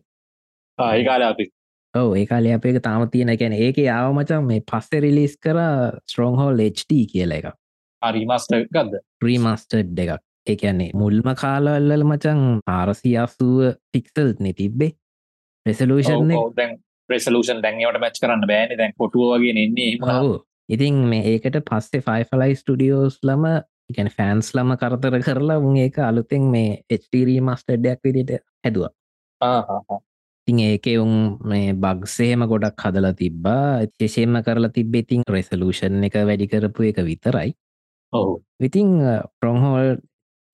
ඒකාල 0.79 1.23
අපි. 1.23 1.47
ඔව 1.95 2.17
ඒකාල 2.17 2.49
අපේ 2.55 2.81
තාම 2.81 3.05
තියෙන 3.11 3.29
එකැන 3.29 3.53
ඒක 3.55 3.79
යාව 3.79 4.13
මචන් 4.15 4.47
මේ 4.47 4.65
පස්සෙ 4.71 5.01
රිලිස් 5.01 5.37
කර 5.39 5.61
ස්ට්‍රෝන් 6.03 6.39
හෝල් 6.41 6.63
HD 6.67 7.03
කියල 7.13 7.37
එක 7.39 7.51
රිමස්ට 8.03 8.55
ගත්ද 8.55 9.03
ප්‍රීමස්ටඩ් 9.21 10.01
එකක්. 10.05 10.23
ඒ 10.47 10.57
කියන්නේ 10.57 10.95
මුල්ම 10.95 11.29
කාලවල්ල 11.43 12.07
මචන් 12.07 12.41
ආරසි 12.69 13.13
අසුව 13.17 13.77
පික්සල් 13.93 14.33
නෙ 14.41 14.55
තිබ්බේ. 14.55 14.97
රෙසලූෂන් 15.67 16.33
දැන් 16.57 16.81
ප්‍රෙසලූෂන් 17.09 17.63
දැන්වට 17.65 18.01
මැච් 18.01 18.23
කරන්න 18.23 18.49
බෑන. 18.51 18.79
දැන් 18.79 18.97
පොටුව 18.99 19.35
වගේ 19.35 19.55
එන්නේ 19.59 19.91
ඔව්. 20.15 20.33
ඉතින් 20.69 21.03
මේ 21.11 21.27
ඒකට 21.33 21.59
පස්සේ 21.65 22.03
ෆයිෆලයි 22.03 22.57
ස්ටඩියෝස් 22.57 23.19
ලම 23.23 23.45
එකැන 23.91 24.11
ෆෑන්ස් 24.17 24.55
ලම 24.55 24.77
කරතර 24.81 25.19
කරලා 25.27 25.59
උන් 25.61 25.77
ඒක 25.77 25.99
අලුතෙන් 26.01 26.49
මේ 26.55 26.79
එච්ටීරී 26.91 27.41
මස්ටඩ්ඩයක් 27.41 28.01
විදිට 28.05 28.33
හැදවා. 28.65 28.93
තින් 30.49 30.59
ඒක 30.61 30.87
උන් 30.99 31.15
මේ 31.45 31.75
බක්සේම 31.75 32.47
ගොඩක් 32.49 32.81
හදලා 32.81 33.13
තිබ්බා. 33.15 33.67
එච්චේෂේම 33.81 34.39
කරලා 34.47 34.71
තිබ්බෙතින් 34.71 35.27
රෙසලූෂන් 35.29 36.05
එක 36.05 36.17
වැඩි 36.23 36.49
කරපු 36.49 36.89
එක 36.91 37.05
විතරයි. 37.05 37.53
ඔහු 38.13 38.41
විතින් 38.61 38.89
ප්‍රොංහෝල් 39.41 39.97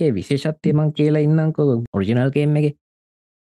ඒ 0.01 0.11
විශේෂත්වයමං 0.15 0.93
කියලා 0.93 1.23
ඉන්නංකෝ 1.23 1.83
ඔරිජිනල් 1.93 2.31
කේම් 2.31 2.57
එක 2.57 2.77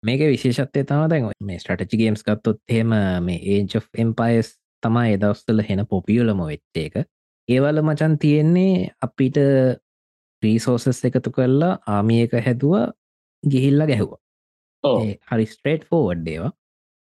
මේක 0.03 0.21
විශේෂත්වය 0.25 0.85
තම 0.85 1.09
දැන් 1.13 1.29
මේ 1.43 1.59
ස්ටටචි 1.59 2.01
ගේම්ස් 2.01 2.23
ගත්තොත් 2.25 2.61
හෙම 2.69 2.95
මේ 3.27 3.41
ඒජ් 3.55 3.77
එම්පයිස් 3.97 4.55
තමා 4.83 5.07
එදවස්තල 5.15 5.63
හෙන 5.69 5.85
පොපියලම 5.87 6.41
වෙච්ච 6.47 6.81
එක. 6.85 6.95
ඒවල 7.49 7.83
මචන් 7.83 8.17
තියෙන්නේ 8.19 8.91
අපිට 9.03 9.37
රීසෝසස් 10.43 11.05
එකතු 11.05 11.31
කරලා 11.31 11.75
ආමිය 11.89 12.23
එක 12.27 12.39
හැදුව 12.47 12.77
ගිහිල්ල 13.43 13.87
ගැහුව. 13.87 14.17
හරි 15.31 15.47
ස්ට්‍රේට් 15.47 15.85
ෆෝවඩ්ඩේවා 15.91 16.53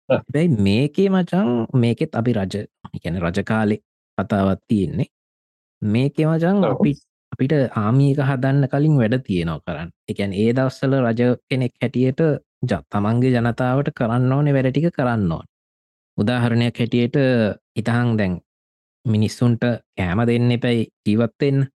හැබැයි 0.09 0.55
මේකේ 0.59 1.09
මචන් 1.09 1.51
මේකෙත් 1.75 2.15
අපි 2.15 2.33
රජ 2.33 2.63
ගැන 3.03 3.19
රජකාලෙ 3.21 3.77
කතාවත් 4.17 4.61
තියෙන්නේ. 4.67 5.09
මේකෙ 5.81 6.27
මචන් 6.27 6.63
අපි 6.65 6.95
අපිට 7.31 7.53
ආමීක 7.75 8.19
හදන්න 8.21 8.71
කලින් 8.71 8.97
වැඩ 8.97 9.21
තියෙනවා 9.23 9.63
කරන්න. 9.65 9.95
එකැන් 10.07 10.33
ඒ 10.33 10.51
දවස්සල 10.53 10.93
රජ 11.01 11.21
කෙනෙක් 11.49 11.73
හැටියට 11.81 12.21
තමන්ගේ 12.63 13.31
ජනතාවට 13.35 13.91
කරන්න 13.97 14.31
ඕනෙ 14.31 14.53
වැඩටික 14.53 14.89
කරන්න 14.93 15.31
ඕන්. 15.31 15.47
උදාහරණයක් 16.17 16.79
හැටියට 16.79 17.17
ඉතහං 17.75 18.17
දැන් 18.17 18.39
මිනිස්සුන්ට 19.05 19.63
කෑම 19.97 20.19
දෙන්න 20.27 20.51
එපැයි 20.51 20.87
ජීවත්වෙන්න 21.05 21.67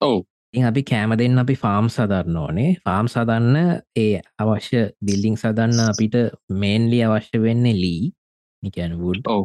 ඔව්. 0.00 0.18
ඉ 0.54 0.64
අපි 0.64 0.82
කෑම 0.82 1.14
දෙන්න 1.18 1.38
අපි 1.38 1.54
ෆාම් 1.54 1.88
සදරන්න 1.88 2.36
ඕනේ. 2.36 2.76
ෆාම් 2.84 3.06
සදන්න 3.06 3.56
ඒ 3.96 4.20
අවශ්‍ය 4.38 4.82
බිල්ලිං 5.00 5.36
සදන්න 5.36 5.80
අපිට 5.86 6.16
මේන්ලි 6.54 7.00
අවශ්‍ය 7.02 7.42
වෙන්නේ 7.42 7.74
ලී 7.74 8.12
නිකැන 8.62 8.98
වුඩ් 9.00 9.24
ඔව්. 9.28 9.44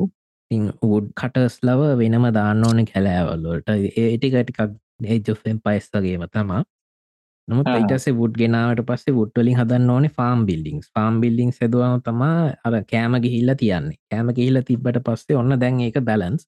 වුඩ් 0.84 1.08
කටස් 1.16 1.56
ලව 1.64 1.82
වෙනම 1.98 2.26
දාන්න 2.34 2.64
ඕන 2.64 2.86
කැලෑවල්ලට 2.86 3.70
ඒටිකටිකක් 3.98 4.60
ඒජෙන් 5.06 5.60
පයිස් 5.66 5.90
වගේම 5.94 6.26
තමා 6.30 6.64
නමුත් 7.48 7.70
යිටසේ 7.70 8.16
වුඩ් 8.20 8.40
ගෙනාවට 8.42 8.84
පස්සේ 8.90 9.16
වුඩ්වලින් 9.20 9.60
හදන්න 9.60 9.94
ඕනේ 9.96 10.16
ෆාම් 10.18 10.46
බිල්ඩිං 10.50 10.82
ෆාම් 10.96 11.20
බිල්ඩිං 11.24 11.52
සැදවාම 11.52 12.02
තමා 12.08 12.38
අර 12.66 12.76
කෑම 12.92 13.20
ගිහිල්ල 13.26 13.56
තියන්නේ. 13.62 14.00
කෑම 14.10 14.34
ගිහිල්ල 14.38 14.62
තිබ්බට 14.70 15.00
පස්සේ 15.08 15.40
ඔන්න 15.42 15.60
දැන් 15.60 15.82
ඒක 15.88 16.00
බැලන්ස් 16.10 16.48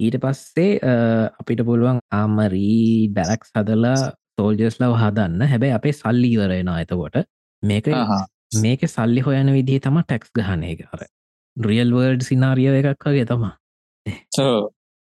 ඊට 0.00 0.16
පස්සේ 0.24 0.94
අපිට 1.40 1.64
පුළුවන් 1.68 2.00
ආමරී 2.12 3.08
බැලක් 3.16 3.44
සදලා 3.46 3.96
සෝල්ජස් 4.34 4.80
ලව 4.80 4.92
හදන්න. 5.02 5.48
හැබැයි 5.52 5.78
අපේ 5.78 5.94
සල්ලි 5.94 6.34
වරෙනවා 6.36 6.80
එතකොට. 6.84 7.24
මේක 7.62 7.86
මේක 8.56 8.82
සල්ලි 8.88 9.20
හොයන 9.20 9.52
විදිහ 9.52 9.78
තම 9.80 10.02
ටැක්ස් 10.02 10.30
ගහනය 10.34 10.74
කර 10.76 11.06
රියල් 11.56 11.92
වර්ඩ් 11.94 12.22
සිනාරියෝ 12.22 12.74
එකක් 12.80 13.06
වගේ 13.06 13.26
තමා 13.26 13.54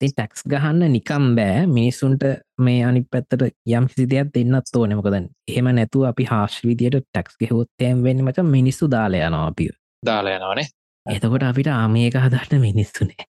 ටැක්ස් 0.00 0.42
ගහන්න 0.46 0.92
නිකම් 0.92 1.24
බෑ. 1.36 1.66
මිනිස්සුන්ට 1.68 2.24
මේ 2.58 2.82
අනි 2.84 3.02
පැත්තට 3.12 3.42
යම් 3.68 3.86
සිදයක් 3.94 4.32
දෙන්නත් 4.34 4.74
ඕන. 4.76 4.94
මොකදන් 4.98 5.28
එහෙම 5.48 5.70
නැතු 5.78 6.04
අපි 6.10 6.24
හාශ්විදියට 6.32 6.98
ටැක්ස් 7.00 7.38
ගෙහොත්තෑම් 7.40 8.02
වෙන්න 8.02 8.24
මච 8.24 8.44
මිනිස්සු 8.50 8.90
දාලයනවා 8.90 9.46
අපිය 9.46 9.70
දාලයනවානේ 10.02 10.68
එතකොට 11.06 11.42
අපිට 11.42 11.72
ආමයක 11.72 12.14
හදන්න 12.16 12.60
මිනිස්සුනේ 12.60 13.26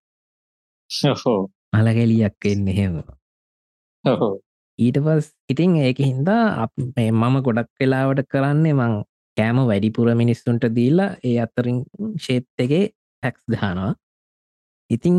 අලගැලියක් 1.74 2.46
එන්න 2.46 2.68
එහෙම. 2.68 2.96
ඊට 4.80 4.98
පස් 5.06 5.28
ඉතින් 5.50 5.76
ඒක 5.78 6.00
හින්දා 6.02 6.68
මම 6.98 7.36
ගොඩක් 7.48 7.70
වෙලාවට 7.80 8.28
කරන්නේ 8.32 8.74
මං 8.74 8.94
කෑම 9.38 9.60
වැඩිපුර 9.70 10.14
මිනිස්සුන්ට 10.16 10.70
දීලා 10.78 11.10
ඒ 11.24 11.36
අත්තරින් 11.46 11.84
ශේප් 12.18 12.46
එකේ 12.58 12.86
ටැක්ස් 12.88 13.44
ගහනවා 13.48 13.92
ඉතින් 14.90 15.18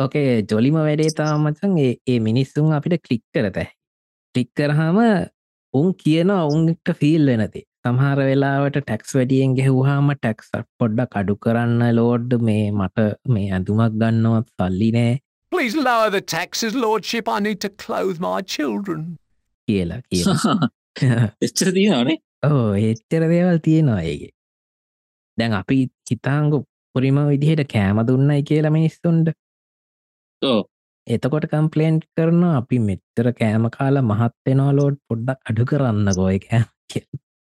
ඕකේ 0.00 0.26
ජොලිම 0.50 0.76
වැඩේ 0.78 1.14
තාමචන් 1.20 1.78
ඒ 1.82 2.18
මිනිස්සුන් 2.20 2.72
අපිට 2.72 2.96
කලික් 3.06 3.24
කරත. 3.34 3.58
ටික් 4.34 4.50
කරහම 4.56 4.98
උන් 5.74 5.88
කියන 6.02 6.30
ඔවුන්ට 6.32 6.94
ෆිල් 7.00 7.26
වෙනති 7.26 7.62
සමහර 7.84 8.20
වෙලාවට 8.28 8.78
ටැක්ස් 8.80 9.16
වැඩියෙන් 9.16 9.56
ගෙහුහාම 9.58 10.14
ටැක්ස් 10.14 10.48
පොඩ්ඩක් 10.78 11.18
අඩු 11.20 11.36
කරන්න 11.44 11.82
ලෝඩ් 11.98 12.38
මේ 12.48 12.70
මට 12.72 13.08
මේ 13.34 13.50
ඇඳුමක් 13.50 13.98
ගන්නවත් 14.00 14.48
සල්ලි 14.56 14.90
නෑ. 14.96 15.18
Please 15.52 15.76
lower 15.78 16.08
the 16.10 16.24
taxes, 16.36 16.74
Lordship. 16.76 17.28
I 17.28 17.38
need 17.40 17.60
to 17.60 17.70
clothe 17.84 18.18
my 18.20 18.38
children. 18.54 19.04
කියලා 19.68 20.00
කියලා. 20.08 20.70
එච්චර 21.46 21.68
තියෙනනේ 21.76 22.16
ඕ 22.46 22.70
එච්චර 22.90 23.22
දේවල් 23.32 23.58
තියෙනවා 23.66 24.00
ඒගේ 24.02 24.32
දැන් 25.38 25.56
අපි 25.60 25.78
හිතාංගු 26.10 26.58
පුරිම 26.94 27.18
විදිහට 27.28 27.64
කෑම 27.66 27.98
දුන්නයි 28.08 28.42
කියලා 28.42 28.74
මිනිස්සුන්ට. 28.76 29.28
එතකොට 31.06 31.46
කම්පලේන්් 31.52 32.00
කරන 32.10 32.42
අපි 32.50 32.78
මෙච්චර 32.88 33.28
කෑම 33.40 33.68
කාලා 33.76 34.04
මහත්වෙනවා 34.10 34.74
ලෝඩ් 34.78 34.98
පොඩ්ඩක් 35.08 35.50
අඩු 35.50 35.68
කරන්න 35.70 36.10
ගොය 36.18 36.38
කෑ 36.44 37.04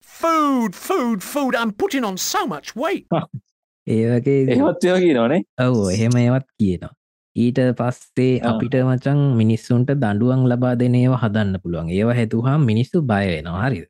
Food, 0.09 0.75
food, 0.77 1.19
food. 1.23 1.55
I'm 1.55 1.71
putting 1.73 2.05
on 2.05 2.17
so 2.25 2.41
much 2.47 2.69
weight. 2.75 3.07
ඒවගේ 3.87 4.37
ඒත්යෝකි 4.53 5.11
නොනේ 5.13 5.41
ඔව් 5.63 5.75
එහෙම 5.89 6.15
ඒවත් 6.21 6.47
කියනවා. 6.57 6.93
ඊට 7.35 7.59
පස්සේ 7.79 8.33
අපිට 8.49 8.75
මචන් 8.81 9.21
මිනිස්සුන්ට 9.41 9.93
දඩුවන් 9.95 10.49
ලබා 10.51 10.73
දෙනේව 10.81 11.15
හදන්න 11.21 11.61
පුළුවන්. 11.63 11.91
ඒව 11.91 12.11
හැතුහා 12.19 12.57
මිනිස්සු 12.69 13.05
බය 13.11 13.23
වෙනවා. 13.31 13.63
හරිද? 13.65 13.87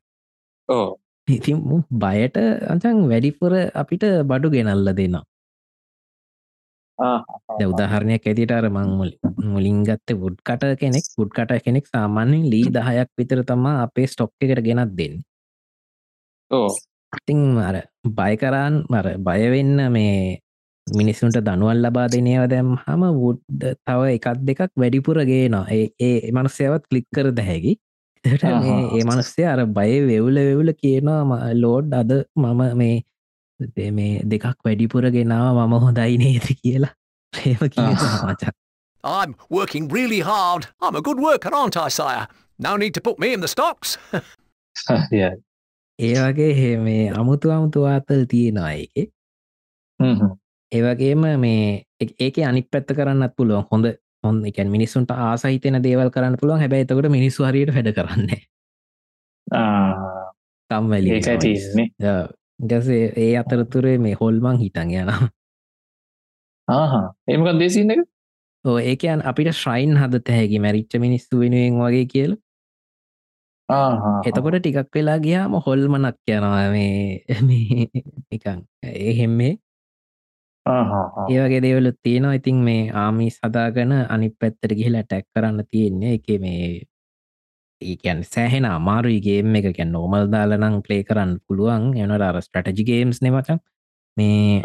ඕ 0.68 0.88
ඉතින් 1.28 1.58
බයට 1.92 2.36
අචන් 2.66 2.98
වැඩිපුර 3.10 3.52
අපිට 3.74 4.04
බඩු 4.24 4.48
ගෙනල්ල 4.50 4.90
දෙනවා 4.92 5.24
උදාහරණයක් 7.66 8.26
ඇතිට 8.26 8.52
අර 8.52 8.66
මං 8.68 8.88
මුලින් 9.44 9.84
ගත්ත 9.84 10.16
වුඩ් 10.16 10.38
කට 10.42 10.78
කෙනෙක් 10.80 11.06
පුඩ් 11.16 11.30
කට 11.30 11.60
කෙනෙක් 11.62 11.86
සාමාන්‍යෙන් 11.86 12.50
ලී 12.50 12.66
දහයක් 12.70 13.10
විතර 13.18 13.40
තමා 13.44 13.82
අපේ 13.82 14.06
ස්ටොක් 14.06 14.32
එකට 14.40 14.62
ගෙනත් 14.62 14.92
දෙන්න. 14.96 15.14
ඉතිං 17.12 17.40
අර 17.58 17.76
බයකරන් 18.10 18.74
මර 18.88 19.06
බයවෙන්න 19.18 19.92
මේ 19.92 20.40
මිනිස්සුන්ට 20.86 21.38
දනුවල් 21.40 21.82
ලබා 21.82 22.06
දෙනව 22.08 22.44
දැම් 22.48 22.68
හම 22.76 23.02
වුඩ් 23.14 23.42
තව 23.86 24.00
එකක් 24.16 24.26
දෙකක් 24.40 24.72
වැඩිපුරගේ 24.76 25.48
නවා 25.48 25.66
ඒ 26.00 26.30
මනස්සයවත් 26.32 26.82
කලික් 26.90 27.06
කර 27.14 27.28
දැහැකි 27.32 27.72
ඒ 28.24 29.02
මනස්සේ 29.04 29.46
අර 29.46 29.60
බය 29.68 29.92
වෙවුල 30.02 30.38
වෙවුල 30.40 30.70
කියනවා 30.72 31.52
ලෝඩ් 31.54 31.92
අද 31.92 32.10
මම 32.36 32.62
මේ 32.76 32.96
මේ 33.98 34.22
දෙකක් 34.34 34.58
වැඩිපුර 34.64 35.10
ගෙනාව 35.16 35.56
මම 35.66 35.74
හොඳයි 35.86 36.18
නේද 36.24 36.46
කියලා. 36.62 36.92
ඒම 37.32 37.58
මචක් 38.28 38.54
I'm 39.04 39.34
working 39.50 39.88
really 39.88 40.20
hard. 40.20 40.62
I'm 40.82 40.96
a 40.96 41.02
good 41.08 41.20
worker, 41.20 41.54
aren't 41.54 41.76
I, 41.76 41.88
sire? 41.88 42.26
No 42.58 42.76
need 42.76 42.94
to 42.94 43.00
put 43.00 43.18
me 43.18 43.28
in 43.32 43.40
the 43.40 43.50
stocks. 43.56 43.98
ඒ 45.98 46.14
වගේ 46.22 46.48
හෙ 46.60 46.70
මේ 46.86 47.04
අමුතු 47.20 47.52
අමුතු 47.56 47.84
ආතල් 47.92 48.24
තියෙනවා 48.32 48.72
ඒක. 48.80 49.12
ඒවගේම 50.72 51.22
මේ 51.44 51.84
ඒක 52.00 52.36
අනික් 52.50 52.66
පැත්ත 52.72 52.90
කරන්නත් 52.98 53.36
පුළුවන්. 53.36 53.64
හොඳ 53.70 53.86
හොඳ 54.26 54.46
එකන් 54.50 54.68
මිනිස්සුන්ට 54.74 55.10
ආසහිතන 55.28 55.78
දේවල් 55.86 56.10
කරන්න 56.16 56.36
පුළුවන්. 56.40 56.60
හැබැයි 56.64 56.86
එතකොට 56.86 57.08
මිනිස්සු 57.16 57.46
හරියට 57.48 57.72
වැඩ 57.76 57.92
කරන්න 57.98 58.28
තම්වැලි 60.70 61.08
ගසේ 62.60 63.12
ඒ 63.16 63.32
අතරතුරේ 63.38 63.98
මේ 63.98 64.16
හොල්මං 64.20 64.58
හිටන් 64.58 64.92
යන 64.92 65.10
ඒමකක් 67.28 67.58
දේසින්න 67.60 67.94
එක 67.94 68.02
ඕ 68.64 68.78
ඒකයන් 68.82 69.22
අපිට 69.22 69.52
ශ්‍රයින් 69.54 69.94
හද 69.96 70.22
තැහැකි 70.22 70.58
මැරිච්ච 70.60 70.98
මිනිස්සු 70.98 71.40
වෙනුවෙන් 71.40 71.78
වගේ 71.80 72.06
කියල 72.06 72.32
එතකොට 74.24 74.58
ටිකක් 74.58 74.90
වෙලා 74.94 75.18
ගියාම 75.18 75.54
හොල්මනක් 75.60 76.18
යනවා 76.28 76.66
මේ 76.70 77.20
එකන් 78.32 78.60
එහෙම්මේ 79.06 79.54
ඒවගේ 80.66 81.62
දේවලු 81.62 81.92
තියෙනවා 81.98 82.34
ඉතින් 82.34 82.58
මේ 82.66 82.82
ආමි 82.96 83.30
සදාගන 83.30 83.92
අනි 84.08 84.28
පැත්තට 84.32 84.72
ගිහිලා 84.72 85.04
ටැක් 85.04 85.26
කරන්න 85.30 85.66
තියෙන්නේ 85.70 86.14
එක 86.18 86.28
මේ 86.40 86.62
ඒකන් 87.82 88.20
සෑහෙන 88.24 88.64
අමාරුයිගේම් 88.66 89.56
එක. 89.56 89.70
කැන් 89.76 89.92
නෝමල් 89.92 90.28
දාලනං 90.34 90.82
ප්ලේ 90.82 91.02
කරන්න 91.04 91.38
පුළුවන්. 91.46 91.94
එනට 91.96 92.26
අර 92.28 92.40
ස්ටටජි 92.40 92.84
ගේම්ස් 92.90 93.20
නෙමචන් 93.22 93.60
මේ 94.16 94.62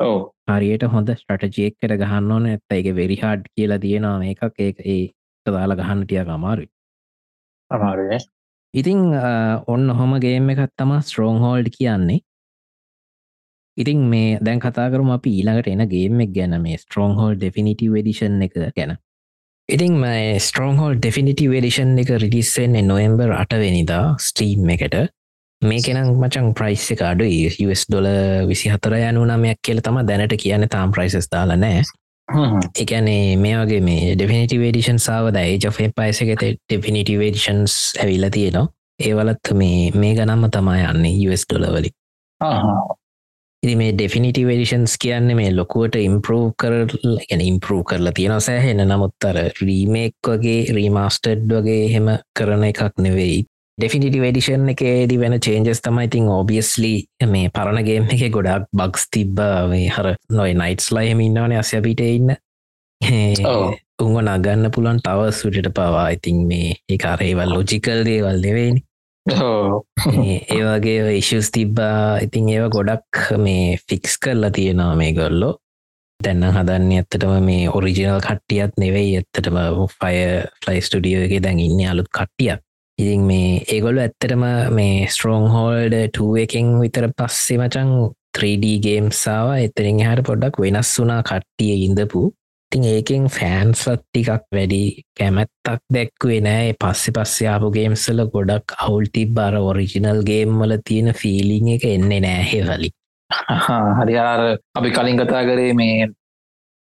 හරියට 0.49 0.86
හොඳ 0.93 1.09
ස්ටටජියෙක් 1.14 1.78
කර 1.78 1.95
ගහන්න 1.97 2.32
ඕන. 2.32 2.45
ඇත්ත 2.47 2.78
එක 2.80 2.91
වෙරිහාඩ් 2.95 3.47
කියලා 3.55 3.82
තියෙනවා 3.86 4.32
එකක් 4.34 4.59
ඒ 4.59 4.74
ඒ 4.95 5.01
දාලා 5.45 5.80
ගහන්න 5.82 6.05
ටියක් 6.05 6.34
අමාරුයි. 6.38 6.72
අමාරුය 7.72 8.20
ඉතිං 8.74 8.99
ඔන්න 9.68 9.95
හොම 9.99 10.20
ගේම 10.20 10.49
එකත් 10.49 10.76
තම 10.78 10.97
ස්ට්‍රෝන් 11.01 11.39
හෝල්ඩ් 11.45 11.72
කියන්නේ. 11.78 12.20
ඉතින් 13.78 13.99
මේ 14.12 14.39
දැන් 14.45 14.59
කතාකරම 14.59 15.12
අපි 15.12 15.38
ඊළඟට 15.38 15.68
එන 15.68 15.88
ගේමක් 15.93 16.36
ගැන. 16.38 16.62
මේ 16.62 16.78
ස්ට්‍රෝන් 16.78 17.16
හෝල් 17.20 17.36
ඩෙෆිනිටව 17.36 17.95
ඩිෂන් 17.99 18.41
එක 18.47 18.59
ගැන 18.78 18.97
ඉතින් 19.70 19.93
මේ 19.93 20.39
ස්ට්‍රෝන් 20.39 20.78
හෝල් 20.80 20.97
ඩෙෆිනිටව 20.97 21.53
ඩිෂන් 21.53 21.95
එක 22.03 22.12
රිඩිස්සෙන් 22.24 22.76
නොවම්බර් 22.88 23.32
අටවෙනිදා 23.38 24.03
ස්ටීම් 24.20 24.70
එකට. 24.76 24.97
මේ 25.62 25.82
කෙනම් 25.86 26.12
මචන් 26.18 26.51
ප්‍රයිස් 26.57 26.89
එක 26.95 27.03
අඩු 27.05 27.28
US 27.66 27.86
ඩොල 27.88 28.07
විසි 28.49 28.72
හතර 28.74 28.97
යනු 28.99 29.26
නමයක් 29.30 29.62
කියල 29.64 29.82
තම 29.82 30.01
දැනට 30.09 30.36
කියන්න. 30.43 30.68
තාම් 30.68 30.91
ප්‍රයිසස් 30.91 31.30
දාල 31.32 31.55
නෑ 31.55 31.84
එකනේ 32.78 33.38
මේ 33.38 33.57
වගේ 33.62 33.82
මේ 33.82 34.16
ඩෙෆිනිටිවේඩිෂන් 34.16 34.99
සාවද 34.99 35.39
ඒජ 35.39 35.68
පයිසකත 35.95 36.45
ඩෙෆිනිටිවේඩිෂන්ස් 36.68 37.78
ඇවිල්ල 37.99 38.30
තියෙනවා. 38.30 38.68
ඒවලත් 38.99 39.53
මේ 39.55 39.91
මේ 39.95 40.16
ගනම්ම 40.16 40.49
තමා 40.51 40.80
යන්නේ 40.91 41.30
US 41.30 41.47
ඩොලවලි 41.47 41.95
ඉදි 43.64 43.74
මේ 43.78 43.91
ඩෙෆිනිටි 43.93 44.43
වඩිෂන්ස් 44.45 44.93
කියන්න 45.01 45.34
මේ 45.38 45.49
ලොකුවට 45.53 45.95
ඉම්පරූ 45.99 46.45
කර 46.62 46.74
ගැන 46.93 47.41
ඉම්පරූ 47.41 47.84
කරලා 47.84 48.14
තියෙන 48.18 48.41
සෑහෙන. 48.41 48.82
නමුත්තර 48.84 49.38
රීමෙක් 49.59 50.30
වගේ 50.30 50.74
රීමස්ටඩ් 50.78 51.53
වගේ 51.57 51.84
හෙම 51.93 52.09
කරන 52.39 52.66
එකක් 52.70 52.82
නෙවෙයි. 53.05 53.43
ඩෙෆිනිටි 53.78 54.24
වඩිෂන් 54.24 54.74
එකේදි 54.74 55.20
වෙන 55.22 55.38
චේන්ජස් 55.39 55.84
තමයි 55.86 56.09
ඉතින් 56.09 56.34
ඔබියස්ලි 56.34 56.93
මේ 57.28 57.53
පරණගේම 57.53 58.09
එක 58.09 58.26
ගොඩක් 58.34 58.66
බක්ස් 58.74 59.07
තිබ්බ. 59.14 59.45
හර 59.89 60.09
නොයි 60.32 60.57
නයිටස් 60.57 60.89
ලයිහෙම 60.97 61.22
ඉන්නවන 61.22 61.57
අස්යපිට 61.62 62.01
ඉන්න. 62.07 62.34
උංග 64.01 64.18
නගන්න 64.18 64.72
පුලන් 64.74 65.05
තවස් 65.05 65.45
විටට 65.45 65.74
පවා. 65.78 66.07
ඉතින් 66.09 66.47
මේ 66.49 66.80
ඒකාරේවල් 66.89 67.53
ලෝජිකල් 67.53 68.07
දේවල් 68.09 68.41
නෙවෙයිනි 69.30 70.38
ඒවගේ 70.50 71.18
ඉශස් 71.18 71.52
තිබ්බා. 71.52 72.18
ඉතින් 72.26 72.50
ඒව 72.50 72.70
ගොඩක් 72.74 73.38
මේ 73.38 73.78
ෆික්ස් 73.90 74.18
කරලා 74.18 74.50
තියෙනවා 74.50 74.96
මේ 74.96 75.14
ගොල්ලෝ 75.14 75.54
දැන්න 76.20 76.44
හදන්න 76.48 76.92
ඇත්තටම 76.96 77.46
මේ 77.46 77.70
ඔරිජිනල් 77.70 78.22
කට්ටියත් 78.22 78.74
නෙවෙයි. 78.78 79.16
ඇත්තටම 79.18 79.58
ෆය 79.94 80.16
ෆලයි 80.66 80.82
ස්ටඩියෝ 80.82 81.28
එක 81.28 81.44
දැන් 81.44 81.60
ඉන්න 81.60 81.86
අලුත් 81.92 82.10
කට්ටියක්. 82.10 82.62
ඉතින් 83.00 83.22
මේ 83.30 83.62
ඒගොල්ල 83.76 84.02
ඇත්තටම 84.02 84.44
මේ 84.78 85.08
ස්ට්‍රෝන් 85.08 85.48
හෝල්ඩ 85.56 85.96
2 86.18 86.44
එකෙන් 86.44 86.76
විතර 86.82 87.08
පස්සේ 87.18 87.62
මචන් 87.62 87.96
3D 88.38 88.76
ගේම්සාාව 88.86 89.50
එතරින් 89.68 90.04
හට 90.06 90.28
පොඩ්ඩක් 90.28 90.62
වෙනස් 90.64 90.92
වුනා 91.00 91.22
කට්ටිය 91.24 91.78
ඉඳපු. 91.88 92.22
ඉතින් 92.72 92.84
ඒකෙන් 92.86 93.24
ෆෑන්ස්ලත් 93.28 94.04
ටිකක් 94.04 94.46
වැඩි 94.52 95.04
කැමැත්තක් 95.20 95.82
දැක්වේ 95.94 96.40
නෑ. 96.42 96.74
පස්සෙ 96.74 97.12
පස්සේ 97.12 97.48
ආපු 97.48 97.72
ගේම්සල 97.72 98.24
ගොඩක් 98.34 98.76
අවුල්ටි 98.78 99.26
බර 99.28 99.58
ඔරිජිනල් 99.62 100.24
ගේම්මල 100.24 100.78
තියෙන 100.86 101.14
ෆිලිං 101.14 101.68
එක 101.76 101.84
එන්නේ 101.86 102.22
නෑහෙවලි 102.22 102.90
හරියාර 104.00 104.44
අපි 104.76 104.92
කලින් 104.92 105.20
කතා 105.20 105.44
කරේ 105.44 105.74
මේ 105.74 106.08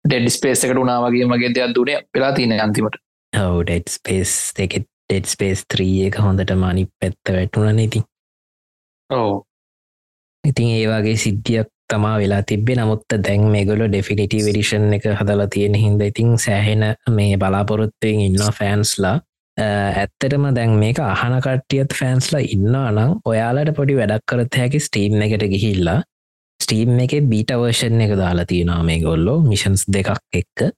ඩෙඩ් 0.04 0.28
ස්පේස් 0.30 0.64
එකට 0.64 0.80
උනා 0.80 0.98
වගේ 1.04 1.28
මගේ 1.28 1.52
දෙයක් 1.52 1.76
දුනේ 1.76 2.00
වෙලා 2.14 2.32
තියෙන 2.32 2.60
අන්තිමට. 2.60 2.96
හව 3.32 3.62
ඩෙඩ් 3.62 3.92
ස්පේස් 3.92 4.32
එක 4.58 4.80
ඩෙඩ් 4.80 5.28
ස්පේස් 5.28 5.66
ත්‍රී 5.68 6.06
එක 6.08 6.16
හොඳට 6.18 6.56
මනි 6.56 6.88
පැත්ත 6.98 7.34
වැටුන 7.36 7.68
නති 7.76 8.04
ඕ 9.10 9.44
ඉතින් 10.44 10.72
ඒවාගේ 10.80 11.16
සිද්ධියක් 11.18 11.68
තමා 11.90 12.16
වෙලා 12.18 12.42
තිබේ 12.42 12.76
නමුත්ත 12.76 13.20
දැන් 13.20 13.50
මේගොල 13.52 13.86
ඩෙෆිනිටි 13.86 14.42
වෙඩිෂන් 14.46 14.90
එක 14.96 15.06
හදලා 15.12 15.48
තියෙන 15.48 15.76
හින්ද 15.76 16.02
ඉතින් 16.02 16.34
සෑහෙන 16.38 16.84
මේ 17.10 17.36
බලාපොරොත්තුවෙන් 17.36 18.26
ඉන්න 18.28 18.50
ෆෑන්ස්ලා 18.58 19.16
ඇත්තටම 19.56 20.46
දැන් 20.54 20.78
මේක 20.78 20.98
අහන 21.00 21.34
කට්ටියත් 21.40 21.92
ෆෑන්ස්ලා 21.94 22.42
ඉන්න 22.46 22.74
අනම් 22.76 23.18
ඔයාලට 23.24 23.74
පොඩි 23.76 23.96
වැඩක් 23.96 24.24
කරත් 24.26 24.56
හැකි 24.56 24.80
ස්ටීම් 24.80 25.22
එකට 25.22 25.44
ගිහිල්ලා. 25.52 26.00
ස්ටීම් 26.60 26.98
එක 26.98 27.14
බීටවර්ෂන් 27.30 28.00
එක 28.00 28.16
දාලා 28.18 28.46
තියෙනවා 28.46 28.82
මේ 28.82 28.98
ගොල්ලෝ 29.00 29.38
මිෂන්ස් 29.42 29.84
දෙකක් 29.88 30.10
එක්ක. 30.32 30.72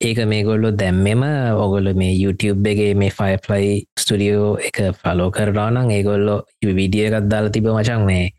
ඒක 0.00 0.18
මේ 0.26 0.44
ගොල්ලො 0.44 0.70
දැම්මෙම 0.72 1.22
ඔගොල 1.56 1.92
මේ 1.94 2.12
YouTube 2.14 2.68
එකගේ 2.68 2.94
මේ 2.94 3.10
ෆයිෆලයි 3.10 3.72
ස්ටඩියෝ 3.96 4.52
එක 4.60 4.82
ෆලෝ 5.00 5.30
කරලානං 5.30 5.90
ඒගොල්ලෝ 5.90 6.38
විඩිය 6.78 7.06
එකත් 7.08 7.30
දාලා 7.30 7.50
තිබ 7.50 7.68
මචන් 7.68 8.04
මේ 8.04 8.30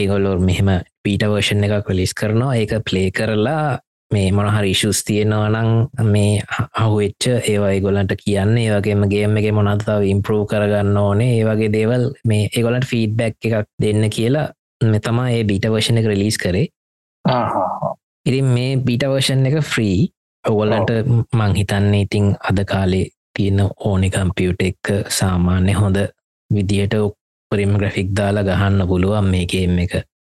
ඒගොල්ලො 0.00 0.38
මෙහෙම 0.48 0.70
පීට 1.04 1.24
වර්ෂන් 1.30 1.64
එකක් 1.66 1.88
වෙලිස් 1.88 2.14
කරනවා. 2.14 2.56
ඒක 2.56 2.72
ප්ලේ 2.90 3.10
කරලා 3.10 3.78
මේ 4.10 4.32
මොනහරි 4.32 4.70
ඉශුස් 4.70 5.04
තියෙනවා 5.04 5.48
නං 5.50 6.10
මේ 6.12 6.42
අහුවෙච්ච 6.80 7.28
ඒවයි 7.32 7.80
ගොලන්ට 7.80 8.14
කියන්නේ. 8.24 8.66
ඒවගේම 8.66 9.04
ගේමගේ 9.12 9.52
මොනත්තාව 9.52 10.02
ඉම්පරූ 10.04 10.42
කරගන්න 10.46 10.96
ඕනේ. 10.96 11.30
ඒවගේ 11.38 11.72
දේවල් 11.72 12.04
මේ 12.24 12.48
ඒගොලට 12.56 12.88
ෆීඩ්බැක් 12.90 13.36
එකක් 13.44 13.68
දෙන්න 13.82 14.10
කියලා 14.10 14.48
මෙතමා 14.84 15.30
ඒ 15.30 15.44
බීට 15.44 15.70
වර්ෂණ 15.70 16.02
එක 16.02 16.10
රලිස් 16.12 16.38
කරේ. 16.38 16.66
ඉතින් 18.26 18.52
මේ 18.56 18.76
බීට 18.76 19.08
වර්ෂන් 19.08 19.46
එක 19.46 19.58
ෆ්‍රී 19.64 19.98
ඔවලට 20.44 20.90
මංහිතන්නේ 21.32 22.04
ඉතිං 22.06 22.34
අද 22.50 22.64
කාලේ 22.66 23.06
තියෙන 23.34 23.60
ඕනි 23.80 24.10
කම්පියුට 24.10 24.62
එක්ක 24.62 24.92
සාමාන්‍ය 25.08 25.72
හොඳ 25.72 25.98
විදියට 26.50 26.94
උපරිම 27.52 27.76
ග්‍රෆික් 27.76 28.16
දාලා 28.16 28.44
ගහන්න 28.44 28.88
පුළුවන් 28.88 29.28
මේකේම් 29.28 29.76
එක. 29.84 29.94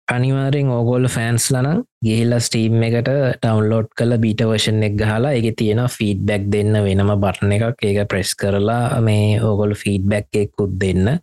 අනිවාරෙන් 0.07 0.69
ඕගෝල් 0.69 1.05
ෆෑන්ස් 1.07 1.45
ලන 1.53 1.83
ගිහිල්ල 2.05 2.33
ස්ටීම් 2.39 2.81
එකට 2.87 3.09
ටවන්ලෝඩ් 3.09 3.91
කළ 3.97 4.17
බීට 4.23 4.41
වර්ෂන් 4.43 4.81
එක් 4.87 4.97
ගහලා 4.97 5.35
එක 5.37 5.47
තියෙන 5.59 5.81
ෆීඩ්බැක් 5.87 6.49
දෙන්න 6.49 6.73
වෙනම 6.85 7.13
බටන 7.15 7.53
එකක්. 7.57 7.77
ඒක 7.81 8.09
ප්‍රෙස් 8.09 8.33
කරලා 8.35 8.99
මේ 9.01 9.37
ඕගොල් 9.41 9.77
ෆීඩ්බැක් 9.77 10.41
එක්කුත් 10.41 10.75
දෙන්න. 10.81 11.13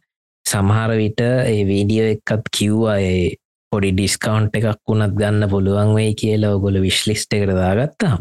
සමහර 0.47 0.97
විට 0.97 1.21
ඒ 1.27 1.61
වීඩියෝ 1.67 2.09
එකත් 2.15 2.51
කිව්වා 2.57 2.99
ඒ 3.03 3.35
පොඩි 3.73 3.93
ඩිස්කවන්් 3.95 4.49
එකක් 4.53 4.81
වුණත් 4.89 5.15
ගන්න 5.19 5.51
පුළුවන් 5.51 5.95
වෙයි 5.99 6.17
කියලා 6.23 6.57
ඔගොල 6.57 6.81
විශ්ලිස්ට 6.83 7.35
කරදාගත්තා 7.35 8.17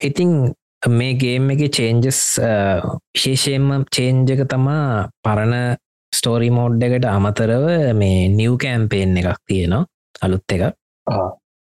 ඉතිං 0.00 0.32
මේ 0.90 1.14
ගේම් 1.14 1.50
එක 1.54 1.62
චේන්ජස් 1.76 2.22
විශේෂයෙන්ම 3.14 3.86
චේන්ජක 3.90 4.42
තමා 4.50 5.08
පරණ 5.22 5.78
ස්ටෝරි 6.14 6.50
මෝඩ් 6.50 6.82
එකට 6.82 7.06
අමතරව 7.08 7.68
මේ 7.94 8.26
නිව් 8.38 8.58
කෑම්පේෙන් 8.64 9.16
එකක් 9.20 9.38
තියෙනවා 9.46 9.84
අලුත් 10.22 10.56
එක 10.56 10.72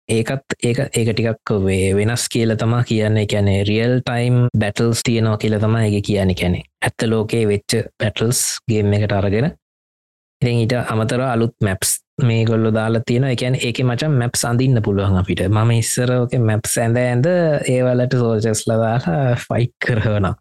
ඒකත් 0.09 0.55
ඒක 0.63 0.79
ඒක 0.95 1.09
ටිකක් 1.11 1.51
වේ 1.63 1.93
වෙනස් 1.95 2.27
කියල 2.31 2.55
තමා 2.55 2.83
කියන්න 2.87 3.19
කැනෙ 3.27 3.55
රියල් 3.67 3.99
ටයිම් 4.01 4.37
බැටල්ස් 4.61 5.03
තියනවා 5.03 5.37
කියල 5.41 5.57
තමා 5.59 5.85
එක 5.87 6.05
කියන 6.07 6.31
කැනෙ 6.41 6.61
ඇත්ත 6.81 7.07
ලෝකයේ 7.11 7.47
වෙච්ච 7.49 7.75
පැටල්ස් 7.99 8.43
ගේම් 8.71 8.93
එකට 8.93 9.11
අරගෙන. 9.11 9.49
ඉ 10.41 10.53
ඊට 10.53 10.75
අමතර 10.93 11.23
අලුත් 11.25 11.55
මැප්ස් 11.63 11.97
මේ 12.23 12.45
ගොල්ල 12.45 12.71
දාලා 12.73 13.03
තියෙන 13.05 13.27
එකැන 13.31 13.59
ඒක 13.59 13.83
මචන් 13.83 14.15
මැප් 14.21 14.39
සඳන්න 14.39 14.83
පුළුවන් 14.85 15.19
අපිට. 15.21 15.43
මම 15.49 15.71
ඉස්සරෝක 15.79 16.37
මැප් 16.39 16.71
ඇඳ 16.77 17.01
ඇඳ 17.03 17.27
ඒවලට 17.67 18.17
සෝජස් 18.21 18.63
ලදාලා 18.69 19.35
ෆයිට් 19.43 19.75
කරවනවා 19.85 20.35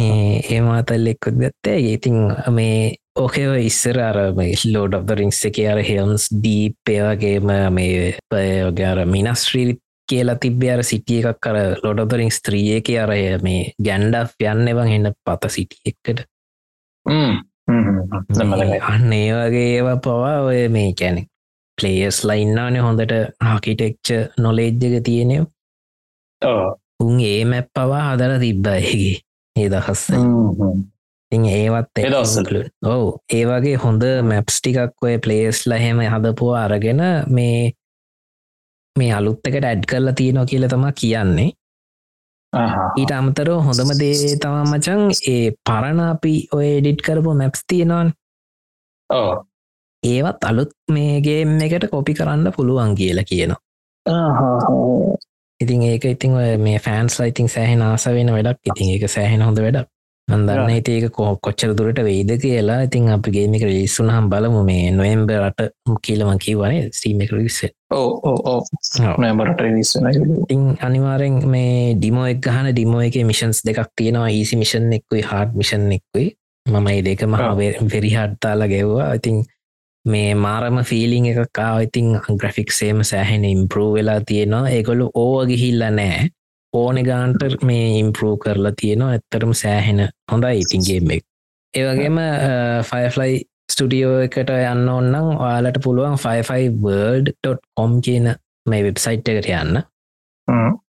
ඒ 0.00 0.60
මාතල් 0.60 1.10
එක්කොත් 1.12 1.40
ගත්තේ 1.40 1.78
ඉතින් 1.94 2.20
මේ 2.50 2.94
ඕකව 3.16 3.56
ඉස්සර 3.62 3.98
අර 4.00 4.18
ලෝඩ 4.66 4.94
of 4.94 5.10
රිංස් 5.18 5.40
එක 5.48 5.58
අර 5.72 5.80
හෙල්ම්ස් 5.84 6.28
දීප් 6.44 6.92
ඒවගේම 6.92 7.52
මේ 7.72 8.14
පයෝගර 8.30 9.04
මිනස්ශ්‍රී 9.06 9.76
කියලා 10.08 10.38
තිබ්බේ 10.42 10.72
අර 10.74 10.82
සිටිය 10.84 11.22
එකක් 11.22 11.40
කර 11.42 11.58
ලොඩ 11.84 12.12
රිං 12.12 12.30
ස්ත්‍රිය 12.30 12.76
එක 12.78 12.92
අරය 13.02 13.20
මේ 13.42 13.72
ගැන්ඩ 13.82 14.18
යන්න 14.44 14.72
එවන් 14.72 14.92
එන්න 14.96 15.12
පත 15.26 15.50
සිටිය 15.50 15.92
එක්කට 15.92 16.24
අන්න 18.86 19.12
ඒ 19.12 19.32
වගේ 19.32 19.66
ඒව 19.72 19.90
පවා 20.00 20.36
ඔය 20.46 20.62
මේ 20.68 20.94
කැනෙ 20.94 21.26
පලේස් 21.78 22.22
ලයින්නානේ 22.24 22.84
හොඳට 22.84 23.14
ආකිටෙක්ච 23.44 24.12
නොලේජ්ජක 24.38 24.98
තියෙනවා 25.04 26.56
උන් 27.00 27.20
ඒ 27.22 27.44
මැප් 27.44 27.72
පවා 27.74 28.02
හදර 28.06 28.38
තිබ්බයිගේ 28.40 29.14
ඒ 29.56 29.68
දහස්ස 29.72 30.02
ඉ 31.32 31.38
ඒවත් 31.52 32.00
එදස්සල 32.00 32.56
ඔවු. 32.84 33.08
ඒ 33.32 33.44
වගේ 33.48 33.76
හොඳ 33.84 34.02
මැප්ස් 34.30 34.60
ටිකක් 34.60 35.06
ඔය 35.06 35.16
පලේස් 35.18 35.62
ලහෙම 35.70 36.02
හදපුවා 36.04 36.64
අරගෙන 36.66 37.02
මේ 37.28 37.72
මේ 38.96 39.12
අලුත්තකට 39.12 39.64
ඇඩ් 39.64 39.88
කරලා 39.90 40.18
තියෙනවා 40.20 40.50
කියල 40.50 40.68
තමා 40.68 40.92
කියන්නේ. 41.00 41.48
ඊට 43.00 43.12
අමතර 43.12 43.50
හොඳම 43.66 43.90
දේ 44.00 44.36
තමා 44.44 44.64
මචන් 44.66 45.02
ඒ 45.32 45.42
පරණ 45.66 46.00
අපි 46.06 46.34
ඔය 46.58 46.68
එඩිට් 46.76 47.04
කරපු 47.06 47.34
මැප්ස් 47.34 47.66
තියෙනවන්. 47.68 48.14
ඒවත් 50.02 50.44
අලුත් 50.44 50.72
මේගේ 50.92 51.42
එකට 51.66 51.90
කොපි 51.90 52.14
කරන්න 52.14 52.52
පුළුවන් 52.56 52.94
කියලා 52.94 53.28
කියනවා 53.30 53.60
ඉතින් 55.60 55.82
ඒක 55.82 56.04
ඉතින් 56.04 56.32
මේ 56.60 56.78
ෆෑන්ස් 56.78 57.20
ඉතින් 57.20 57.48
සෑහෙන 57.48 57.82
ආස 57.82 58.06
වෙන 58.06 58.32
වැඩක්. 58.36 58.58
ඉතින් 58.72 58.88
ඒක 58.94 59.04
සෑහෙන 59.08 59.42
හොඳ 59.42 59.58
වැඩක්. 59.58 59.88
අන්දන්න 60.28 60.70
හිතඒක 60.74 61.04
කෝ 61.16 61.38
කොච්චර 61.38 61.72
දුරට 61.78 61.98
වෙයිද 62.02 62.30
කියලා 62.42 62.78
ඉතින් 62.86 63.08
අපිගේමික 63.14 63.62
රිස්සුන 63.62 64.10
හම් 64.10 64.26
බලමු. 64.30 64.64
මේ 64.64 64.90
නොයම්බ 64.90 65.30
රට 65.30 65.68
කියලමකී 66.06 66.56
වනේ 66.62 66.88
සීම 67.00 67.20
රිස්ස 67.32 67.60
ඕබරට 67.94 69.60
ඉතින් 70.42 70.62
අනිවාරෙන් 70.88 71.36
මේ 71.54 71.94
ඩිමෝ 71.94 72.26
එක් 72.32 72.40
ගහන 72.46 72.72
ඩිමෝ 72.72 73.02
එක 73.06 73.20
මිෂන්ස් 73.30 73.62
දෙකක් 73.68 73.92
තියෙනවා. 73.96 74.28
ඊසි 74.38 74.58
මිෂන් 74.62 74.92
එක්කුයි 74.98 75.22
හාඩ 75.22 75.54
මිෂන් 75.54 75.86
එක්කුයි. 75.98 76.28
මම 76.66 76.86
ඒ 76.88 77.02
දෙක 77.02 77.22
මහ 77.22 77.40
වෙරිහට්තාල 77.94 78.66
ගෙව්වා. 78.68 79.14
ඉතින් 79.14 79.44
මේ 80.06 80.34
මාරම 80.34 80.78
ෆිලිං 80.84 81.26
එක 81.26 81.40
කාව 81.52 81.82
ඉතින් 81.86 82.08
ග්‍රෆික්සේම 82.40 83.02
සෑහෙන 83.04 83.44
ඉම්පරූ 83.44 83.90
වෙලා 83.94 84.20
තියෙනවා. 84.26 84.70
ඒකොලු 84.70 85.10
ඕව 85.14 85.48
ගිහිල්ල 85.50 85.82
නෑ 85.90 86.28
ඕනෙ 86.74 87.02
ගාන්ට 87.02 87.42
මේ 87.62 87.98
ඉම්පරූ 87.98 88.36
කරලා 88.36 88.72
තියෙනවා. 88.80 89.10
ඇත්තරම 89.12 89.52
සෑහෙන 89.62 90.08
හොඳයි 90.32 90.62
ඉතින්ගේම 90.62 91.10
එක. 91.10 91.24
ඒවගේම 91.74 92.18
ෆයිෆලයි 92.90 93.42
ස්ටඩියෝ 93.72 94.16
එකට 94.26 94.50
යන්න 94.54 94.88
ඔන්නම් 94.88 95.30
ඔයාලට 95.36 95.82
පුළුවන් 95.84 96.18
55වර්ඩ.කොම් 96.24 98.00
කියන 98.00 98.32
මේ 98.70 98.84
වෙබ්සයිට් 98.86 99.30
එකට 99.32 99.50
යන්න. 99.50 99.82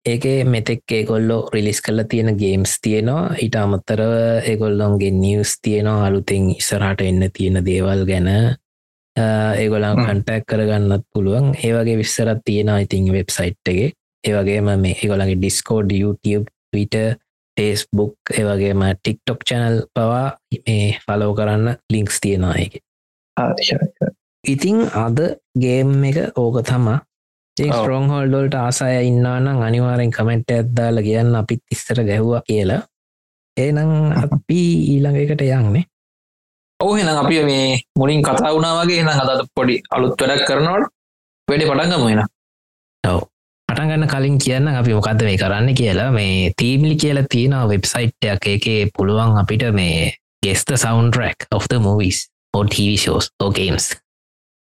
ඒක 0.04 0.24
මෙතෙක් 0.46 0.92
ඒකොල්ලෝ 0.92 1.38
රිලිස් 1.54 1.80
කල්ල 1.80 2.02
තියෙන 2.10 2.34
ගේම්ස් 2.40 2.74
තියෙනවා. 2.82 3.36
ඉට 3.38 3.54
අමත්තරව 3.56 4.12
ඒගොල්ලොන්ගේ 4.50 5.14
නිවස් 5.14 5.54
තියෙනවා. 5.62 6.06
අලුතින් 6.08 6.50
ඉස්සරහට 6.56 7.06
එන්න 7.06 7.30
තියෙන 7.32 7.62
දේවල් 7.70 8.04
ගැන 8.10 8.28
ඒගොලන් 9.16 10.00
කන්ටැක් 10.00 10.46
කරගන්නත් 10.46 11.04
පුළුවන්. 11.12 11.52
ඒවගේ 11.56 11.98
විස්සරත් 11.98 12.40
තියෙන 12.44 12.72
ඉතින් 12.78 13.12
වෙබ්සයිට් 13.12 13.68
එක. 13.68 13.94
ඒවගේම 14.24 14.72
මේ 14.80 14.96
ඒගොලගේ 14.96 15.36
ඩිස්කෝඩ් 15.36 15.92
YouTube 15.92 16.50
විට 16.72 16.96
ෆේස්බුක් 17.56 18.34
ඒවගේම 18.34 18.82
ටික්ටොක් 18.92 19.46
චැනල් 19.48 19.80
පවා 19.94 20.26
මේ 20.58 20.98
ෆලෝ 21.06 21.32
කරන්න 21.34 21.76
ලිංක්ස් 21.92 22.20
තියෙනවා 22.20 22.54
එක 22.58 22.80
ඉතිං 24.44 24.86
අද 24.96 25.20
ගේම් 25.56 25.92
එක 26.04 26.18
ඕක 26.36 26.62
තමා 26.62 26.98
ස්ට්‍රෝන් 27.56 28.10
හෝල්ඩෝල්ට 28.10 28.54
ආසාය 28.56 29.06
ඉන්නනම් 29.06 29.62
අනිවාරෙන් 29.62 30.10
කමෙන්ට් 30.10 30.50
ඇත්දාල 30.50 30.98
කියන්න 31.02 31.34
අපිත් 31.34 31.62
ඉස්සර 31.70 32.02
ගැහ්වා 32.02 32.42
කියලා. 32.48 32.82
ඒනම් 33.56 33.92
අපි 34.24 34.60
ඊළඟ 34.86 35.18
එකට 35.20 35.44
යන්නේ 35.48 35.84
ඕහෙන 36.80 37.08
අපි 37.08 37.44
මේ 37.44 37.78
මුලින් 37.98 38.22
කතා 38.22 38.52
වුණා 38.54 38.74
වගේ 38.78 39.00
එන 39.00 39.08
හදත 39.08 39.46
පොඩි 39.54 39.76
අලුත් 39.90 40.20
වැඩක් 40.20 40.44
කරනවට 40.48 40.90
වැඩි 41.48 41.68
පටන්ගම 41.68 42.04
වෙන 42.06 42.20
ඔව. 43.04 43.20
පටන්ගන්න 43.68 44.08
කලින් 44.08 44.38
කියන්න 44.38 44.68
අපි 44.68 44.94
මොකක්ද 44.94 45.24
මේ 45.24 45.38
කරන්න 45.38 45.74
කියලා. 45.74 46.10
මේ 46.10 46.52
තීම්ලි 46.56 46.96
කියලා 46.96 47.24
තියෙනවා 47.30 47.68
වෙබ්සයිට්යක් 47.68 48.46
එකේ 48.54 48.90
පුළුවන් 48.96 49.38
අපිට 49.42 49.66
මේ 49.72 50.12
ගෙස්ත 50.46 50.76
සවන්රක් 50.76 51.48
of 51.50 51.68
the 51.68 51.78
movies 51.78 52.28
or 52.56 52.64
TV 52.66 52.96
shows 52.98 53.30
or 53.42 53.52
games. 53.52 53.90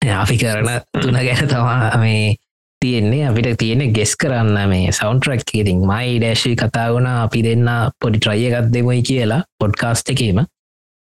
අපි 0.01 0.37
කරන 0.37 0.69
තුන 1.01 1.19
ගැන 1.27 1.47
තමා 1.47 1.97
මේ 1.97 2.35
තියෙන්නේ. 2.81 3.27
අපිට 3.27 3.57
තියෙන 3.57 3.93
ගෙස් 3.93 4.15
කරන්න 4.15 4.69
මේ 4.69 4.91
සෞන්ටරක් 4.91 5.53
ඉතින් 5.53 5.85
මයි 5.91 6.17
ඩෑශී 6.19 6.55
කතා 6.55 6.87
වුණ 6.93 7.07
අපි 7.07 7.43
දෙන්න 7.43 7.69
පොඩි 8.01 8.19
ට්‍රය 8.19 8.49
එකත් 8.49 8.73
දෙමයි 8.73 9.03
කියලා 9.03 9.43
පොඩ්කාස්ට 9.59 10.11
එකීම 10.15 10.43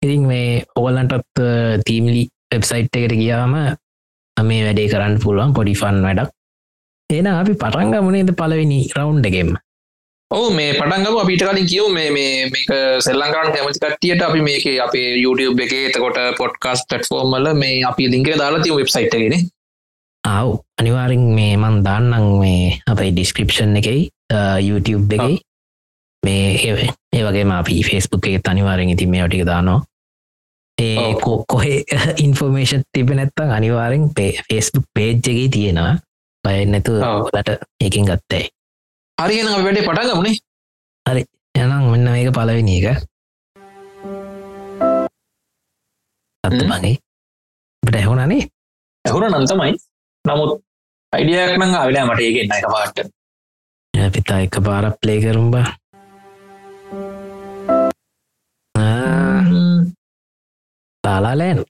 ඉතින් 0.06 0.24
මේ 0.32 0.64
ඕගලන්ටත් 0.76 1.43
තීම්ලි 1.88 2.24
වෙබ්සයිට් 2.53 2.95
එකට 2.95 3.20
ගියාම 3.22 3.53
මේ 4.38 4.64
වැඩේ 4.66 4.89
කරන්න 4.91 5.22
පුළුවන් 5.24 5.53
පොඩිෆන් 5.53 6.01
වැඩක්. 6.06 6.32
එන 7.10 7.28
අපි 7.30 7.53
පටන්ගමුණේද 7.56 8.32
පලවෙනි 8.34 8.80
රවුන්් 8.97 9.22
එකෙම 9.30 9.49
ඔහු 10.32 10.47
මේ 10.53 10.72
පටන්ගම 10.74 11.18
අපිට 11.22 11.43
කලින් 11.43 11.68
කියව 11.72 11.89
මේ 11.93 12.10
මේ 12.12 12.49
මේක 12.53 12.72
සෙල්ලංකාරන් 12.99 13.51
කැමති 13.53 13.80
කට්ටියට 13.80 14.24
අපි 14.28 14.41
මේක 14.41 14.66
අපේ 14.86 15.10
YouTube 15.16 15.62
එක 15.66 15.74
එතකොට 15.80 16.18
පොඩ්කාස් 16.39 16.82
පටෆෝර්මල 16.89 17.51
මේ 17.56 17.84
අපි 17.89 18.10
ලින්ක 18.10 18.32
දාලා 18.36 18.64
තිය 18.64 18.76
වෙබ්සයිට් 18.76 19.14
ගෙන 19.14 19.36
ආව්. 20.24 20.49
අනිවාරෙන් 20.80 21.26
මේ 21.38 21.53
මන් 21.58 21.78
දාන්නම් 21.86 22.30
මේ 22.41 22.80
අපයි 22.88 23.12
ඩිස්ක්‍රපෂන් 23.12 23.78
එකයි 23.78 24.10
YouTube 24.70 25.14
එකයි 25.18 25.36
මේ 26.24 26.45
ඒ 27.14 27.24
වගේ 27.24 27.45
අපි 27.53 27.84
ෆෙස්බුක් 27.84 28.28
එක 28.28 28.49
අනිවාරෙන් 28.49 28.89
ඉතින් 28.89 29.10
මේ 29.10 29.28
ටික 29.28 29.45
දානවා 29.45 29.82
ඒ 30.78 31.14
කොහෙ 31.48 31.84
ඉන්ෆෝර්මේෂන් 32.20 32.84
තිබ 32.94 33.10
නැත්තං 33.12 33.52
අනිවාරෙන් 33.52 34.10
පේ 34.16 34.32
ෆෙස්බුක් 34.48 34.86
පේජ්ජගේ 34.94 35.50
තියෙනවා. 35.50 35.96
බය 36.44 36.66
නැතු 36.66 37.00
ලට 37.34 37.50
එකින් 37.82 38.06
ගත්තයි 38.06 38.46
හරිගෙන 39.18 39.52
වැඩේ 39.56 39.84
පටගමුණේ 39.84 40.38
හරි. 41.06 41.24
යනම් 41.56 41.92
මෙන්න 41.92 42.08
මේක 42.08 42.32
පලවෙනි 42.34 42.80
එක. 42.80 43.06
අත්ත 46.44 46.62
මගේ 46.64 46.98
බට 47.84 47.96
ඇහුණනේ 47.96 48.44
ඇහුණ 49.06 49.36
නන්තමයි 49.36 49.74
නමුත් 50.26 50.52
අයිඩියක් 51.14 51.58
නං 51.58 51.76
අවිලා 51.76 52.06
මට 52.06 52.22
ඒගෙන් 52.22 52.54
එක 52.54 52.68
පාට 52.74 52.98
පිතා 54.14 54.40
එක 54.46 54.58
පාර 54.68 54.86
ප්ලේ 55.02 55.20
කරුම්බා 55.24 55.66
ලාලාලෑන් 61.06 61.66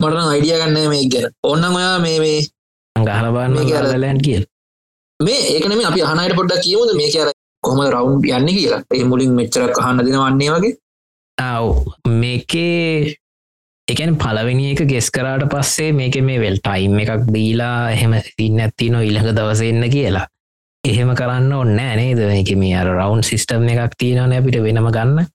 මට 0.00 0.16
අයිඩිය 0.32 0.56
ගන්න 0.60 0.88
මේ 0.92 1.08
ගැන. 1.12 1.32
ඔන්නම 1.42 1.76
ඔයා 1.78 1.98
මේ 2.04 2.18
මේ 2.24 2.40
ගහලබාන්න 2.96 3.56
ලෑන් 4.02 4.20
කියල්. 4.26 4.44
මේ 5.20 5.40
ඒකනම 5.54 5.84
අපි 5.88 6.02
අහනයට 6.10 6.36
පොඩ්ඩක් 6.38 6.62
කියමුද? 6.66 6.92
මේ 7.00 7.10
කියර 7.14 7.28
කොම 7.64 7.80
රවුන්් 7.86 8.20
යන්න 8.38 8.48
කියලා? 8.58 8.82
ඒ 8.96 9.04
මුලින් 9.04 9.34
මෙච්චරක් 9.40 9.80
අහන්න 9.82 10.04
දෙන 10.06 10.18
වන්නේ 10.22 10.50
වගේ. 10.54 10.76
ආව්. 11.38 11.66
මේකේ 12.22 13.14
එකන 13.88 14.16
පලවෙනි 14.22 14.72
එක 14.72 14.84
ගෙස් 14.92 15.10
කරාට 15.10 15.46
පස්සේ 15.52 15.92
මේක 16.00 16.16
මේ 16.24 16.40
වෙල් 16.44 16.58
ටයිම් 16.64 16.98
එකක් 17.04 17.30
දීලා 17.36 17.78
එහෙම 17.94 18.16
තින්න 18.36 18.60
ඇත්ති 18.66 18.90
නො 18.90 19.04
ඉළඟ 19.10 19.32
දවසන්න 19.36 19.88
කියලා. 19.96 20.26
එහෙම 20.84 21.14
කරන්න 21.20 21.52
ඔන්න 21.60 21.76
නේද? 21.76 22.20
එක 22.40 22.56
මේ 22.56 22.76
අර 22.80 22.88
රවන්් 22.96 23.22
සිිස්ටම් 23.30 23.68
එකක් 23.76 23.96
තියෙනවන 24.00 24.36
අපිට 24.40 24.62
වෙනම 24.66 24.92
ගන්න. 24.96 25.26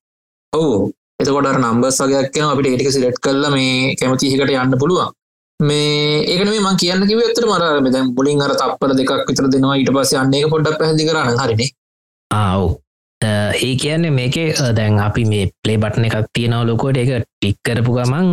ඕ 0.53 0.91
එතකොට 1.19 1.47
නම්බස් 1.59 1.99
වගේයක් 2.01 2.37
අපිට 2.43 2.67
ඒටික 2.71 2.91
සිලට් 2.91 3.19
කල්ල 3.25 3.45
මේ 3.55 3.95
කැමතිහිකට 3.99 4.51
යන්න 4.53 4.79
පුළුවන්. 4.81 5.11
මේ 5.59 6.23
ඒකන 6.31 6.49
මේ 6.51 6.63
මං 6.63 6.79
කියන්න 6.81 7.07
කිව 7.09 7.21
ඇතර 7.23 7.45
මර 7.47 7.81
මෙද 7.81 7.95
මුලින් 8.17 8.41
අර 8.41 8.55
තප්පල 8.61 8.95
දෙකක් 8.99 9.27
විතර 9.29 9.47
දෙනවා. 9.47 9.77
ඊට 9.79 9.91
පස්සේ 9.95 10.19
අන්නේ 10.21 10.49
පොඩ්ඩක් 10.53 10.79
පැහදි 10.79 11.07
කරන්න 11.09 11.39
හරිනේ. 11.41 11.69
ආව් 12.31 12.65
ඒ 13.21 13.75
කියන්නේ 13.81 14.11
මේක 14.11 14.35
දැන් 14.77 14.99
අපි 14.99 15.23
මේ 15.31 15.51
ප්ලේ 15.63 15.77
බට්න 15.77 16.07
එකක් 16.09 16.27
තියෙනව 16.33 16.67
ලොකෝට 16.69 16.97
එක 16.97 17.13
ටික් 17.23 17.57
කරපු 17.63 17.95
ගමන් 17.97 18.27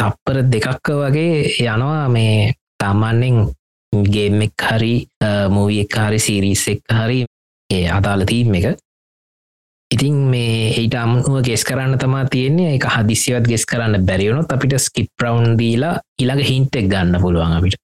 තප්පර 0.00 0.42
දෙකක්ක 0.54 0.90
වගේ 1.02 1.54
යනවා 1.66 2.08
මේ 2.16 2.52
තමන්නෙන් 2.82 3.38
ගේම් 3.92 4.42
එක් 4.42 4.66
හරි 4.70 4.94
මූවිය 5.54 5.80
එක් 5.84 5.96
හරි 5.96 6.18
සිරිස් 6.26 6.66
එක් 6.74 6.82
හරි 6.98 7.24
ඒ 7.70 7.86
අදාල 7.88 8.26
තීම් 8.26 8.54
එක. 8.58 8.76
ඉතින් 9.90 10.16
මේ 10.30 10.70
ඒට 10.76 10.94
අමුව 11.00 11.40
ගෙස් 11.46 11.64
කරන්න 11.68 11.98
තමා 12.00 12.24
තියෙන්නේ 12.32 12.76
එක 12.76 12.86
හදිසිවත් 12.94 13.46
ගෙස් 13.50 13.64
කරන්න 13.70 14.04
බැරිවුණොත් 14.08 14.52
අපිට 14.52 14.76
ස්කිප් 14.86 15.08
ප්‍රවන්් 15.18 15.56
දීලා 15.60 15.94
ඉළඟ 16.22 16.42
හින්ටෙක් 16.50 16.90
ගන්න 16.92 17.20
පුළුවන් 17.22 17.56
අපිට. 17.58 17.78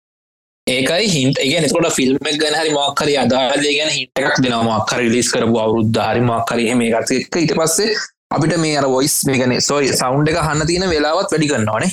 ඒකයි 0.67 1.09
හිට 1.15 1.39
එක 1.45 1.73
කොට 1.73 1.89
ෆිල්ම් 1.97 2.19
ගැන 2.43 2.57
හරි 2.61 2.73
මක්කර 2.77 3.09
අදාලේ 3.25 3.75
ගැන 3.79 3.93
හිටක් 3.97 4.41
දෙනවා. 4.45 4.79
මක්කර 4.79 5.01
ලිස් 5.15 5.29
කරපු 5.33 5.57
අවුරුද්ධ 5.65 6.01
හරි 6.09 6.23
මක්කර 6.31 6.59
මේ 6.81 6.93
එකක්. 7.01 7.11
ඉට 7.45 7.55
පස්සේ 7.59 7.97
අපිට 8.37 8.57
මේ 8.61 8.79
අර 8.81 8.87
වොයිස් 8.95 9.17
මේගන 9.29 9.55
සොයි 9.61 9.93
සෞන්් 10.01 10.29
එක 10.29 10.41
හන්න 10.47 10.67
තියෙන 10.71 10.91
වෙලාවත් 10.95 11.33
වැඩි 11.33 11.49
කරන්නවානේ 11.53 11.93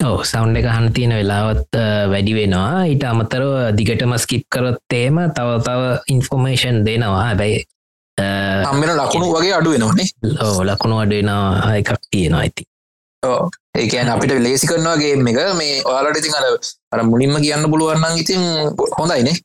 ඕ 0.00 0.18
සෞන්් 0.32 0.56
එක 0.60 0.66
හන්න 0.70 0.92
තියෙන 0.96 1.14
වෙලාවත් 1.18 1.78
වැඩි 2.12 2.34
වෙනවා. 2.38 2.82
ඊට 2.90 3.06
අමතරව 3.12 3.54
දිගටම 3.78 4.16
ස්කිප් 4.24 4.44
කරොත්තේම 4.50 5.22
තව 5.38 5.62
තව 5.68 5.94
ඉන්ෆෝමේෂන් 6.16 6.82
දෙනවා. 6.88 7.22
හැබැයි 7.28 7.62
අම්මෙන 8.64 8.94
ලකුණු 8.96 9.32
වගේ 9.34 9.54
අඩු 9.54 9.74
වෙනවානේ 9.74 10.08
ඕ 10.42 10.60
ලකුණු 10.64 11.00
අඩුවෙනවා 11.00 11.74
එකක් 11.76 11.90
තියෙනවා 12.10 12.42
ඇති 12.42 12.62
ඒකන 13.74 14.08
අපිට 14.08 14.36
ලේසි 14.38 14.66
කරනවාගේ 14.66 15.14
එක. 15.14 15.40
මේ 15.54 15.82
ඔයාලට 15.82 16.20
ඉතින් 16.20 16.34
අර 16.34 16.46
අර 16.92 17.02
මුලින්ම 17.04 17.36
කියන්න 17.40 17.66
පුළුවන්න්න 17.66 18.18
ඉතින් 18.18 18.42
හොඳයිනේ 18.98 19.36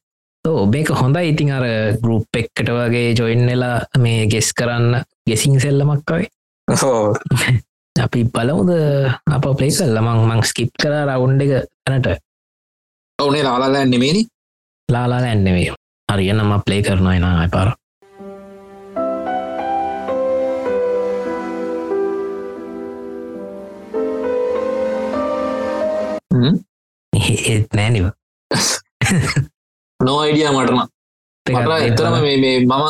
මේක 0.67 0.89
හොඳයි. 0.91 1.30
ඉතින් 1.32 1.51
අර 1.51 1.65
ගරුප් 1.97 2.28
එක්කට 2.34 2.70
වගේ 2.70 3.13
ජොයින්නලා 3.13 3.76
මේ 3.99 4.28
ගෙස් 4.28 4.53
කරන්න 4.53 5.03
ගෙසින් 5.28 5.59
සෙල්ලමක්කයි 5.59 6.28
අපි 7.99 8.24
බලමුද? 8.26 8.72
අප 9.28 9.45
පලේ 9.57 9.72
කල්ලමං 9.72 10.26
මං 10.26 10.43
ස්කිප් 10.43 10.72
කර 10.80 10.95
රවුන්් 11.05 11.41
එක 11.41 11.67
තැනට 11.86 12.07
ඔවුනේ 13.20 13.43
ලාලා 13.43 13.86
නෙමේනි 13.86 14.24
ලාලා 14.89 15.22
ඇන්නෙවේ 15.24 15.74
හරියන්නම 16.09 16.53
ප්ලේ 16.65 16.82
කරනවා 16.82 17.15
එන 17.15 17.26
අයිපාර 17.26 17.76
ඒත් 27.51 27.67
නෑනිව 27.77 28.05
නෝ. 29.99 30.17
අයිඩිය 30.23 30.49
මටන 30.55 30.79
මට 31.45 31.71
එතරම 31.89 32.15
මේ 32.23 32.57
මම 32.59 32.83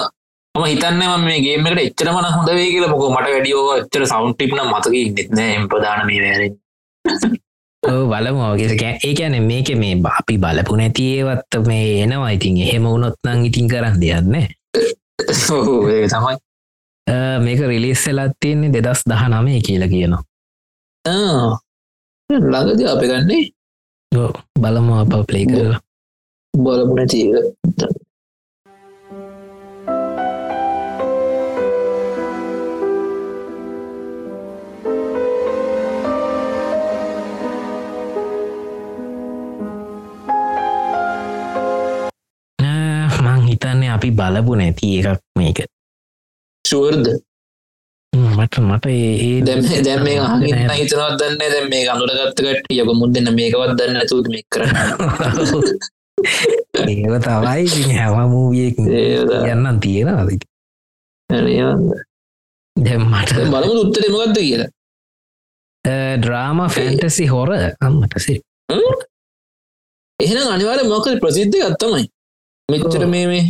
ම 0.56 0.64
හිතන්න 0.72 1.04
ම 1.10 1.24
මේ 1.26 1.40
ගේමට 1.46 1.80
එච්චර 1.84 2.08
මන 2.14 2.28
හොඳ 2.36 2.50
වේ 2.58 2.70
කියල. 2.72 2.86
මොක 2.92 3.04
මට 3.10 3.28
වැඩියෝ 3.34 3.70
එච්චර 3.82 4.04
සෞන්් 4.12 4.34
ටිප්න 4.34 4.60
මතක 4.66 4.94
ඉන්නෙත්න 5.04 5.40
එම් 5.46 5.64
ප්‍රධාන 5.72 6.02
මේ 6.10 6.20
වැරෙන් 6.26 6.54
බලමෝගේ 8.12 8.92
ඒකැන 9.08 9.36
මේක 9.50 9.70
මේ 9.82 9.96
අපි 10.20 10.36
බලපු 10.44 10.74
නැතිඒවත් 10.80 11.54
මේ 11.68 11.88
එනවා. 12.04 12.32
ඉතින් 12.38 12.56
එහෙම 12.66 12.84
වුණොත්නං 12.92 13.46
ඉතින් 13.50 13.68
කරන්න 13.72 13.96
දෙයන්න 14.02 14.28
තමයි. 16.14 16.36
මේක 17.46 17.60
රිලිස් 17.72 18.02
වෙලත් 18.08 18.36
තියන්නේ 18.42 18.74
දෙදස් 18.76 19.02
දහ 19.10 19.24
නමේ 19.32 19.62
කියල 19.68 19.84
කියනවා 19.94 20.24
ළඟද 22.30 22.82
අප 22.86 23.02
ගන්නේ 23.10 23.50
බලමු 24.62 24.94
අප 25.02 25.14
ප්ලේ 25.28 25.46
කරලා. 25.50 25.80
ආ, 42.60 43.10
මං 43.26 43.42
හිතන්නේ 43.50 43.90
අපි 43.96 44.10
බලපු 44.20 44.52
නැති 44.60 44.86
එකක් 45.00 45.22
මේක. 45.40 45.60
ශුවර්ද 46.70 47.06
හ්ම්, 47.08 47.18
මට 48.14 48.56
මට 48.62 48.86
ඒ- 48.88 49.44
දැම 49.44 49.62
දැම් 49.84 50.04
මේ 50.04 50.18
නෑ. 50.18 50.28
අහගන්න 50.28 50.74
හිතනවත් 50.74 51.20
දන්න? 51.20 51.38
දැම් 51.40 51.70
මේ 51.70 51.88
අඳුරගත්තකට 51.88 52.42
යක 52.72 52.92
මුද 52.94 53.14
දෙන්න 53.14 53.30
මේකවත් 53.34 53.78
දන්න 53.78 53.96
ඇතුත් 53.96 54.28
මේ 54.28 54.44
කරන්න. 54.50 54.78
ඒව 56.90 57.16
තවයි 57.22 57.64
ඒද. 58.90 59.32
යන්නම් 59.46 59.80
තියෙනවාද? 59.80 60.30
දැම් 62.76 63.04
මට 63.06 63.32
බලමු 63.48 63.80
උත්තර 63.84 64.12
මොකක්ද 64.12 64.38
කියලා. 64.40 64.70
ඩ්‍රාම 66.20 66.60
ෆැන්ටසි 66.70 67.26
හොර 67.28 67.50
අම්මටසේ 67.80 68.40
එහෙනම් 70.20 70.48
අනිවාර 70.48 70.82
මොකද 70.86 71.20
ප්‍රසිද්ධ 71.20 71.58
ගත්තමයි 71.64 72.06
මෙච්චර 72.70 73.06
මේ 73.08 73.28
මේ 73.28 73.46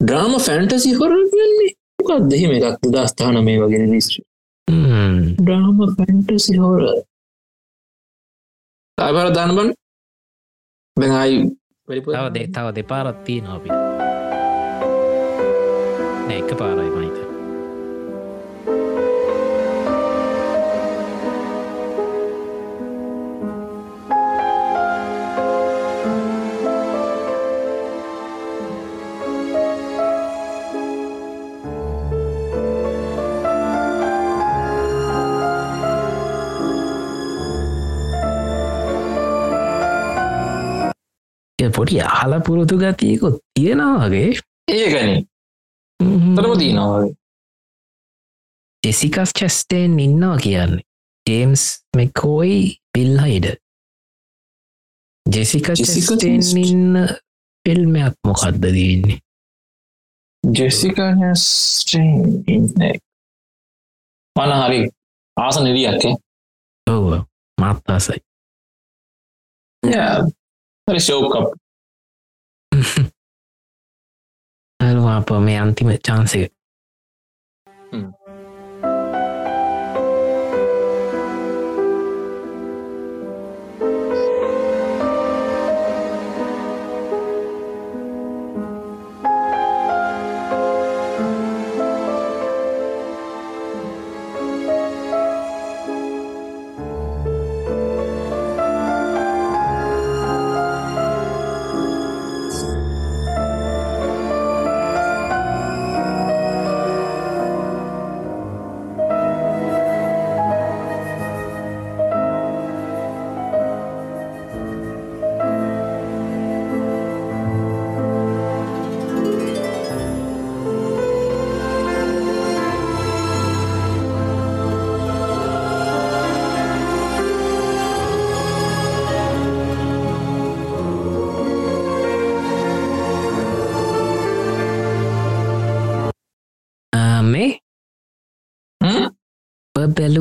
ඩ්‍රාම 0.00 0.34
ෆැන්ටසි 0.40 0.92
හොර 0.94 1.12
කියන්නේ 1.32 1.72
මොකක් 2.06 2.30
දෙහෙම 2.30 2.52
එකක් 2.52 2.82
දස්ථාන 2.84 3.36
මේ 3.44 3.58
වගෙන 3.60 3.90
ලිස් 3.92 4.08
ඩ්‍රාම 5.38 5.78
ෆැන්ටසි 5.96 6.54
හොර 6.58 6.82
අයිබර 8.98 9.28
දන්නබන් 9.30 9.70
බැයි 10.96 11.38
තව 11.88 12.24
දෙ 12.34 12.42
තව 12.48 12.66
දෙපාරත් 12.74 13.18
තිය 13.24 13.40
පොඩි 41.76 42.00
අහල 42.00 42.32
පුරුතු 42.46 42.76
ගතියකුත් 42.78 43.36
තියෙනවාගේ 43.54 44.30
ඒකන. 44.70 45.10
තරම 46.36 46.52
දීනවාගේ 46.60 47.14
ජෙසිකස් 48.82 49.30
චැස්ටේන් 49.38 49.98
ඉන්නවා 50.00 50.36
කියන්නේ. 50.38 50.86
ජේම්ස් 51.26 51.62
මෙකෝයි 51.96 52.76
පිල්හයිඩ 52.92 53.46
ජෙසික 55.26 55.66
Chastain. 55.74 56.40
ඉන්න 56.56 56.94
ෆිල්මයක් 57.66 58.14
මොකක්ද 58.24 58.62
දන්නේ 58.62 59.18
ජෙසිකස්ටන් 60.44 62.12
මන 64.36 64.52
හරි 64.60 64.80
ආස 65.36 65.56
නිරියක් 65.60 66.04
ඔව 66.86 67.06
මත්තාසයි 67.58 68.20
It's 70.88 71.08
your 71.08 71.30
cup. 71.32 71.52
I 72.72 73.10
don't 74.92 75.02
want 75.02 75.26
to 75.26 75.32
put 75.32 75.40
my 75.40 75.56
ultimate 75.56 76.04
chance 76.04 76.36
out. 76.36 76.50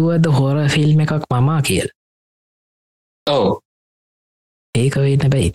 බැලුවද 0.05 0.25
හොර 0.37 0.57
ෆිල්ම් 0.69 0.99
එකක් 1.01 1.29
මමා 1.33 1.61
කියල්? 1.61 1.89
ඔව. 3.27 3.45
ඒක 4.75 4.95
වෙන්න 4.97 5.29
බැයි. 5.29 5.53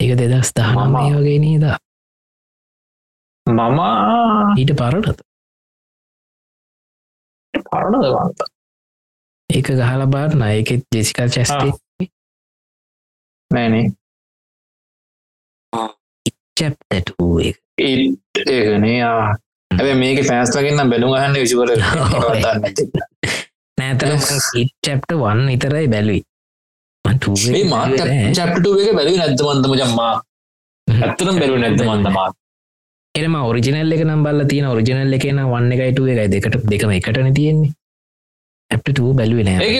ඒක 0.00 0.12
දෙදස් 0.18 0.52
දහනම 0.56 0.80
මමා. 0.86 1.06
ඒ 1.06 1.14
වගේ 1.16 1.38
නේද? 1.38 1.64
මම. 3.46 3.80
ඊට 4.56 4.72
පරණත 4.78 5.20
පරණද 7.70 8.06
වන්ත 8.06 8.40
ඒක 9.50 9.70
ගහල 9.70 10.02
බාරන 10.06 10.42
ඒකෙත් 10.42 10.84
ජෙසිකල් 10.94 11.30
චැස්ටේ 11.34 11.72
නෑනේ 13.50 13.86
චැප්ටටූ 16.58 17.32
ඒකනේ 17.38 18.98
ඇැ 19.70 19.94
මේක 19.96 20.18
පැස්ලගන්න 20.28 20.90
බැලු 20.92 21.12
අහන්න 21.16 21.36
විසිවර 21.36 21.70
නෑතර 23.78 24.10
චැප්ට 24.84 25.12
වන් 25.20 25.40
විතරයි 25.50 25.86
බැලුයි 25.94 26.22
මේ 27.04 28.32
චප්ටුව 28.38 28.76
එක 28.80 28.90
බැලි 28.98 29.16
නැද්ද 29.16 29.42
මන්දම 29.46 29.74
ජම්මා 29.80 30.12
ඇත්තරම් 30.88 31.36
බැලු 31.36 31.56
නැද්ද 31.58 31.82
මන්දමා 31.86 32.28
එනම 33.14 33.36
ඔරිජිනල් 33.42 33.96
එක 33.96 34.04
නම් 34.06 34.22
බල්ල 34.22 34.46
තියෙන 34.46 34.66
ඔරිජිනල් 34.66 35.18
එකන 35.18 35.42
වන්න 35.46 35.76
එකයිටුව 35.76 36.08
එකයි 36.08 36.28
දෙකට 36.34 36.60
දෙකම 36.66 36.94
එකටන 36.98 37.32
තියෙන්නේ 37.34 37.72
ඇප්ට 38.70 39.02
බැලුව 39.14 39.42
නෑ 39.44 39.72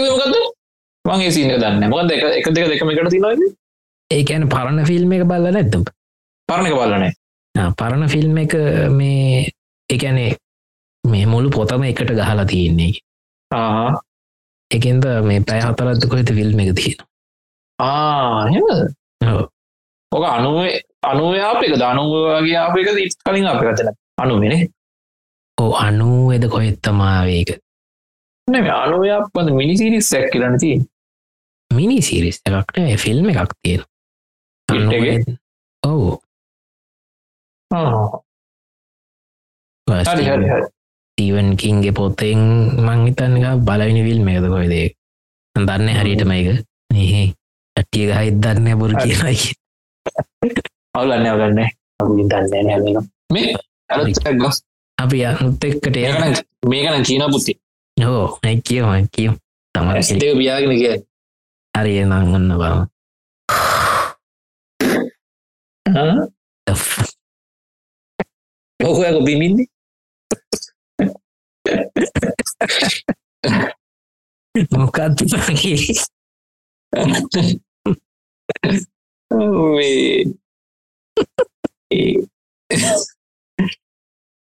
මගේ 1.04 1.30
සීන 1.30 1.54
දන්න 1.54 1.88
මොකද 1.88 2.12
එක 2.12 2.26
එක 2.32 2.50
දෙක 2.50 2.66
දෙකම 2.68 2.90
එකට 2.90 3.14
තිනද 3.14 3.48
ඒකැන 4.10 4.44
පරණ 4.48 4.84
ෆිල්ම් 4.86 5.16
එක 5.16 5.24
බල්ල 5.28 5.46
නැත්තම් 5.52 5.86
පරණක 6.48 6.76
බලනේ 6.76 7.12
පරණ 7.74 8.08
ෆිල්ම් 8.08 8.44
එක 8.44 8.54
මේ 8.92 9.48
එකනේ 9.90 10.32
මේ 11.04 11.26
මුළු 11.26 11.50
පොතම 11.50 11.82
එකට 11.84 12.10
ගහලා 12.12 12.44
තියෙන්නේ. 12.46 12.92
එකෙන්ද 14.70 15.04
මේ 15.26 15.40
පැය 15.42 15.60
හතරත්ක 15.60 16.12
ඇත 16.14 16.30
ෆිල්ම් 16.36 16.60
එක 16.62 16.74
තියෙන 16.78 16.98
ඕක 20.12 20.24
අනුවේ 20.28 20.76
අනුවයාපක 21.02 21.74
දනුවගේ 21.74 22.58
අපක 22.58 22.78
කලින් 23.24 23.46
අප 23.46 23.60
ගතන 23.62 23.90
අනුවෙන 24.18 24.54
ඕ 25.58 25.72
අනුවද 25.78 26.44
කොහෙත්තමාවේක 26.48 27.50
අනුවයාපද 28.76 29.52
මිනිසිරි 29.52 29.98
සැක් 30.02 30.30
කරන 30.32 30.58
ති 30.58 30.72
මිනි 31.70 31.98
සිරිස් 32.02 32.40
එකක්ට 32.46 32.76
ෆිල්ම් 32.98 33.28
එකක් 33.30 33.52
තියෙන? 33.62 33.82
ඔවු 35.82 36.10
ටීවන් 41.18 41.48
කින්ගේ 41.60 41.92
පොත්තෙන් 41.92 42.40
මංහිතන්න 42.86 43.64
බලවිනි 43.66 44.02
විල් 44.06 44.20
මේකද 44.26 44.46
කොයිදේ 44.54 44.86
දන්න 45.56 45.88
හරිටම 46.00 46.32
එක 46.32 46.48
නහේ 46.92 47.26
ඇටිය 47.76 48.06
ගහහිත් 48.10 48.36
දන්න 48.42 48.78
බොරු 48.78 48.94
කියලයි. 49.02 49.52
අවුලන්න 50.94 51.26
අවලන්න. 51.26 51.60
දන්න 52.30 52.46
නැ 52.66 53.02
මේ 53.32 53.54
ඇ 53.90 54.02
අපි 54.98 55.18
අනුත් 55.24 55.64
එක්කට 55.64 55.96
ය 55.96 56.06
මේකන 56.70 57.04
චීන 57.04 57.24
පුත්ති 57.32 57.52
හෝ 57.96 58.26
ඇ 58.42 58.56
කියව 58.66 58.86
කියම්. 59.14 59.34
තම 59.74 59.86
පියාගෙන 60.38 60.72
කිය 60.80 60.96
හරි 61.74 61.92
නංගන්න 62.04 62.50
බව 62.60 62.64
ඔහයක 68.80 69.18
බිමින්නේ 69.26 69.68
මොකත් 74.70 75.00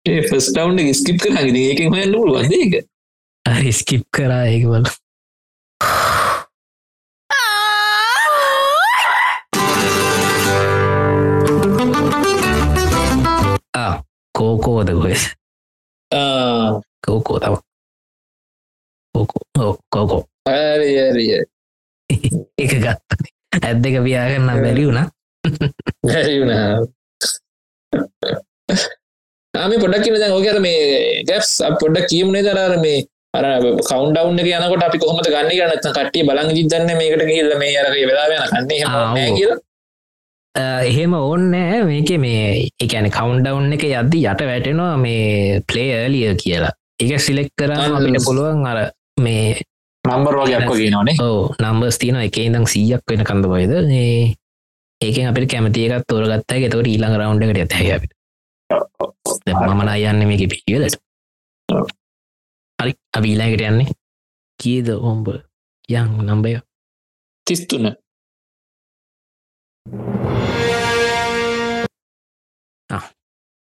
ඒ 0.05 0.21
ෆස්ටවන්් 0.21 0.93
ස්කිප් 0.93 1.17
කරගෙන 1.23 1.55
ඒකෙන් 1.55 1.93
හොයන්න 1.93 2.15
පුළුවන් 2.15 2.51
ඒක 2.51 2.73
හරි 3.45 3.71
ස්කිප් 3.71 4.03
කරා 4.11 4.43
ඒක 4.47 4.65
බල 4.67 4.85
කෝකෝද 14.35 14.89
ගොස් 14.97 15.23
කෝකෝ 17.03 17.39
තම 17.39 17.55
කෝකෝ 19.15 19.71
කෝකෝ 19.89 20.21
හරි 20.47 20.89
හරි 21.01 21.25
එක 22.57 22.73
ගත්ත 22.75 23.09
ඇත් 23.59 23.77
දෙක 23.83 23.95
පියාගන්න 24.05 24.49
බැරි 24.57 24.83
වුණ 24.87 24.99
හැරි 26.09 26.35
වුණා 26.39 26.67
ආම 29.53 29.73
පොඩක් 29.77 30.03
කියන 30.03 30.15
දැන් 30.17 30.35
ඕකර 30.35 30.59
මේ 30.59 30.79
ගැස් 31.29 31.49
පොඩ්ඩක් 31.81 32.07
කියමුණේ 32.09 32.45
දරර 32.45 32.77
මේ 32.85 33.03
අර 33.33 33.45
කවන්ඩවන්න 33.81 34.39
යනකොට 34.61 34.85
අපි 34.85 35.01
කොහොමද 35.01 35.27
ගන්න 35.27 35.51
ගන්නත් 35.51 35.85
කටිය 35.91 36.25
බලං 36.27 36.49
ජිදන්න 36.57 36.89
මේකට 36.93 37.23
කියල්ල 37.29 37.53
මේ 37.61 37.77
අර 37.81 37.87
වෙලා 37.91 38.27
වෙන 38.31 38.41
කන්නේ 38.49 39.29
කියලා 39.37 39.59
එහෙම 40.55 41.13
ඕන්නෑ 41.15 41.81
මේක 41.83 42.09
මේ 42.19 42.69
එකන 42.79 43.09
කවුන්්ඩවුන් 43.09 43.75
එක 43.75 43.85
යද්දි 43.89 44.23
යට 44.23 44.41
වැටෙනවා 44.49 44.95
මේ 44.97 45.61
පලේලිය 45.67 46.33
කියලා 46.37 46.73
එක 46.99 47.19
සිලෙක් 47.19 47.49
කරන්න 47.57 47.95
අපිට 47.97 48.25
පුළුවන් 48.27 48.65
අර 48.69 48.79
මේ 49.19 49.61
නම්බර් 50.03 50.35
වගේක්ක 50.39 50.69
කියනවානේ. 50.71 51.15
ඕ 51.21 51.53
නම්බර්ස් 51.61 51.97
තියන 52.01 52.19
එක 52.21 52.37
ඉදම් 52.37 52.65
සීයක් 52.73 53.03
වෙන 53.09 53.23
කඳ 53.29 53.45
බයිද 53.51 53.73
ඒක 55.01 55.17
අපිට 55.29 55.49
කැමතියකත් 55.51 56.05
තෝරගත්තා 56.07 56.59
එතකට 56.59 56.87
ඊළඟ 56.91 57.17
රවන්් 57.17 57.43
එකට 57.57 57.73
ඇත 57.77 57.95
අපිට. 57.97 58.13
මමන 59.47 59.89
යන්න 59.95 60.27
මේක 60.29 60.45
පිියලට 60.53 60.99
හරි 62.79 62.93
අබීලාකට 63.17 63.65
යන්නේ. 63.71 63.97
කියද 64.59 64.89
ඔම්බ 64.93 65.27
යං 65.89 66.09
නම්බය 66.29 66.57
තිස්තුන. 67.47 67.93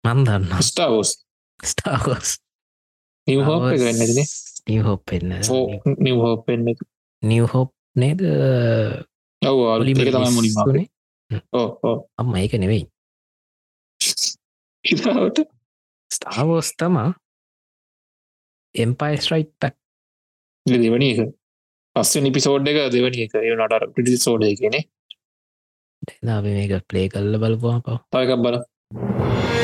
මන්දන්න 0.04 0.62
ස්ටාවෝස් 0.64 1.10
ස්ටාහෝස් 1.60 2.38
නිව 3.30 3.42
හෝප 3.48 3.66
එක 3.72 3.82
වෙන්නදිනේ 3.88 4.26
නිව 4.68 4.82
හොප් 4.88 5.04
පෙන්න 5.10 5.36
නිව 6.06 6.16
හෝප 6.24 6.48
වෙන්න 6.48 6.74
නිව 7.22 7.44
හොප් 7.52 7.70
නේද? 7.96 8.20
ඔව 9.42 9.58
අලි 9.74 9.92
එක 9.92 10.12
තම 10.14 10.26
මුලින් 10.36 10.88
ඕ 11.52 11.96
අම්ම 12.20 12.34
ඒක 12.36 12.54
නෙවෙයි. 12.58 12.84
ඉතාවට 14.84 15.42
ස්ටාවෝස් 16.10 16.70
තමා 16.78 17.10
එම්පයිස්ට්‍රයිට් 18.74 19.52
පැක් 19.60 19.76
දෙවනි 20.66 21.10
එක. 21.12 21.20
පස්ස 21.96 22.22
නිපිසෝඩ් 22.24 22.72
එක 22.72 22.80
දෙවනි 22.94 23.26
එක. 23.26 23.36
නට 23.56 23.92
පිටි 23.94 24.18
සෝඩ 24.26 24.46
කියනෙ 24.60 24.80
අපි 26.36 26.50
මේක 26.58 26.74
ප්ලේ 26.88 27.08
කල්ල 27.08 27.40
බලපුවා 27.42 27.80
පව. 27.84 27.96
තයකක් 28.12 28.32
බල 28.44 28.56
නෑකෝ 28.58 29.59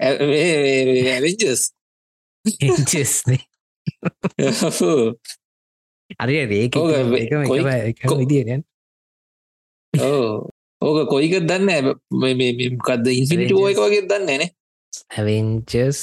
ඇවෙජස් 0.00 1.62
චෙස්නේ 2.86 3.42
අරි 6.18 6.34
ඒක 6.38 6.78
විදිියෙන් 8.12 8.62
ඕ 9.94 10.48
ඕක 10.82 10.98
කොයික 11.08 11.34
දන්න 11.42 11.92
කද 12.80 13.06
ඉන්සිිට 13.12 13.52
ෝයක 13.54 13.78
වගේ 13.78 14.06
දන්න 14.06 14.30
නේ 14.34 14.50
ඇවෙන්චස් 15.16 16.00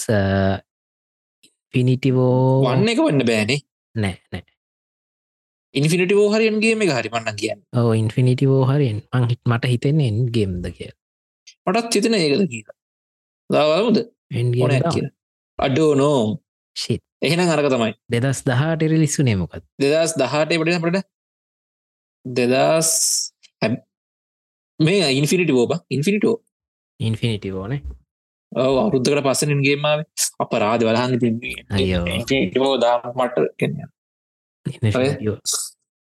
පිනිිටිවෝ 1.73 2.61
වන්න 2.63 2.93
එක 2.93 3.01
වන්න 3.01 3.25
බෑනේ 3.25 3.59
නෑ 3.95 4.15
නෑ 4.31 4.45
ඉන්ෆිනිට 5.75 6.13
ෝහරයන්ගේ 6.13 6.75
මේ 6.75 6.91
හරි 6.91 7.09
පන්න 7.09 7.35
කියන්න 7.35 7.61
ඕ 7.75 7.91
ඉන්ෆිනිටි 7.93 8.47
ෝහරෙන් 8.49 9.01
මං 9.11 9.29
හිත් 9.31 9.41
මට 9.45 9.71
හිතෙන්නේ 9.73 10.11
ගේම්ද 10.31 10.65
කිය 10.77 10.91
මටත් 11.67 11.95
හිතන 11.95 12.15
ඒකද 12.15 12.43
කියලා 12.45 12.76
කිය 14.89 15.07
අඩෝ 15.59 15.91
නෝ 15.95 16.39
එහෙන 17.21 17.39
අරක 17.45 17.67
තමයි. 17.67 17.93
දෙදස් 18.09 18.39
දහට 18.43 18.81
රිලිස්සු 18.85 19.21
නේමකත් 19.23 19.63
දෙදස් 19.79 20.11
දහට 20.17 20.51
පට 20.53 20.81
පට 20.83 20.97
දෙදස් 22.25 22.89
මේ 24.79 25.07
ඉන්ෆිනිට 25.11 25.51
ෝබ. 25.51 25.71
ඉන්ෆිනිටෝ 25.91 26.35
ඉන්ෆිනිටි 26.99 27.51
ඕනේ 27.51 27.81
අවුරුද්ධකට 28.51 29.23
පස්සනගේමාව 29.23 29.99
අප 30.39 30.51
රාධ 30.55 30.83
වලහන් 30.83 31.11
අයියෝ. 31.69 32.75
දා 32.77 32.95
මට 33.13 33.37
කෙන 33.57 33.73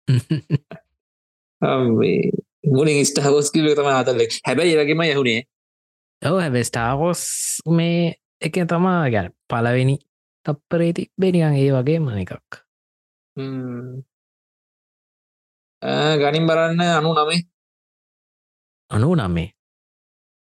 මුලින් 2.68 3.06
ස්ටහෝස්කිල 3.06 3.68
තම 3.76 3.90
අතල්ලෙක් 3.92 4.32
හැබැයි 4.48 4.74
ඒවගේම 4.74 5.02
යහුණේ 5.06 5.42
ඔව 6.22 6.38
හැබ 6.42 6.56
ස්ටාහෝස් 6.70 7.24
මේ 7.78 8.14
එක 8.42 8.56
තමා 8.70 9.10
ගැන 9.14 9.30
පලවෙනි 9.50 9.96
තප්පරේති 10.46 11.04
බෙනිකන් 11.22 11.58
ඒ 11.62 11.72
වගේ 11.76 12.00
මන 12.00 12.22
එකක් 12.24 12.52
ගනින් 16.22 16.48
බලන්න 16.50 16.82
අනු 16.98 17.10
නමේ. 17.14 17.42
අනු 18.92 19.16
නම්මේ 19.16 19.50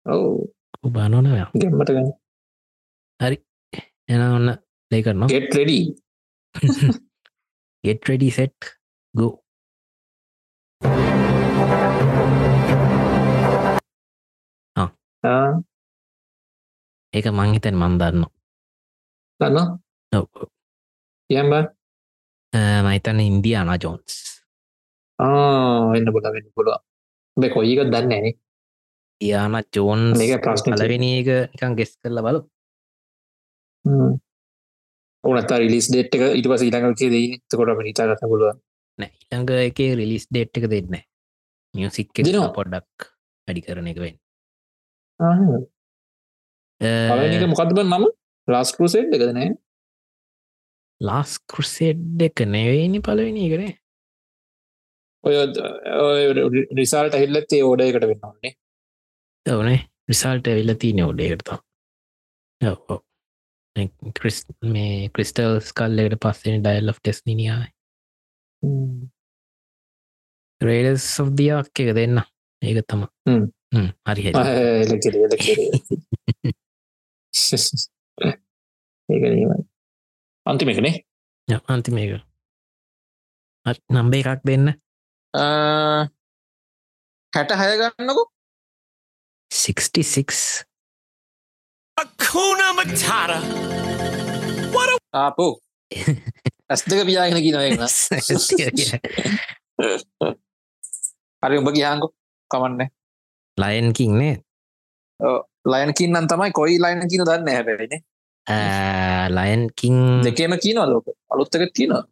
ඔවු. 0.05 0.29
බානොනය 0.95 1.29
ගැම්මට 1.61 1.89
ගන්න. 1.89 2.11
හරි. 3.19 3.37
එන 4.09 4.21
ඔන්න 4.21 4.49
ලේකරනවා 4.91 5.31
get 5.33 5.55
ready 5.57 5.83
get 7.83 8.09
ready 8.09 8.29
set 8.31 8.75
go 9.13 9.27
ඒක 17.13 17.27
මංහිතන් 17.31 17.75
මන්දන්න 17.75 18.25
දන්න 19.39 19.69
යම්බ 21.29 21.53
මයිතන්න 22.87 23.19
ඉන්දියාන 23.21 23.71
ජෝන්ස්. 23.79 24.15
එන්න 25.19 26.09
බොල 26.13 26.25
වෙන්න 26.35 26.49
පුළුව 26.55 27.47
කොයික 27.53 27.79
දන්නේන 27.87 28.27
යාන 29.21 29.55
ජෝන් 29.71 30.01
මේක 30.19 30.43
ප්‍රශ්න 30.43 30.75
ලවෙනි 30.75 31.11
එක 31.21 31.29
නිකන් 31.53 31.77
ගෙස් 31.79 31.95
කරල 32.01 32.19
බලු 32.25 32.39
ඕනත් 35.23 35.51
රිලිස් 35.55 35.87
ඩේට් 35.87 36.15
එක 36.17 36.23
ඉට 36.39 36.49
පස 36.51 36.65
ඉළඟ 36.67 36.87
ේ 37.19 37.39
තකොට 37.47 37.85
හිතා 37.87 38.09
ගත 38.11 38.29
පුළුව 38.31 38.59
නෑ 38.99 39.11
ඉළඟ 39.23 39.55
එක 39.69 39.79
රිලිස් 40.01 40.27
ඩේට් 40.27 40.59
එක 40.59 40.67
දෙන්න 40.73 40.99
මියසික් 41.73 42.11
දෙනවා. 42.17 42.51
පොඩ්ඩක් 42.57 43.07
වැඩි 43.47 43.65
කරන 43.65 43.87
එක 43.93 43.99
වෙන් 44.03 44.17
පලනික 47.09 47.45
මොකක්ද 47.47 47.75
බ 47.75 47.83
නම? 47.83 48.09
ලාස් 48.47 48.71
කරුසෙට් 48.75 49.13
එකද 49.13 49.29
නෑ? 49.31 49.53
ලාස් 51.01 51.37
කෘසෙඩ් 51.49 52.21
එක 52.21 52.43
නෙවෙයිනි 52.47 52.99
පලවෙනි 53.01 53.47
කරේ 53.51 53.71
ඔය 55.23 55.35
රිසාල්ට 56.79 57.15
හිල්ලත්තේ 57.15 57.63
ඕඩ 57.63 57.83
එකට 57.85 58.05
වෙන්න 58.09 58.27
ඕන්නේ 58.29 58.53
ඕනේ 59.45 59.79
රිසල්ට 60.09 60.47
ඇවිල්ල 60.47 60.75
තිය 60.75 60.93
නෝඩේකරතා 60.99 61.59
ක්‍රිස් 64.19 64.37
මේ 64.67 65.09
ක්‍රිස්ටල් 65.09 65.59
ස්කල්ලෙට 65.69 66.19
පස්සෙන 66.23 66.63
ඩයිල් 66.63 66.93
of 66.93 67.01
ටෙස් 67.01 67.23
නිනියායි 67.25 67.71
රේඩස් 70.61 71.07
සෝදියක් 71.17 71.83
එක 71.85 71.95
දෙන්න 71.99 72.21
ඒක 72.63 72.77
තම 72.89 73.01
හ්ම්. 73.27 73.43
හරි 74.07 74.21
ඒකනීමයි 79.09 79.57
අන්තිමකනේ 80.45 80.95
අන්තිමේක 81.73 82.11
නම්බේ 83.95 84.23
එකක් 84.33 84.41
දෙන්න. 84.47 84.67
හැට 87.33 87.51
හය 87.59 87.69
ගන්නකු. 87.81 88.23
66 89.51 90.65
Hakuna 91.97 92.67
Matata. 92.77 93.37
ආපෝ. 95.13 95.53
ඇස් 96.69 96.81
දෙක 96.89 97.01
පියාගෙන 97.07 97.39
කියනවන්න 97.45 97.81
හරි 101.43 101.55
උඹ 101.59 101.69
කියහන්කො 101.75 102.07
කමන්න 102.53 102.89
ලයන්කින්නේ 103.57 104.33
ලයනකින්නන් 105.65 106.27
තමයි 106.27 106.51
කොයි 106.53 106.79
ලයින 106.79 107.05
කියන 107.07 107.25
දන්න 107.25 107.49
හැබැයින 107.49 108.01
ලයන්කින් 109.31 110.01
දෙකේම 110.23 110.57
කියනවා 110.57 110.89
ලෝක 110.89 111.07
අලුත්තක 111.29 111.69
කියනවා 111.71 112.03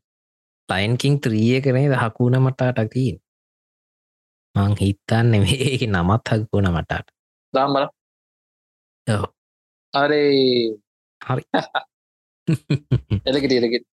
ලයින්කින් 0.69 1.19
ත්‍රිය 1.19 1.61
කරේ 1.61 1.99
හකුණ 2.03 2.39
මටාටකින් 2.39 3.17
මං 4.55 4.73
හිතන්න 4.75 5.31
මේක 5.33 5.81
නමත් 5.87 6.27
හකුණ 6.29 6.67
මටාට. 6.69 7.07
දාම්බල. 7.53 7.85
අරේ 9.93 10.77
හරි. 11.21 11.43
එලකට 13.25 13.53
එලකට 13.53 13.85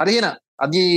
හරිහෙන 0.00 0.26
අදී 0.58 0.90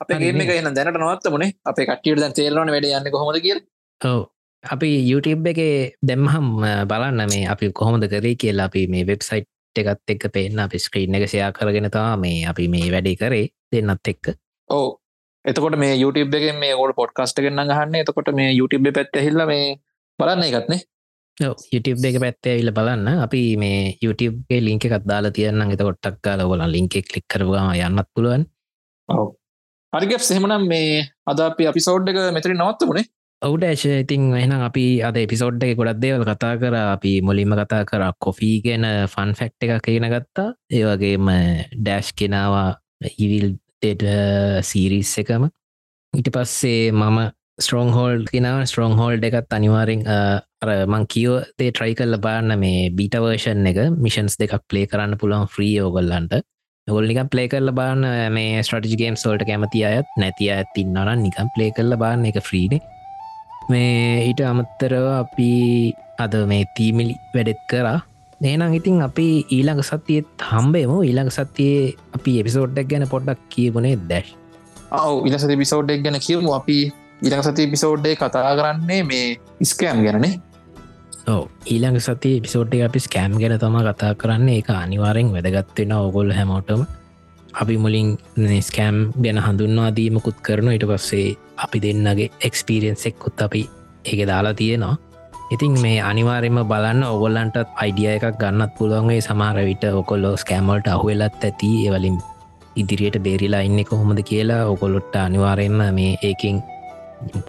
අපේ 0.00 0.18
ගේම 0.18 0.40
එක 0.40 0.52
එන 0.52 0.74
දැනට 0.74 0.98
නොවත්ත 0.98 1.30
මුණේ 1.30 1.52
අපේ 1.64 1.86
කටියට 1.86 2.20
දැන් 2.20 2.34
තේරවන 2.34 2.72
වැඩ 2.74 2.88
යන්න 2.90 3.12
කොහොමද 3.12 3.40
කිය 3.40 3.60
ඔව. 4.02 4.20
අපි 4.64 4.88
YouTube 5.10 5.46
එක 5.52 5.60
දෙම්හම් 6.08 6.46
බලන්න 6.90 7.26
මේ 7.32 7.46
අපි 7.52 7.72
කොහොමද 7.80 8.04
කරේ 8.12 8.34
කියලා 8.42 8.68
අපි 8.70 8.86
මේ 8.92 9.06
වෙබ්සයිට් 9.10 9.48
එකත් 9.76 10.10
එක්ක 10.14 10.24
පේන්න 10.34 10.58
අපි 10.64 10.78
ස්ක්‍රීන් 10.78 11.14
එක 11.18 11.26
සයා 11.32 11.50
කරගෙන 11.56 11.90
තා 11.90 12.16
මේ 12.16 12.44
අපි 12.50 12.68
මේ 12.68 12.90
වැඩි 12.94 13.14
කරේ 13.22 13.46
දෙන්නත් 13.72 14.08
එක්ක. 14.12 14.34
ඕ 14.70 14.98
එතකොට 15.44 15.76
මේ 15.82 15.94
YouTube 16.02 16.36
එක 16.38 16.46
මේ 16.62 16.74
ගොඩ 16.80 16.94
පොඩ්කස්ට 17.00 17.42
ගන්න 17.42 17.68
ගහන්න 17.70 18.00
එතකොට 18.02 18.30
මේ 18.38 18.50
YouTube 18.58 18.92
පැත්ත 18.98 19.16
හිල්ල 19.26 19.46
මේ 19.50 19.76
බලන්න 20.18 20.44
එකත්නේ 20.48 20.80
ඔව්, 21.38 21.56
YouTube 21.74 22.04
එක 22.08 22.18
පැත්තේ 22.22 22.52
ඇවිල්ල 22.54 22.72
බලන්න. 22.78 23.08
අපි 23.26 23.40
මේ 23.56 23.96
YouTubeගේ 24.04 24.60
ලින්ක 24.66 24.84
එකත් 24.88 25.06
දාලා 25.10 25.34
තියන්න 25.38 25.62
එත 25.74 25.82
කොට්ටක් 25.88 26.20
කාල 26.26 26.44
ඔොල 26.46 26.62
ලින්ක 26.74 26.94
කලික් 27.08 27.26
කරවා 27.28 27.72
යන්නත් 27.86 28.08
පුළුවන්. 28.14 28.44
හරිගැප් 29.92 30.22
සෙහමනම් 30.28 30.68
මේ 30.68 31.02
අද 31.26 31.40
අපි 31.48 31.66
අපි 31.72 31.80
සෞඩ් 31.88 32.08
එක 32.12 32.20
මෙතරි 32.36 32.54
නවත්ත 32.54 32.86
මුණේ 33.42 33.48
ඔවුට 33.48 33.64
ඇශ 33.64 33.86
ඉතින් 34.02 34.32
එහනම් 34.32 34.62
අපි 34.62 35.02
අද 35.02 35.16
එපිසෝඩ් 35.16 35.62
එක 35.62 35.76
ගොඩක් 35.76 36.00
දේවල් 36.00 36.24
කතා 36.24 36.58
කර. 36.58 36.74
අපි 36.74 37.20
මුලින්ම 37.20 37.54
කතා 37.54 37.84
කර 37.84 38.12
කොෆී 38.18 38.62
ගැන 38.62 38.84
ෆන් 39.08 39.34
ෆැක්් 39.34 39.52
එක 39.60 39.82
කියන 39.82 40.04
ගත්තා. 40.04 40.54
ඒවගේම 40.70 41.26
ඩෑශ් 41.74 42.12
කෙනවා 42.14 42.76
ඉවිල් 43.18 43.58
සීරිස් 44.62 45.18
එකම. 45.18 45.48
ඊට 46.14 46.30
පස්සේ 46.30 46.92
මම 46.92 47.18
ස්ට්‍රෝන් 47.58 47.90
හෝල්ඩ් 47.90 48.30
කෙනාව 48.30 48.64
ස්ට්‍රෝන් 48.64 48.96
හෝල්ඩ් 48.96 49.24
එකත් 49.24 49.52
අනිවාරෙන් 49.52 50.06
uh, 50.06 50.38
අර 50.62 50.86
මං 50.86 51.06
කියෝතේ 51.06 51.70
ට්‍රයි 51.70 51.94
කල්ල 51.94 52.18
බාන්න 52.18 52.58
මේ 52.58 52.90
බීටවර්ෂන් 52.90 53.66
එක 53.66 53.78
මිෂන්ස් 53.98 54.38
දෙකක් 54.38 54.62
ප්ලේ 54.68 54.86
කරන්න 54.86 55.18
පුළුවන් 55.18 55.50
්‍රී 55.56 55.74
ඕගොල්ලන්ට 55.82 56.38
ගොල්නිකම් 56.88 57.28
ප්ලේ 57.28 57.48
කරල 57.48 57.74
බාන්න 57.74 58.06
uh, 58.06 58.30
මේ 58.30 58.62
ස්ට්‍රටජි 58.62 59.00
ගේම් 59.02 59.16
සෝල්ට 59.16 59.46
කැමති 59.50 59.84
අයත් 59.90 60.16
නැති 60.16 60.50
අඇත් 60.54 60.82
ඉන්නන 60.82 61.14
නිකම් 61.22 61.52
ප්ලේ 61.56 61.70
කරල 61.76 61.98
බාන්න 61.98 62.26
එක 62.30 62.40
ෆ්‍රීන 62.48 62.80
මේ 63.68 64.28
ඊට 64.28 64.40
අමත්තරව 64.42 65.06
අපි 65.14 65.50
අද 66.18 66.34
මේ 66.46 66.64
තීමිලි 66.76 67.14
වැඩෙත් 67.34 67.62
කරා. 67.66 67.98
නේනම් 68.40 68.74
ඉතින් 68.74 69.02
අපි 69.02 69.26
ඊළඟ 69.48 69.82
සතියත් 69.82 70.26
හම්බේම. 70.42 70.92
ඊළඟ 71.00 71.30
සතියේ 71.30 71.94
අපි 72.14 72.40
එපිසෝඩ්ඩක් 72.40 72.88
ගැන 72.88 73.08
පොඩ්ඩක් 73.08 73.42
කියවුණේ 73.48 73.96
දැශ් 74.08 74.32
ඔව 74.92 75.26
ඉලසති 75.26 75.56
පිසෝඩ්ඩක් 75.56 76.04
ගැන 76.04 76.20
කියමු. 76.20 76.54
අපි 76.54 76.78
ඉළඟ 77.22 77.44
සති 77.44 77.66
පිසෝඩ්ඩේ 77.66 78.16
කතා 78.16 78.56
කරන්නේ 78.56 79.02
මේ 79.02 79.26
ඉස්කෑම් 79.60 80.02
ගැනනේ 80.04 80.34
ඕ 81.28 81.42
ඊළඟ 81.66 82.00
සති 82.00 82.40
පිසෝට්ටේ 82.40 82.82
අපි 82.84 83.00
ස්කෑම් 83.00 83.38
ගැන 83.38 83.58
තම 83.58 83.76
කතා 83.88 84.14
කරන්නේ. 84.14 84.58
එක 84.58 84.70
අනිවාරෙන් 84.72 85.32
වැදගත්වෙන 85.32 85.92
ඔගොල් 85.94 86.32
හැමෝටම 86.32 86.82
අපි 87.60 87.76
මුලින් 87.76 88.08
ස්කෑම් 88.60 88.98
ගැන 89.22 89.38
හඳුන්වාදීමකුත් 89.38 90.38
කරන. 90.42 90.68
ඉට 90.72 90.86
පස්සේ 90.86 91.36
අපි 91.56 91.78
දෙන්නගේ 91.84 92.30
එක්ස්පිරියන්සෙක්කුත් 92.40 93.42
අපි 93.42 93.62
ඒක 94.04 94.26
දාලා 94.26 94.54
තියෙනවා. 94.54 94.96
ඉතින් 95.50 95.72
මේ 95.80 96.00
අනිවාරෙම 96.00 96.58
බලන්න 96.64 97.02
ඔගොල්ලන්ටත් 97.04 97.68
අයිඩිය 97.76 98.10
එකක් 98.16 98.36
ගන්නත් 98.40 98.72
පුළුවන්ගේ 98.78 99.20
සමහර 99.20 99.58
විට 99.64 99.84
ඔකොල්ලෝ 99.94 100.36
ස්කෑමල්ට 100.36 100.86
අහුවෙලත් 100.88 101.44
ඇති. 101.44 101.72
එවලින් 101.88 102.18
ඉදිරියට 102.76 103.18
බේරිලා 103.22 103.60
ඉන්න 103.60 103.84
කොහොමද 103.84 104.20
කියලා 104.24 104.62
ඔකොලොට්ට 104.66 105.16
අනිවාරයෙන්ම 105.16 105.80
මේ 105.94 106.12
ඒකින් 106.22 106.62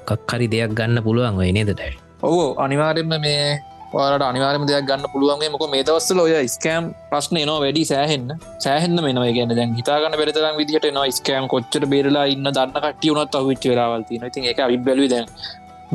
කක්හරි 0.07 0.47
දෙයක් 0.51 0.73
ගන්න 0.77 1.03
පුළුවන් 1.03 1.39
ඔය 1.39 1.51
නේදට 1.51 1.81
ඔවෝ 2.21 2.49
අනිවාරෙන්ම 2.57 3.13
මේ 3.21 3.59
වාට 3.93 4.23
අනිවාරම 4.27 4.63
දෙයක් 4.69 4.85
ගන්න 4.89 5.11
පුළුවන්ගේ 5.13 5.49
මොක 5.53 5.65
මේ 5.73 5.83
දවස්සල 5.87 6.19
ඔය 6.23 6.33
ස්කෑම් 6.55 6.85
ප්‍රශ්න 7.11 7.37
නවා 7.39 7.59
වැඩි 7.63 7.83
සෑහෙන්න. 7.91 8.29
සෑහෙන්න 8.65 9.03
මෙනව 9.05 9.25
ගැන 9.37 9.53
දැන් 9.59 9.75
හිතාගන්න 9.79 10.17
පෙරතරම් 10.21 10.57
විදිට 10.61 10.87
නවා 10.95 11.11
ස්කෑම් 11.19 11.45
කොච්චර 11.53 11.85
බේරලා 11.93 12.25
ඉන්න 12.33 12.49
දන්න 12.57 12.79
කටිය 12.85 13.13
වනත් 13.15 13.41
අවිච්ච 13.41 13.67
වෙලාවල්ති 13.71 14.21
ති 14.35 14.47
එක 14.53 14.59
අවිබැලි 14.67 15.07
දැන් 15.13 15.27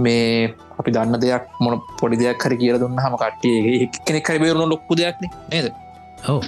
මේ 0.04 0.54
අපි 0.78 0.94
දන්න 0.96 1.20
දෙයක් 1.24 1.44
මොන 1.64 1.76
පොඩි 2.00 2.20
දෙයක් 2.22 2.46
හරි 2.46 2.56
කියල 2.62 2.80
දුන්න 2.82 3.02
හම 3.04 3.18
කට්ටියගේ 3.22 3.90
කෙනෙක් 4.06 4.30
හරි 4.30 4.42
බේරුණු 4.44 4.66
ලොක්කු 4.74 4.98
දෙයක්න 5.00 5.30
නේද? 5.52 5.66
ඔව. 6.28 6.42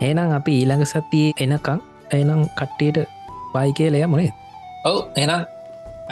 ඒනම් 0.00 0.36
අපි 0.38 0.52
ඊළඟ 0.60 0.84
සතියේ 0.92 1.32
එනකං 1.44 1.80
එනම් 2.18 2.42
කට්ටියට 2.60 2.98
බයි 3.54 3.72
කියලය 3.78 4.06
මොනේ 4.06 4.30
ඔව. 4.90 4.98
එනම් 5.16 5.42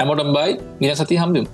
ඇමොටම් 0.01 0.31
බයි 0.37 0.53
මිය 0.81 0.95
සති 1.01 1.17
හම්බිම් 1.23 1.47